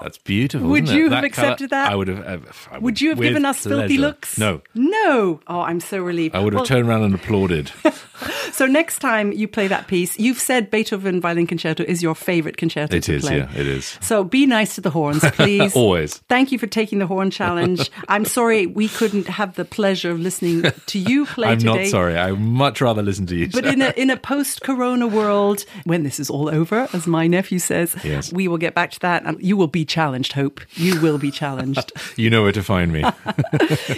That's 0.00 0.18
beautiful. 0.18 0.68
Would 0.70 0.84
isn't 0.84 0.96
it? 0.96 0.98
you 0.98 1.04
have 1.10 1.12
colour- 1.12 1.26
accepted 1.26 1.70
that? 1.70 1.92
I 1.92 1.96
would 1.96 2.08
have. 2.08 2.24
uh, 2.46 2.52
I 2.72 2.78
Would 2.78 3.00
you 3.00 3.10
have 3.10 3.20
given 3.20 3.44
us 3.44 3.64
filthy 3.64 3.98
looks? 3.98 4.38
No. 4.38 4.62
No. 4.74 5.40
Oh, 5.46 5.60
I'm 5.60 5.80
so 5.80 5.98
relieved. 6.02 6.34
I 6.34 6.40
would 6.40 6.52
have 6.54 6.60
Well, 6.60 6.66
turned 6.66 6.88
around 6.88 7.02
and 7.02 7.14
applauded. 7.14 7.70
So 8.52 8.66
next 8.66 8.98
time 8.98 9.32
you 9.32 9.48
play 9.48 9.68
that 9.68 9.86
piece, 9.86 10.18
you've 10.18 10.38
said 10.40 10.70
Beethoven 10.70 11.20
Violin 11.20 11.46
Concerto 11.46 11.82
is 11.84 12.02
your 12.02 12.14
favorite 12.14 12.56
concerto 12.58 12.96
It 12.96 13.04
to 13.04 13.14
is, 13.14 13.22
play. 13.24 13.38
yeah, 13.38 13.50
it 13.54 13.66
is. 13.66 13.96
So 14.02 14.22
be 14.24 14.44
nice 14.44 14.74
to 14.74 14.80
the 14.82 14.90
horns, 14.90 15.22
please. 15.32 15.74
Always. 15.74 16.18
Thank 16.28 16.52
you 16.52 16.58
for 16.58 16.66
taking 16.66 16.98
the 16.98 17.06
horn 17.06 17.30
challenge. 17.30 17.90
I'm 18.08 18.24
sorry 18.24 18.66
we 18.66 18.88
couldn't 18.88 19.28
have 19.28 19.54
the 19.54 19.64
pleasure 19.64 20.10
of 20.10 20.20
listening 20.20 20.64
to 20.86 20.98
you 20.98 21.24
play 21.26 21.48
I'm 21.48 21.58
today. 21.58 21.84
not 21.84 21.86
sorry. 21.86 22.18
I 22.18 22.32
much 22.32 22.80
rather 22.80 23.02
listen 23.02 23.26
to 23.28 23.36
you. 23.36 23.48
But 23.48 23.64
in 23.64 23.80
a 23.80 23.90
in 23.96 24.10
a 24.10 24.16
post 24.16 24.60
Corona 24.62 25.06
world, 25.06 25.64
when 25.84 26.02
this 26.02 26.18
is 26.20 26.28
all 26.28 26.48
over, 26.48 26.88
as 26.92 27.06
my 27.06 27.26
nephew 27.28 27.58
says, 27.60 27.94
Yes. 28.04 28.32
we 28.32 28.48
will 28.48 28.58
get 28.58 28.74
back 28.74 28.90
to 28.92 29.00
that, 29.00 29.24
and 29.24 29.40
you 29.42 29.56
will 29.56 29.68
be 29.68 29.84
challenged. 29.84 30.32
Hope 30.32 30.60
you 30.74 31.00
will 31.00 31.18
be 31.18 31.30
challenged. 31.30 31.92
you 32.16 32.28
know 32.30 32.42
where 32.42 32.52
to 32.52 32.62
find 32.62 32.92
me. 32.92 33.04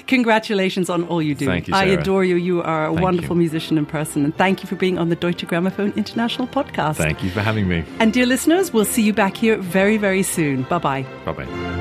Congratulations 0.06 0.90
on 0.90 1.04
all 1.04 1.22
you 1.22 1.34
do. 1.34 1.46
Thank 1.46 1.68
you, 1.68 1.74
I 1.74 1.84
adore 1.84 2.24
you. 2.24 2.36
You 2.36 2.62
are 2.62 2.86
a 2.86 2.88
Thank 2.90 3.00
wonderful 3.00 3.36
you. 3.36 3.40
musician 3.40 3.78
and 3.78 3.88
person, 3.88 4.11
and 4.16 4.36
thank 4.36 4.62
you 4.62 4.68
for 4.68 4.76
being 4.76 4.98
on 4.98 5.08
the 5.08 5.16
Deutsche 5.16 5.46
Grammophon 5.46 5.94
International 5.96 6.46
podcast. 6.46 6.96
Thank 6.96 7.22
you 7.22 7.30
for 7.30 7.40
having 7.40 7.68
me. 7.68 7.84
And 7.98 8.12
dear 8.12 8.26
listeners, 8.26 8.72
we'll 8.72 8.84
see 8.84 9.02
you 9.02 9.12
back 9.12 9.36
here 9.36 9.56
very, 9.56 9.96
very 9.96 10.22
soon. 10.22 10.62
Bye 10.62 10.78
bye. 10.78 11.06
Bye 11.24 11.32
bye. 11.32 11.72